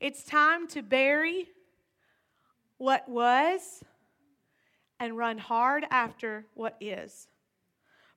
It's 0.00 0.24
time 0.24 0.66
to 0.66 0.82
bury 0.82 1.46
what 2.78 3.08
was 3.08 3.84
and 4.98 5.16
run 5.16 5.38
hard 5.38 5.86
after 5.92 6.46
what 6.54 6.76
is. 6.80 7.28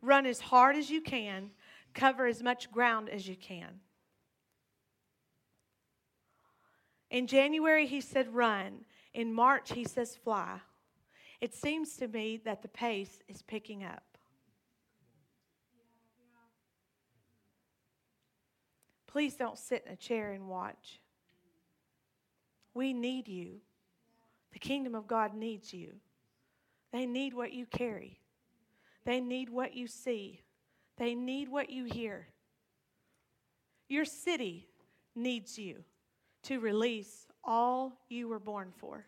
Run 0.01 0.25
as 0.25 0.39
hard 0.39 0.75
as 0.75 0.89
you 0.89 1.01
can, 1.01 1.51
cover 1.93 2.25
as 2.25 2.41
much 2.41 2.71
ground 2.71 3.07
as 3.07 3.27
you 3.27 3.35
can. 3.35 3.81
In 7.11 7.27
January, 7.27 7.85
he 7.85 8.01
said 8.01 8.33
run. 8.33 8.83
In 9.13 9.31
March, 9.31 9.73
he 9.73 9.83
says 9.83 10.15
fly. 10.15 10.59
It 11.39 11.53
seems 11.53 11.97
to 11.97 12.07
me 12.07 12.41
that 12.45 12.61
the 12.61 12.67
pace 12.67 13.21
is 13.27 13.41
picking 13.41 13.83
up. 13.83 14.03
Please 19.05 19.35
don't 19.35 19.57
sit 19.57 19.83
in 19.85 19.93
a 19.93 19.95
chair 19.95 20.33
and 20.33 20.47
watch. 20.47 20.99
We 22.73 22.93
need 22.93 23.27
you. 23.27 23.61
The 24.51 24.59
kingdom 24.59 24.95
of 24.95 25.07
God 25.07 25.33
needs 25.33 25.73
you. 25.73 25.93
They 26.91 27.05
need 27.05 27.33
what 27.33 27.53
you 27.53 27.65
carry, 27.65 28.19
they 29.05 29.19
need 29.19 29.49
what 29.49 29.75
you 29.75 29.87
see, 29.87 30.41
they 30.97 31.15
need 31.15 31.49
what 31.49 31.69
you 31.69 31.85
hear. 31.85 32.27
Your 33.89 34.05
city 34.05 34.67
needs 35.15 35.57
you 35.57 35.83
to 36.43 36.59
release 36.59 37.27
all 37.43 37.99
you 38.09 38.27
were 38.27 38.39
born 38.39 38.71
for. 38.77 39.05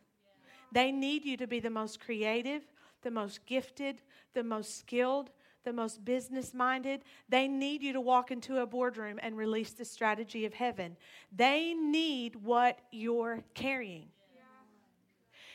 They 0.71 0.91
need 0.91 1.25
you 1.25 1.37
to 1.37 1.47
be 1.47 1.59
the 1.59 1.69
most 1.69 1.99
creative, 1.99 2.63
the 3.01 3.11
most 3.11 3.45
gifted, 3.45 4.01
the 4.33 4.43
most 4.43 4.77
skilled, 4.77 5.31
the 5.63 5.73
most 5.73 6.03
business 6.05 6.53
minded. 6.53 7.01
They 7.27 7.47
need 7.47 7.81
you 7.81 7.93
to 7.93 8.01
walk 8.01 8.31
into 8.31 8.61
a 8.61 8.65
boardroom 8.65 9.19
and 9.21 9.37
release 9.37 9.71
the 9.71 9.85
strategy 9.85 10.45
of 10.45 10.53
heaven. 10.53 10.97
They 11.35 11.73
need 11.73 12.35
what 12.35 12.79
you're 12.91 13.43
carrying. 13.53 14.07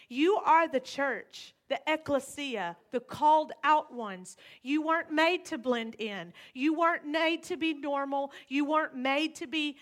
You 0.09 0.37
are 0.45 0.69
the 0.69 0.81
church, 0.81 1.54
the 1.69 1.81
ecclesia, 1.87 2.77
the 2.91 3.01
called 3.01 3.53
out 3.63 3.93
ones. 3.93 4.37
You 4.63 4.83
weren't 4.83 5.11
made 5.11 5.45
to 5.47 5.59
blend 5.59 5.95
in. 5.97 6.33
You 6.53 6.75
weren't 6.75 7.07
made 7.07 7.43
to 7.45 7.57
be 7.57 7.75
normal. 7.75 8.33
You 8.49 8.65
weren't 8.65 8.95
made 8.95 9.35
to 9.37 9.47
be 9.47 9.77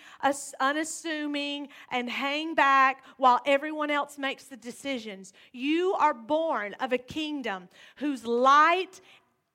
unassuming 0.61 1.69
and 1.91 2.09
hang 2.09 2.55
back 2.55 3.05
while 3.17 3.41
everyone 3.45 3.91
else 3.91 4.17
makes 4.17 4.45
the 4.45 4.57
decisions. 4.57 5.33
You 5.53 5.95
are 5.95 6.15
born 6.15 6.75
of 6.75 6.93
a 6.93 6.99
kingdom 6.99 7.69
whose 7.97 8.25
light 8.25 9.01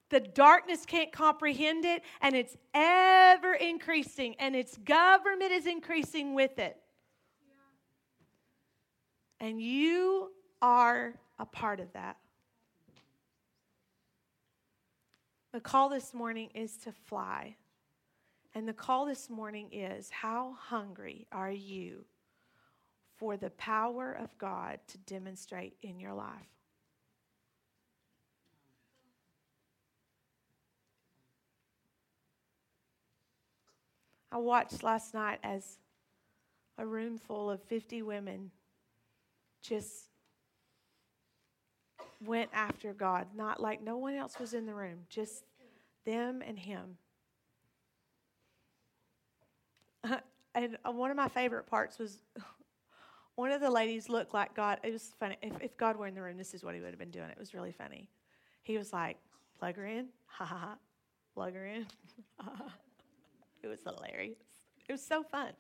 the 0.09 0.19
darkness 0.21 0.85
can't 0.85 1.11
comprehend 1.11 1.83
it, 1.83 2.01
and 2.21 2.33
it's 2.33 2.55
ever 2.73 3.53
increasing, 3.53 4.35
and 4.39 4.55
its 4.55 4.77
government 4.77 5.51
is 5.51 5.67
increasing 5.67 6.33
with 6.33 6.59
it. 6.59 6.77
And 9.39 9.61
you 9.61 10.31
are 10.61 11.13
a 11.39 11.45
part 11.45 11.79
of 11.79 11.91
that. 11.93 12.17
The 15.53 15.59
call 15.59 15.89
this 15.89 16.13
morning 16.13 16.49
is 16.53 16.77
to 16.77 16.91
fly. 16.91 17.55
And 18.53 18.67
the 18.67 18.73
call 18.73 19.05
this 19.05 19.29
morning 19.29 19.69
is 19.71 20.09
how 20.09 20.55
hungry 20.59 21.27
are 21.31 21.51
you 21.51 22.05
for 23.17 23.37
the 23.37 23.49
power 23.51 24.11
of 24.13 24.37
God 24.37 24.79
to 24.87 24.97
demonstrate 24.99 25.75
in 25.81 25.99
your 25.99 26.13
life? 26.13 26.47
I 34.31 34.37
watched 34.37 34.83
last 34.83 35.13
night 35.13 35.39
as 35.43 35.77
a 36.77 36.85
room 36.85 37.17
full 37.17 37.49
of 37.49 37.61
50 37.63 38.01
women 38.01 38.51
just 39.61 40.09
went 42.23 42.49
after 42.53 42.93
God, 42.93 43.27
not 43.35 43.61
like 43.61 43.81
no 43.81 43.97
one 43.97 44.15
else 44.15 44.39
was 44.39 44.53
in 44.53 44.65
the 44.65 44.73
room, 44.73 44.99
just 45.09 45.43
them 46.05 46.41
and 46.45 46.57
Him. 46.57 46.97
and 50.55 50.77
uh, 50.85 50.91
one 50.91 51.11
of 51.11 51.17
my 51.17 51.27
favorite 51.27 51.67
parts 51.67 51.99
was 51.99 52.19
one 53.35 53.51
of 53.51 53.61
the 53.61 53.69
ladies 53.69 54.09
looked 54.09 54.33
like 54.33 54.55
God. 54.55 54.79
It 54.83 54.91
was 54.91 55.13
funny. 55.19 55.37
If, 55.41 55.53
if 55.61 55.77
God 55.77 55.97
were 55.97 56.07
in 56.07 56.15
the 56.15 56.21
room, 56.21 56.37
this 56.37 56.53
is 56.53 56.63
what 56.63 56.75
he 56.75 56.81
would 56.81 56.89
have 56.89 56.99
been 56.99 57.11
doing. 57.11 57.29
It 57.29 57.37
was 57.37 57.53
really 57.53 57.71
funny. 57.71 58.09
He 58.63 58.77
was 58.77 58.91
like, 58.91 59.17
plug 59.59 59.75
her 59.75 59.85
in, 59.85 60.07
ha 60.25 60.45
ha 60.45 60.57
ha, 60.57 60.77
plug 61.33 61.53
her 61.53 61.65
in. 61.65 61.85
it 63.63 63.67
was 63.67 63.79
hilarious. 63.83 64.37
It 64.87 64.91
was 64.91 65.03
so 65.03 65.23
fun. 65.23 65.51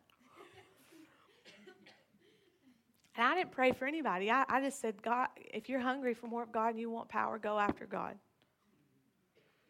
And 3.17 3.25
I 3.25 3.33
didn't 3.33 3.51
pray 3.51 3.71
for 3.71 3.87
anybody. 3.87 4.29
I, 4.29 4.45
I 4.47 4.61
just 4.61 4.79
said, 4.79 5.01
God, 5.01 5.29
if 5.35 5.67
you're 5.67 5.79
hungry 5.79 6.13
for 6.13 6.27
more 6.27 6.43
of 6.43 6.51
God 6.51 6.69
and 6.69 6.79
you 6.79 6.91
want 6.91 7.09
power, 7.09 7.39
go 7.39 7.57
after 7.57 7.87
God. 7.87 8.15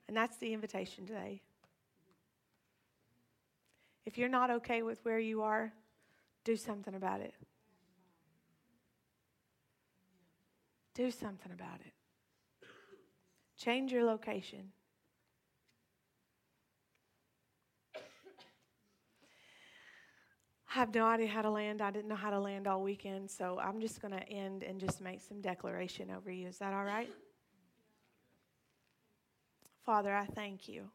And 0.09 0.15
that's 0.15 0.35
the 0.37 0.53
invitation 0.53 1.07
today. 1.07 1.41
If 4.05 4.17
you're 4.17 4.29
not 4.29 4.51
okay 4.51 4.81
with 4.81 4.99
where 5.03 5.19
you 5.19 5.41
are, 5.43 5.71
do 6.43 6.57
something 6.57 6.93
about 6.93 7.21
it. 7.21 7.33
Do 10.93 11.09
something 11.09 11.51
about 11.51 11.79
it. 11.85 11.93
Change 13.57 13.93
your 13.93 14.03
location. 14.03 14.71
I 20.69 20.79
have 20.79 20.93
no 20.93 21.05
idea 21.05 21.27
how 21.27 21.41
to 21.41 21.49
land. 21.49 21.81
I 21.81 21.91
didn't 21.91 22.09
know 22.09 22.15
how 22.15 22.29
to 22.29 22.39
land 22.39 22.67
all 22.67 22.81
weekend, 22.81 23.31
so 23.31 23.59
I'm 23.59 23.79
just 23.79 24.01
going 24.01 24.13
to 24.13 24.29
end 24.29 24.63
and 24.63 24.79
just 24.79 25.01
make 25.01 25.21
some 25.21 25.41
declaration 25.41 26.11
over 26.11 26.29
you. 26.29 26.47
Is 26.47 26.57
that 26.57 26.73
all 26.73 26.83
right? 26.83 27.09
Father, 29.85 30.13
I 30.13 30.25
thank 30.25 30.67
you 30.67 30.89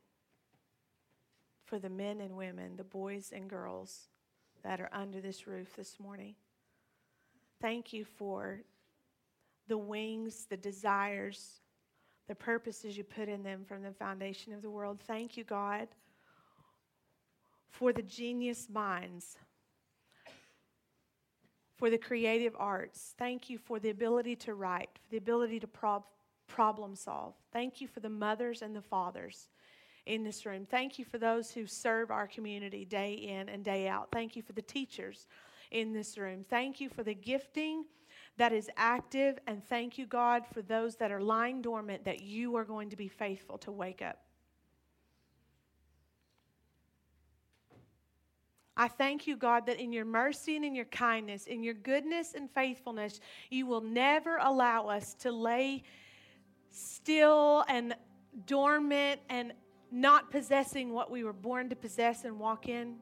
for 1.65 1.79
the 1.79 1.89
men 1.89 2.21
and 2.21 2.37
women, 2.37 2.77
the 2.77 2.85
boys 2.85 3.33
and 3.35 3.49
girls 3.49 4.09
that 4.63 4.81
are 4.81 4.91
under 4.93 5.21
this 5.21 5.47
roof 5.47 5.75
this 5.75 5.99
morning. 5.99 6.35
Thank 7.63 7.93
you 7.95 8.05
for 8.05 8.61
the 9.69 9.79
wings, 9.79 10.47
the 10.51 10.57
desires, 10.59 11.61
the 12.29 12.35
purposes 12.35 12.99
you 12.99 13.05
put 13.05 13.29
in 13.29 13.43
them 13.43 13.65
from 13.65 13.83
the 13.83 13.93
foundation 13.93 14.53
of 14.53 14.61
the 14.61 14.69
world. 14.69 15.01
Thank 15.07 15.37
you, 15.37 15.45
God, 15.45 15.89
for 17.71 17.93
the 17.93 18.03
genius 18.03 18.69
minds, 18.71 19.39
for 21.83 21.91
the 21.91 21.99
creative 21.99 22.55
arts. 22.61 23.13
Thank 23.19 23.51
you 23.51 23.59
for 23.59 23.81
the 23.81 23.91
ability 23.91 24.37
to 24.37 24.55
write, 24.55 24.89
for 25.03 25.11
the 25.11 25.17
ability 25.17 25.59
to 25.59 25.67
prob- 25.67 26.05
problem 26.47 26.95
solve. 26.95 27.35
Thank 27.53 27.81
you 27.81 27.89
for 27.89 27.99
the 27.99 28.09
mothers 28.09 28.63
and 28.63 28.77
the 28.77 28.81
fathers 28.81 29.49
in 30.07 30.23
this 30.23 30.47
room. 30.47 30.65
Thank 30.65 30.97
you 30.97 31.05
for 31.05 31.19
those 31.19 31.51
who 31.51 31.67
serve 31.67 32.13
our 32.13 32.29
community 32.29 32.85
day 32.85 33.15
in 33.15 33.49
and 33.49 33.65
day 33.65 33.89
out. 33.89 34.11
Thank 34.13 34.37
you 34.37 34.43
for 34.43 34.53
the 34.53 34.63
teachers 34.63 35.27
in 35.73 35.93
this 35.93 36.17
room. 36.17 36.45
Thank 36.49 36.81
you 36.81 36.89
for 36.89 37.03
the 37.03 37.15
gifting 37.15 37.85
that 38.37 38.53
is 38.53 38.71
active. 38.77 39.41
And 39.49 39.61
thank 39.65 39.99
you, 39.99 40.07
God, 40.07 40.45
for 40.55 40.63
those 40.63 40.95
that 40.99 41.11
are 41.11 41.21
lying 41.21 41.63
dormant, 41.63 42.05
that 42.05 42.23
you 42.23 42.55
are 42.55 42.65
going 42.65 42.91
to 42.91 42.97
be 42.97 43.09
faithful 43.09 43.59
to 43.59 43.73
wake 43.73 44.03
up. 44.03 44.19
I 48.77 48.89
thank 48.89 49.27
you, 49.27 49.37
God, 49.37 49.67
that 49.67 49.79
in 49.79 49.93
your 49.93 50.07
mercy 50.07 50.57
and 50.57 50.65
in 50.65 50.75
your 50.75 50.87
kindness, 50.87 51.47
in 51.47 51.63
your 51.63 51.75
goodness 51.75 52.35
and 52.35 52.51
faithfulness, 52.51 53.21
you 53.51 53.67
will 53.67 53.83
never 53.83 54.39
allow 54.39 54.87
us 54.87 55.15
to 55.21 55.31
lay 55.31 55.83
still 56.71 57.65
and 57.69 57.95
dormant 58.47 59.21
and 59.29 59.53
not 59.91 60.31
possessing 60.31 60.95
what 60.95 61.11
we 61.11 61.23
were 61.23 61.35
born 61.35 61.69
to 61.69 61.77
possess 61.77 62.25
and 62.25 62.39
walk 62.39 62.67
in. 62.67 62.97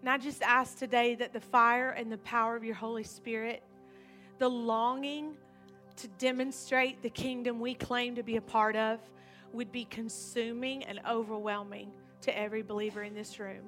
And 0.00 0.10
I 0.10 0.18
just 0.18 0.42
ask 0.42 0.78
today 0.78 1.14
that 1.16 1.32
the 1.32 1.40
fire 1.40 1.90
and 1.90 2.12
the 2.12 2.18
power 2.18 2.54
of 2.56 2.62
your 2.62 2.74
Holy 2.74 3.04
Spirit, 3.04 3.62
the 4.38 4.50
longing 4.50 5.34
to 5.96 6.08
demonstrate 6.18 7.02
the 7.02 7.10
kingdom 7.10 7.58
we 7.58 7.74
claim 7.74 8.14
to 8.16 8.22
be 8.22 8.36
a 8.36 8.40
part 8.40 8.76
of, 8.76 9.00
would 9.52 9.72
be 9.72 9.86
consuming 9.86 10.84
and 10.84 11.00
overwhelming 11.08 11.90
to 12.20 12.38
every 12.38 12.62
believer 12.62 13.02
in 13.02 13.14
this 13.14 13.40
room. 13.40 13.64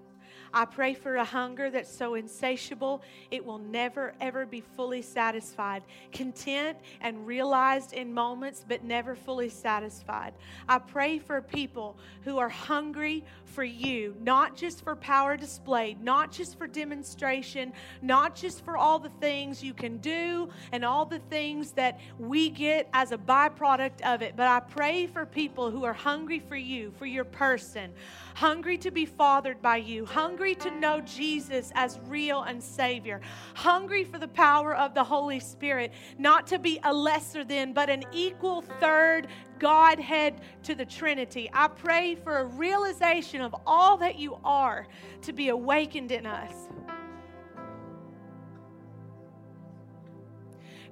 I 0.53 0.65
pray 0.65 0.95
for 0.95 1.17
a 1.17 1.25
hunger 1.25 1.71
that's 1.71 1.93
so 1.93 2.15
insatiable, 2.15 3.03
it 3.31 3.45
will 3.45 3.59
never, 3.59 4.15
ever 4.21 4.47
be 4.47 4.61
fully 4.61 5.03
satisfied. 5.03 5.83
Content 6.13 6.79
and 7.01 7.27
realized 7.27 7.93
in 7.93 8.13
moments, 8.13 8.65
but 8.67 8.83
never 8.83 9.15
fully 9.15 9.49
satisfied. 9.49 10.35
I 10.69 10.79
pray 10.79 11.19
for 11.19 11.41
people 11.41 11.97
who 12.23 12.39
are 12.39 12.49
hungry 12.49 13.25
for 13.45 13.65
you, 13.65 14.17
not 14.21 14.57
just 14.57 14.83
for 14.83 14.97
power 14.97 15.37
displayed, 15.37 16.03
not 16.03 16.33
just 16.33 16.59
for 16.59 16.67
demonstration, 16.67 17.73
not 18.03 18.35
just 18.35 18.65
for 18.65 18.77
all 18.77 18.99
the 18.99 19.11
things 19.21 19.63
you 19.63 19.75
can 19.75 19.99
do 19.99 20.49
and 20.73 20.85
all 20.85 21.05
the 21.05 21.19
things 21.31 21.73
that 21.73 22.01
we 22.19 22.51
get 22.51 22.89
as 22.93 23.13
a 23.13 23.19
byproduct 23.19 24.01
of 24.03 24.23
it, 24.23 24.35
but 24.37 24.47
I 24.47 24.61
pray 24.61 25.07
for 25.07 25.27
people 25.27 25.71
who 25.71 25.85
are 25.85 25.93
hungry 25.93 26.41
for 26.41 26.57
you, 26.57 26.93
for 26.99 27.07
your 27.07 27.25
person 27.25 27.93
hungry 28.41 28.79
to 28.79 28.91
be 28.91 29.05
fathered 29.05 29.61
by 29.61 29.77
you, 29.77 30.07
hungry 30.07 30.40
to 30.41 30.71
know 30.71 31.01
Jesus 31.03 31.71
as 31.75 32.01
real 32.07 32.43
and 32.43 32.63
Savior, 32.63 33.21
hungry 33.55 34.05
for 34.05 34.19
the 34.19 34.29
power 34.29 34.75
of 34.75 34.95
the 34.95 35.05
Holy 35.05 35.39
Spirit, 35.39 35.93
not 36.19 36.47
to 36.49 36.59
be 36.59 36.81
a 36.85 36.93
lesser 36.93 37.45
than, 37.45 37.73
but 37.73 37.91
an 37.91 38.05
equal 38.13 38.63
third 38.63 39.29
Godhead 39.59 40.41
to 40.63 40.75
the 40.75 40.87
Trinity. 40.87 41.51
I 41.53 41.69
pray 41.69 42.15
for 42.15 42.39
a 42.39 42.45
realization 42.45 43.43
of 43.43 43.55
all 43.67 43.99
that 43.99 44.19
you 44.19 44.39
are 44.43 44.87
to 45.23 45.33
be 45.33 45.51
awakened 45.51 46.11
in 46.11 46.25
us. 46.27 46.53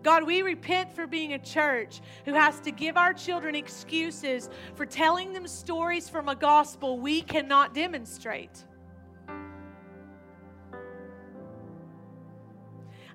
God, 0.03 0.24
we 0.24 0.42
repent 0.42 0.94
for 0.94 1.07
being 1.07 1.32
a 1.32 1.38
church 1.38 2.01
who 2.24 2.32
has 2.32 2.61
to 2.61 2.70
give 2.70 2.96
our 2.96 3.12
children 3.12 3.55
excuses 3.55 4.49
for 4.74 4.86
telling 4.86 5.32
them 5.32 5.49
stories 5.49 6.09
from 6.09 6.28
a 6.28 6.36
gospel 6.36 6.99
we 6.99 7.22
cannot 7.22 7.74
demonstrate. 7.74 8.64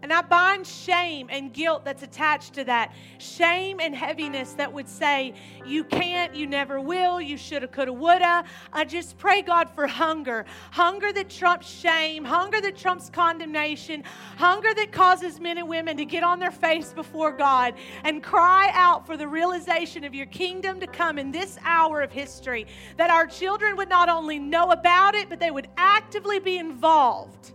And 0.04 0.12
I 0.12 0.22
bind 0.22 0.68
shame 0.68 1.30
and 1.32 1.54
guilt 1.54 1.86
that's 1.86 2.04
attached 2.04 2.56
to 2.56 2.66
that. 2.66 2.94
Shame 3.20 3.80
and 3.80 3.96
heaviness 3.96 4.52
that 4.52 4.72
would 4.72 4.90
say, 4.90 5.34
you 5.66 5.86
can't, 5.86 6.36
you 6.36 6.46
never 6.46 6.82
will, 6.82 7.22
you 7.22 7.38
shoulda, 7.38 7.70
coulda, 7.70 7.94
woulda. 7.94 8.44
I 8.74 8.84
just 8.84 9.18
pray, 9.18 9.42
God, 9.42 9.70
for 9.70 9.88
hunger. 9.88 10.44
Hunger 10.72 11.14
that 11.14 11.30
trumps 11.30 11.70
shame, 11.70 12.26
hunger 12.26 12.60
that 12.60 12.76
trumps 12.76 13.10
condemnation, 13.10 14.04
hunger 14.36 14.74
that 14.74 14.92
causes 14.92 15.40
men 15.40 15.58
and 15.58 15.70
women 15.70 15.96
to 15.96 16.04
get 16.04 16.22
on 16.22 16.38
their 16.38 16.52
face 16.52 16.92
before 16.92 17.32
God 17.32 17.74
and 18.04 18.22
cry 18.22 18.72
out 18.74 19.08
for 19.08 19.16
the 19.16 19.28
realization 19.28 20.04
of 20.04 20.14
your 20.14 20.26
kingdom 20.26 20.82
to 20.82 20.88
come 20.88 21.18
in 21.18 21.32
this 21.32 21.58
hour 21.64 22.02
of 22.02 22.12
history. 22.12 22.68
That 22.98 23.10
our 23.10 23.26
children 23.26 23.78
would 23.78 23.88
not 23.88 24.10
only 24.10 24.38
know 24.38 24.72
about 24.72 25.16
it, 25.16 25.30
but 25.30 25.40
they 25.40 25.52
would 25.52 25.70
actively 25.78 26.40
be 26.40 26.58
involved 26.58 27.54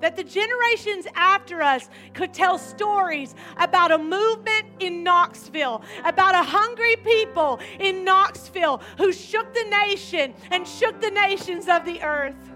that 0.00 0.16
the 0.16 0.24
generations 0.24 1.06
after 1.14 1.62
us 1.62 1.88
could 2.14 2.32
tell 2.32 2.58
stories 2.58 3.34
about 3.58 3.92
a 3.92 3.98
movement 3.98 4.66
in 4.80 5.04
Knoxville, 5.04 5.82
about 6.04 6.34
a 6.34 6.42
hungry 6.42 6.96
people 6.96 7.60
in 7.78 8.04
Knoxville 8.04 8.80
who 8.98 9.12
shook 9.12 9.52
the 9.54 9.64
nation 9.64 10.34
and 10.50 10.66
shook 10.66 11.00
the 11.00 11.10
nations 11.10 11.68
of 11.68 11.84
the 11.84 12.02
earth. 12.02 12.49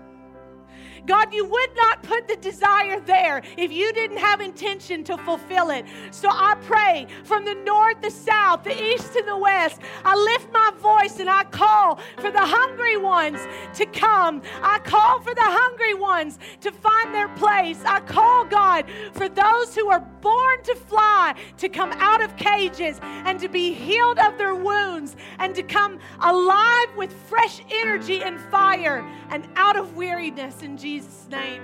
God, 1.06 1.34
you 1.34 1.44
would 1.44 1.70
not 1.76 2.02
put 2.02 2.26
the 2.28 2.36
desire 2.36 3.00
there 3.00 3.42
if 3.56 3.70
you 3.70 3.92
didn't 3.92 4.16
have 4.16 4.40
intention 4.40 5.04
to 5.04 5.18
fulfill 5.18 5.70
it. 5.70 5.84
So 6.10 6.28
I 6.30 6.56
pray 6.62 7.06
from 7.24 7.44
the 7.44 7.54
north, 7.54 8.00
the 8.00 8.10
south, 8.10 8.64
the 8.64 8.82
east, 8.82 9.14
and 9.16 9.28
the 9.28 9.36
west. 9.36 9.80
I 10.04 10.16
lift 10.16 10.52
my 10.52 10.72
voice 10.78 11.20
and 11.20 11.28
I 11.28 11.44
call 11.44 11.98
for 12.18 12.30
the 12.30 12.40
hungry 12.40 12.96
ones 12.96 13.38
to 13.74 13.86
come. 13.86 14.42
I 14.62 14.78
call 14.78 15.20
for 15.20 15.34
the 15.34 15.42
hungry 15.42 15.94
ones 15.94 16.38
to 16.62 16.72
find 16.72 17.14
their 17.14 17.28
place. 17.28 17.82
I 17.84 18.00
call, 18.00 18.44
God, 18.44 18.86
for 19.12 19.28
those 19.28 19.74
who 19.74 19.90
are 19.90 20.00
born 20.00 20.62
to 20.62 20.74
fly 20.74 21.34
to 21.58 21.68
come 21.68 21.92
out 21.92 22.22
of 22.22 22.34
cages 22.36 22.98
and 23.02 23.38
to 23.40 23.48
be 23.48 23.72
healed 23.74 24.18
of 24.18 24.38
their 24.38 24.54
wounds 24.54 25.16
and 25.38 25.54
to 25.54 25.62
come 25.62 25.98
alive 26.20 26.96
with 26.96 27.12
fresh 27.12 27.60
energy 27.70 28.22
and 28.22 28.40
fire 28.40 29.04
and 29.30 29.46
out 29.56 29.76
of 29.76 29.96
weariness 29.96 30.62
in 30.62 30.76
Jesus. 30.76 30.93
Jesus' 30.94 31.26
name. 31.28 31.60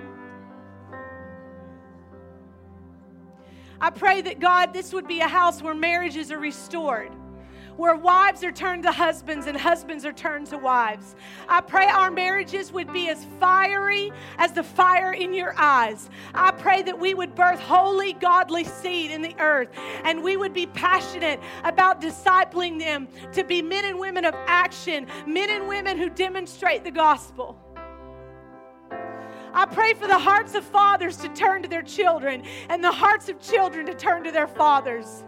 I 3.81 3.91
pray 3.91 4.22
that 4.22 4.41
God, 4.41 4.74
this 4.74 4.93
would 4.93 5.07
be 5.07 5.20
a 5.20 5.28
house 5.28 5.62
where 5.62 5.72
marriages 5.72 6.33
are 6.33 6.39
restored 6.41 7.12
where 7.81 7.97
wives 7.97 8.45
are 8.45 8.53
turned 8.53 8.83
to 8.83 8.93
husbands 8.93 9.47
and 9.47 9.57
husbands 9.57 10.05
are 10.05 10.12
turned 10.12 10.47
to 10.47 10.59
wives. 10.59 11.16
I 11.49 11.62
pray 11.62 11.87
our 11.87 12.11
marriages 12.11 12.70
would 12.72 12.93
be 12.93 13.09
as 13.09 13.24
fiery 13.39 14.12
as 14.37 14.53
the 14.53 14.62
fire 14.62 15.14
in 15.14 15.33
your 15.33 15.55
eyes. 15.57 16.11
I 16.35 16.51
pray 16.51 16.83
that 16.83 16.99
we 16.99 17.14
would 17.14 17.35
birth 17.35 17.59
holy, 17.59 18.12
godly 18.12 18.64
seed 18.64 19.11
in 19.11 19.22
the 19.22 19.35
earth 19.39 19.70
and 20.05 20.22
we 20.22 20.37
would 20.37 20.53
be 20.53 20.66
passionate 20.66 21.41
about 21.64 22.03
discipling 22.03 22.78
them 22.78 23.09
to 23.33 23.45
be 23.45 23.62
men 23.62 23.87
and 23.87 23.99
women 23.99 24.26
of 24.26 24.35
action, 24.47 25.07
men 25.26 25.49
and 25.49 25.66
women 25.66 25.97
who 25.97 26.11
demonstrate 26.11 26.85
the 26.85 26.91
gospel. 26.91 27.59
I 29.53 29.67
pray 29.67 29.95
for 29.95 30.07
the 30.07 30.19
hearts 30.19 30.55
of 30.55 30.65
fathers 30.65 31.17
to 31.19 31.29
turn 31.31 31.63
to 31.63 31.69
their 31.69 31.83
children 31.83 32.43
and 32.69 32.83
the 32.83 32.93
hearts 32.93 33.29
of 33.29 33.41
children 33.41 33.87
to 33.87 33.95
turn 33.95 34.25
to 34.25 34.33
their 34.33 34.47
fathers. 34.47 35.25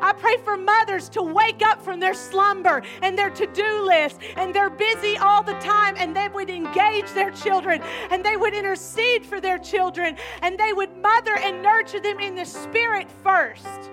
I 0.00 0.12
pray 0.12 0.36
for 0.38 0.56
mothers 0.56 1.08
to 1.10 1.22
wake 1.22 1.62
up 1.62 1.82
from 1.82 2.00
their 2.00 2.14
slumber 2.14 2.82
and 3.02 3.16
their 3.18 3.30
to 3.30 3.46
do 3.46 3.82
list, 3.82 4.20
and 4.36 4.54
they're 4.54 4.70
busy 4.70 5.18
all 5.18 5.42
the 5.42 5.54
time, 5.54 5.94
and 5.98 6.16
they 6.16 6.28
would 6.28 6.48
engage 6.48 7.10
their 7.12 7.30
children, 7.30 7.82
and 8.10 8.24
they 8.24 8.36
would 8.36 8.54
intercede 8.54 9.26
for 9.26 9.40
their 9.40 9.58
children, 9.58 10.16
and 10.42 10.58
they 10.58 10.72
would 10.72 10.96
mother 10.96 11.36
and 11.36 11.62
nurture 11.62 12.00
them 12.00 12.18
in 12.18 12.34
the 12.34 12.44
spirit 12.44 13.08
first. 13.22 13.90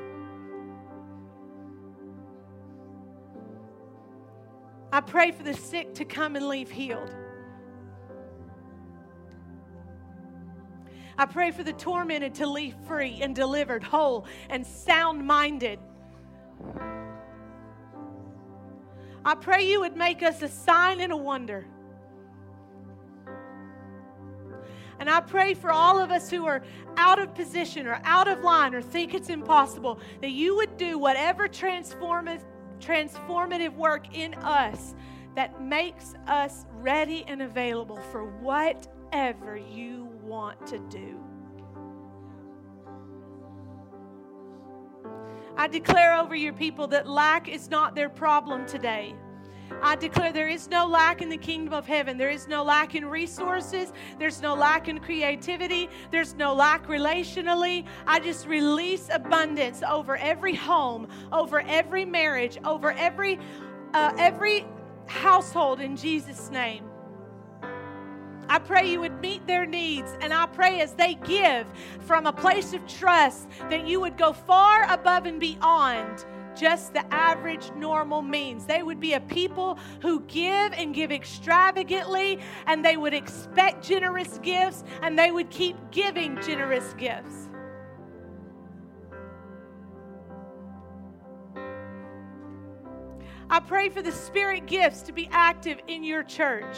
I 4.92 5.02
pray 5.02 5.32
for 5.32 5.44
the 5.44 5.54
sick 5.54 5.94
to 5.96 6.06
come 6.06 6.36
and 6.36 6.48
leave 6.48 6.72
healed. 6.72 7.14
I 11.18 11.26
pray 11.26 11.51
for 11.51 11.63
the 11.63 11.74
tormented 11.74 12.36
to 12.36 12.47
leave 12.47 12.76
free 12.86 13.20
and 13.22 13.36
delivered, 13.36 13.84
whole 13.84 14.26
and 14.49 14.65
sound 14.65 15.26
minded. 15.26 15.80
I 19.26 19.36
pray 19.36 19.70
you 19.70 19.80
would 19.82 19.97
make 19.97 20.22
us 20.22 20.41
a 20.41 20.47
sign 20.47 21.01
and 21.01 21.11
a 21.11 21.18
wonder. 21.18 21.65
And 24.99 25.09
I 25.09 25.20
pray 25.20 25.53
for 25.53 25.72
all 25.72 25.99
of 25.99 26.11
us 26.11 26.30
who 26.30 26.45
are 26.45 26.63
out 26.97 27.20
of 27.20 27.34
position 27.36 27.88
or 27.88 27.99
out 28.03 28.28
of 28.28 28.43
line 28.43 28.74
or 28.74 28.82
think 28.82 29.13
it's 29.13 29.30
impossible 29.30 29.99
that 30.22 30.32
you 30.32 30.55
would 30.55 30.78
do 30.78 30.97
whatever 30.97 31.47
transformative, 31.47 32.41
transformative 32.80 33.76
work 33.76 34.15
in 34.15 34.34
us 34.36 34.95
that 35.36 35.61
makes 35.61 36.15
us 36.26 36.65
ready 36.74 37.24
and 37.28 37.41
available 37.41 37.97
for 38.11 38.26
whatever 38.26 39.57
you 39.57 40.07
want 40.28 40.68
to 40.68 40.80
do. 40.80 41.20
I 45.56 45.68
declare 45.68 46.14
over 46.20 46.36
your 46.36 46.54
people 46.54 46.88
that 46.88 47.08
lack 47.08 47.48
is 47.48 47.70
not 47.70 47.96
their 47.96 48.10
problem 48.10 48.68
today. 48.68 49.16
I 49.82 49.96
declare 49.96 50.32
there 50.32 50.48
is 50.48 50.70
no 50.70 50.86
lack 50.86 51.22
in 51.22 51.30
the 51.30 51.38
kingdom 51.38 51.74
of 51.74 51.86
heaven. 51.86 52.18
There 52.18 52.30
is 52.30 52.48
no 52.48 52.64
lack 52.64 52.96
in 52.96 53.06
resources. 53.06 53.92
There's 54.18 54.42
no 54.42 54.56
lack 54.56 54.88
in 54.88 55.00
creativity. 55.00 55.90
There's 56.12 56.36
no 56.36 56.54
lack 56.54 56.88
relationally. 56.88 57.86
I 58.06 58.20
just 58.20 58.48
release 58.48 59.10
abundance 59.12 59.84
over 59.84 60.16
every 60.18 60.56
home, 60.56 61.08
over 61.32 61.62
every 61.62 62.06
marriage, 62.06 62.58
over 62.64 62.92
every 62.94 63.40
uh, 63.94 64.14
every 64.18 64.66
household 65.08 65.80
in 65.80 65.96
Jesus' 65.96 66.50
name. 66.50 66.87
I 68.50 68.60
pray 68.60 68.89
you 68.89 69.00
would 69.02 69.22
meet 69.22 69.45
their 69.48 69.66
needs. 69.66 70.16
And 70.22 70.34
I 70.34 70.45
pray 70.45 70.82
as 70.82 70.93
they 70.93 71.16
give 71.16 71.68
from 72.02 72.26
a 72.26 72.34
place 72.34 72.74
of 72.74 72.86
trust 72.88 73.48
that 73.70 73.88
you 73.88 74.00
would 74.00 74.18
go 74.18 74.34
far 74.34 74.91
above 74.91 75.26
and 75.26 75.39
beyond 75.39 76.26
just 76.58 76.93
the 76.93 77.06
average 77.14 77.72
normal 77.76 78.22
means. 78.22 78.66
They 78.66 78.84
would 78.84 79.00
be 79.00 79.14
a 79.14 79.20
people 79.20 79.78
who 80.02 80.22
give 80.22 80.74
and 80.74 80.93
give 80.93 81.12
extravagantly, 81.12 82.39
and 82.66 82.84
they 82.84 82.98
would 82.98 83.14
expect 83.14 83.86
generous 83.86 84.39
gifts, 84.39 84.84
and 85.02 85.18
they 85.18 85.32
would 85.32 85.50
keep 85.50 85.76
giving 85.91 86.41
generous 86.41 86.93
gifts. 86.98 87.47
I 93.50 93.62
pray 93.62 93.88
for 93.88 94.02
the 94.02 94.12
spirit 94.12 94.66
gifts 94.66 95.02
to 95.04 95.14
be 95.14 95.30
active 95.32 95.80
in 95.88 96.04
your 96.04 96.22
church. 96.24 96.78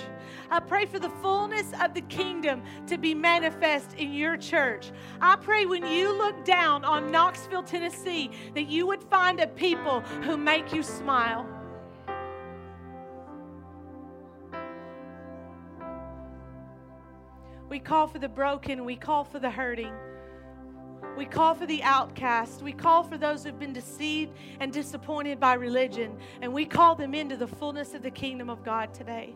I 0.51 0.59
pray 0.59 0.85
for 0.85 0.99
the 0.99 1.09
fullness 1.09 1.71
of 1.81 1.95
the 1.95 2.01
kingdom 2.01 2.61
to 2.87 2.97
be 2.97 3.15
manifest 3.15 3.93
in 3.93 4.13
your 4.13 4.37
church. 4.37 4.91
I 5.19 5.35
pray 5.35 5.65
when 5.65 5.87
you 5.87 6.15
look 6.15 6.45
down 6.45 6.85
on 6.85 7.11
Knoxville, 7.11 7.63
Tennessee, 7.63 8.29
that 8.53 8.67
you 8.67 8.85
would 8.85 9.03
find 9.03 9.39
a 9.39 9.47
people 9.47 10.01
who 10.23 10.37
make 10.37 10.71
you 10.71 10.83
smile. 10.83 11.47
We 17.67 17.79
call 17.79 18.07
for 18.07 18.19
the 18.19 18.29
broken, 18.29 18.85
we 18.85 18.95
call 18.95 19.23
for 19.23 19.39
the 19.39 19.49
hurting. 19.49 19.93
We 21.19 21.25
call 21.25 21.53
for 21.53 21.65
the 21.65 21.83
outcast. 21.83 22.61
We 22.61 22.71
call 22.71 23.03
for 23.03 23.17
those 23.17 23.43
who've 23.43 23.59
been 23.59 23.73
deceived 23.73 24.31
and 24.61 24.71
disappointed 24.71 25.37
by 25.37 25.55
religion. 25.55 26.17
And 26.41 26.53
we 26.53 26.65
call 26.65 26.95
them 26.95 27.13
into 27.13 27.35
the 27.35 27.45
fullness 27.45 27.93
of 27.93 28.03
the 28.03 28.09
kingdom 28.09 28.49
of 28.49 28.63
God 28.63 28.93
today. 28.93 29.35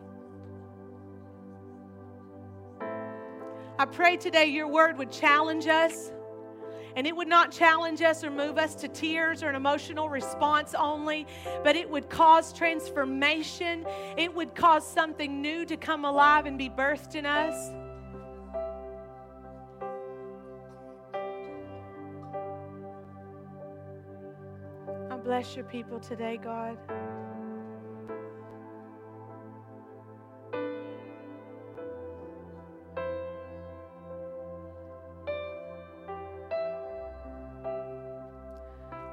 I 3.78 3.84
pray 3.84 4.16
today 4.16 4.46
your 4.46 4.66
word 4.66 4.96
would 4.96 5.12
challenge 5.12 5.66
us. 5.66 6.10
And 6.96 7.06
it 7.06 7.14
would 7.14 7.28
not 7.28 7.52
challenge 7.52 8.00
us 8.00 8.24
or 8.24 8.30
move 8.30 8.56
us 8.56 8.74
to 8.76 8.88
tears 8.88 9.42
or 9.42 9.50
an 9.50 9.54
emotional 9.54 10.08
response 10.08 10.74
only, 10.74 11.26
but 11.64 11.76
it 11.76 11.90
would 11.90 12.08
cause 12.08 12.50
transformation. 12.54 13.84
It 14.16 14.34
would 14.34 14.54
cause 14.54 14.86
something 14.86 15.42
new 15.42 15.66
to 15.66 15.76
come 15.76 16.06
alive 16.06 16.46
and 16.46 16.56
be 16.56 16.70
birthed 16.70 17.14
in 17.14 17.26
us. 17.26 17.72
Bless 25.24 25.56
your 25.56 25.64
people 25.64 25.98
today, 25.98 26.36
God. 26.36 26.76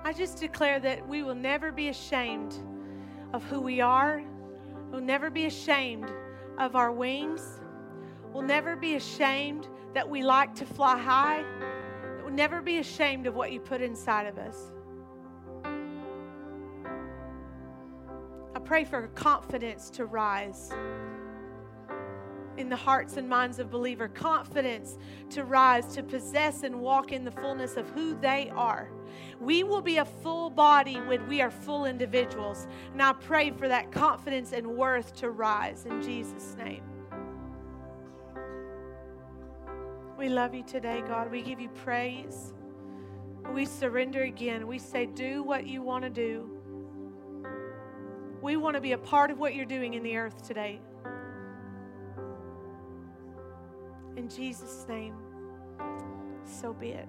I 0.03 0.13
just 0.13 0.37
declare 0.37 0.81
that 0.81 1.07
we 1.07 1.23
will 1.23 1.33
never 1.33 1.71
be 1.71 1.87
ashamed 1.87 2.55
of 3.33 3.41
who 3.45 3.61
we 3.61 3.79
are. 3.79 4.21
We'll 4.91 4.99
never 4.99 5.29
be 5.29 5.45
ashamed 5.45 6.11
of 6.59 6.75
our 6.75 6.91
wings. 6.91 7.61
We'll 8.33 8.43
never 8.43 8.75
be 8.75 8.95
ashamed 8.95 9.69
that 9.93 10.09
we 10.09 10.23
like 10.23 10.53
to 10.55 10.65
fly 10.65 10.97
high. 10.97 11.45
We'll 12.21 12.33
never 12.33 12.61
be 12.61 12.79
ashamed 12.79 13.27
of 13.27 13.35
what 13.35 13.53
you 13.53 13.61
put 13.61 13.81
inside 13.81 14.27
of 14.27 14.37
us. 14.37 14.73
Pray 18.71 18.85
for 18.85 19.07
confidence 19.15 19.89
to 19.89 20.05
rise 20.05 20.71
in 22.55 22.69
the 22.69 22.75
hearts 22.77 23.17
and 23.17 23.27
minds 23.27 23.59
of 23.59 23.69
believer 23.69 24.07
confidence 24.07 24.97
to 25.29 25.43
rise 25.43 25.93
to 25.93 26.01
possess 26.01 26.63
and 26.63 26.73
walk 26.79 27.11
in 27.11 27.25
the 27.25 27.31
fullness 27.31 27.75
of 27.75 27.89
who 27.89 28.17
they 28.21 28.49
are. 28.55 28.89
We 29.41 29.65
will 29.65 29.81
be 29.81 29.97
a 29.97 30.05
full 30.05 30.49
body 30.49 31.01
when 31.01 31.27
we 31.27 31.41
are 31.41 31.51
full 31.51 31.83
individuals 31.83 32.65
and 32.93 33.01
i 33.01 33.11
pray 33.11 33.51
for 33.51 33.67
that 33.67 33.91
confidence 33.91 34.53
and 34.53 34.65
worth 34.65 35.13
to 35.15 35.31
rise 35.31 35.85
in 35.85 36.01
jesus 36.01 36.55
name. 36.55 36.85
We 40.17 40.29
love 40.29 40.55
you 40.55 40.63
today 40.63 41.03
god. 41.05 41.29
We 41.29 41.41
give 41.41 41.59
you 41.59 41.67
praise. 41.83 42.53
We 43.53 43.65
surrender 43.65 44.23
again. 44.23 44.65
We 44.65 44.79
say 44.79 45.07
do 45.07 45.43
what 45.43 45.67
you 45.67 45.81
want 45.81 46.05
to 46.05 46.09
do 46.09 46.50
we 48.41 48.57
want 48.57 48.75
to 48.75 48.81
be 48.81 48.93
a 48.93 48.97
part 48.97 49.31
of 49.31 49.39
what 49.39 49.55
you're 49.55 49.65
doing 49.65 49.93
in 49.93 50.03
the 50.03 50.17
earth 50.17 50.45
today. 50.45 50.79
In 54.17 54.29
Jesus' 54.29 54.85
name, 54.89 55.15
so 56.45 56.73
be 56.73 56.89
it. 56.89 57.07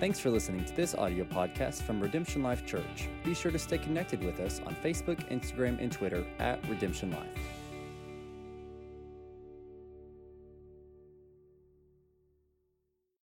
Thanks 0.00 0.18
for 0.18 0.28
listening 0.28 0.64
to 0.64 0.74
this 0.74 0.94
audio 0.94 1.24
podcast 1.24 1.82
from 1.82 2.00
Redemption 2.00 2.42
Life 2.42 2.66
Church. 2.66 3.08
Be 3.24 3.32
sure 3.32 3.52
to 3.52 3.58
stay 3.58 3.78
connected 3.78 4.22
with 4.22 4.40
us 4.40 4.60
on 4.66 4.74
Facebook, 4.76 5.30
Instagram, 5.30 5.80
and 5.80 5.90
Twitter 5.90 6.26
at 6.38 6.68
Redemption 6.68 7.12
Life. 7.12 7.53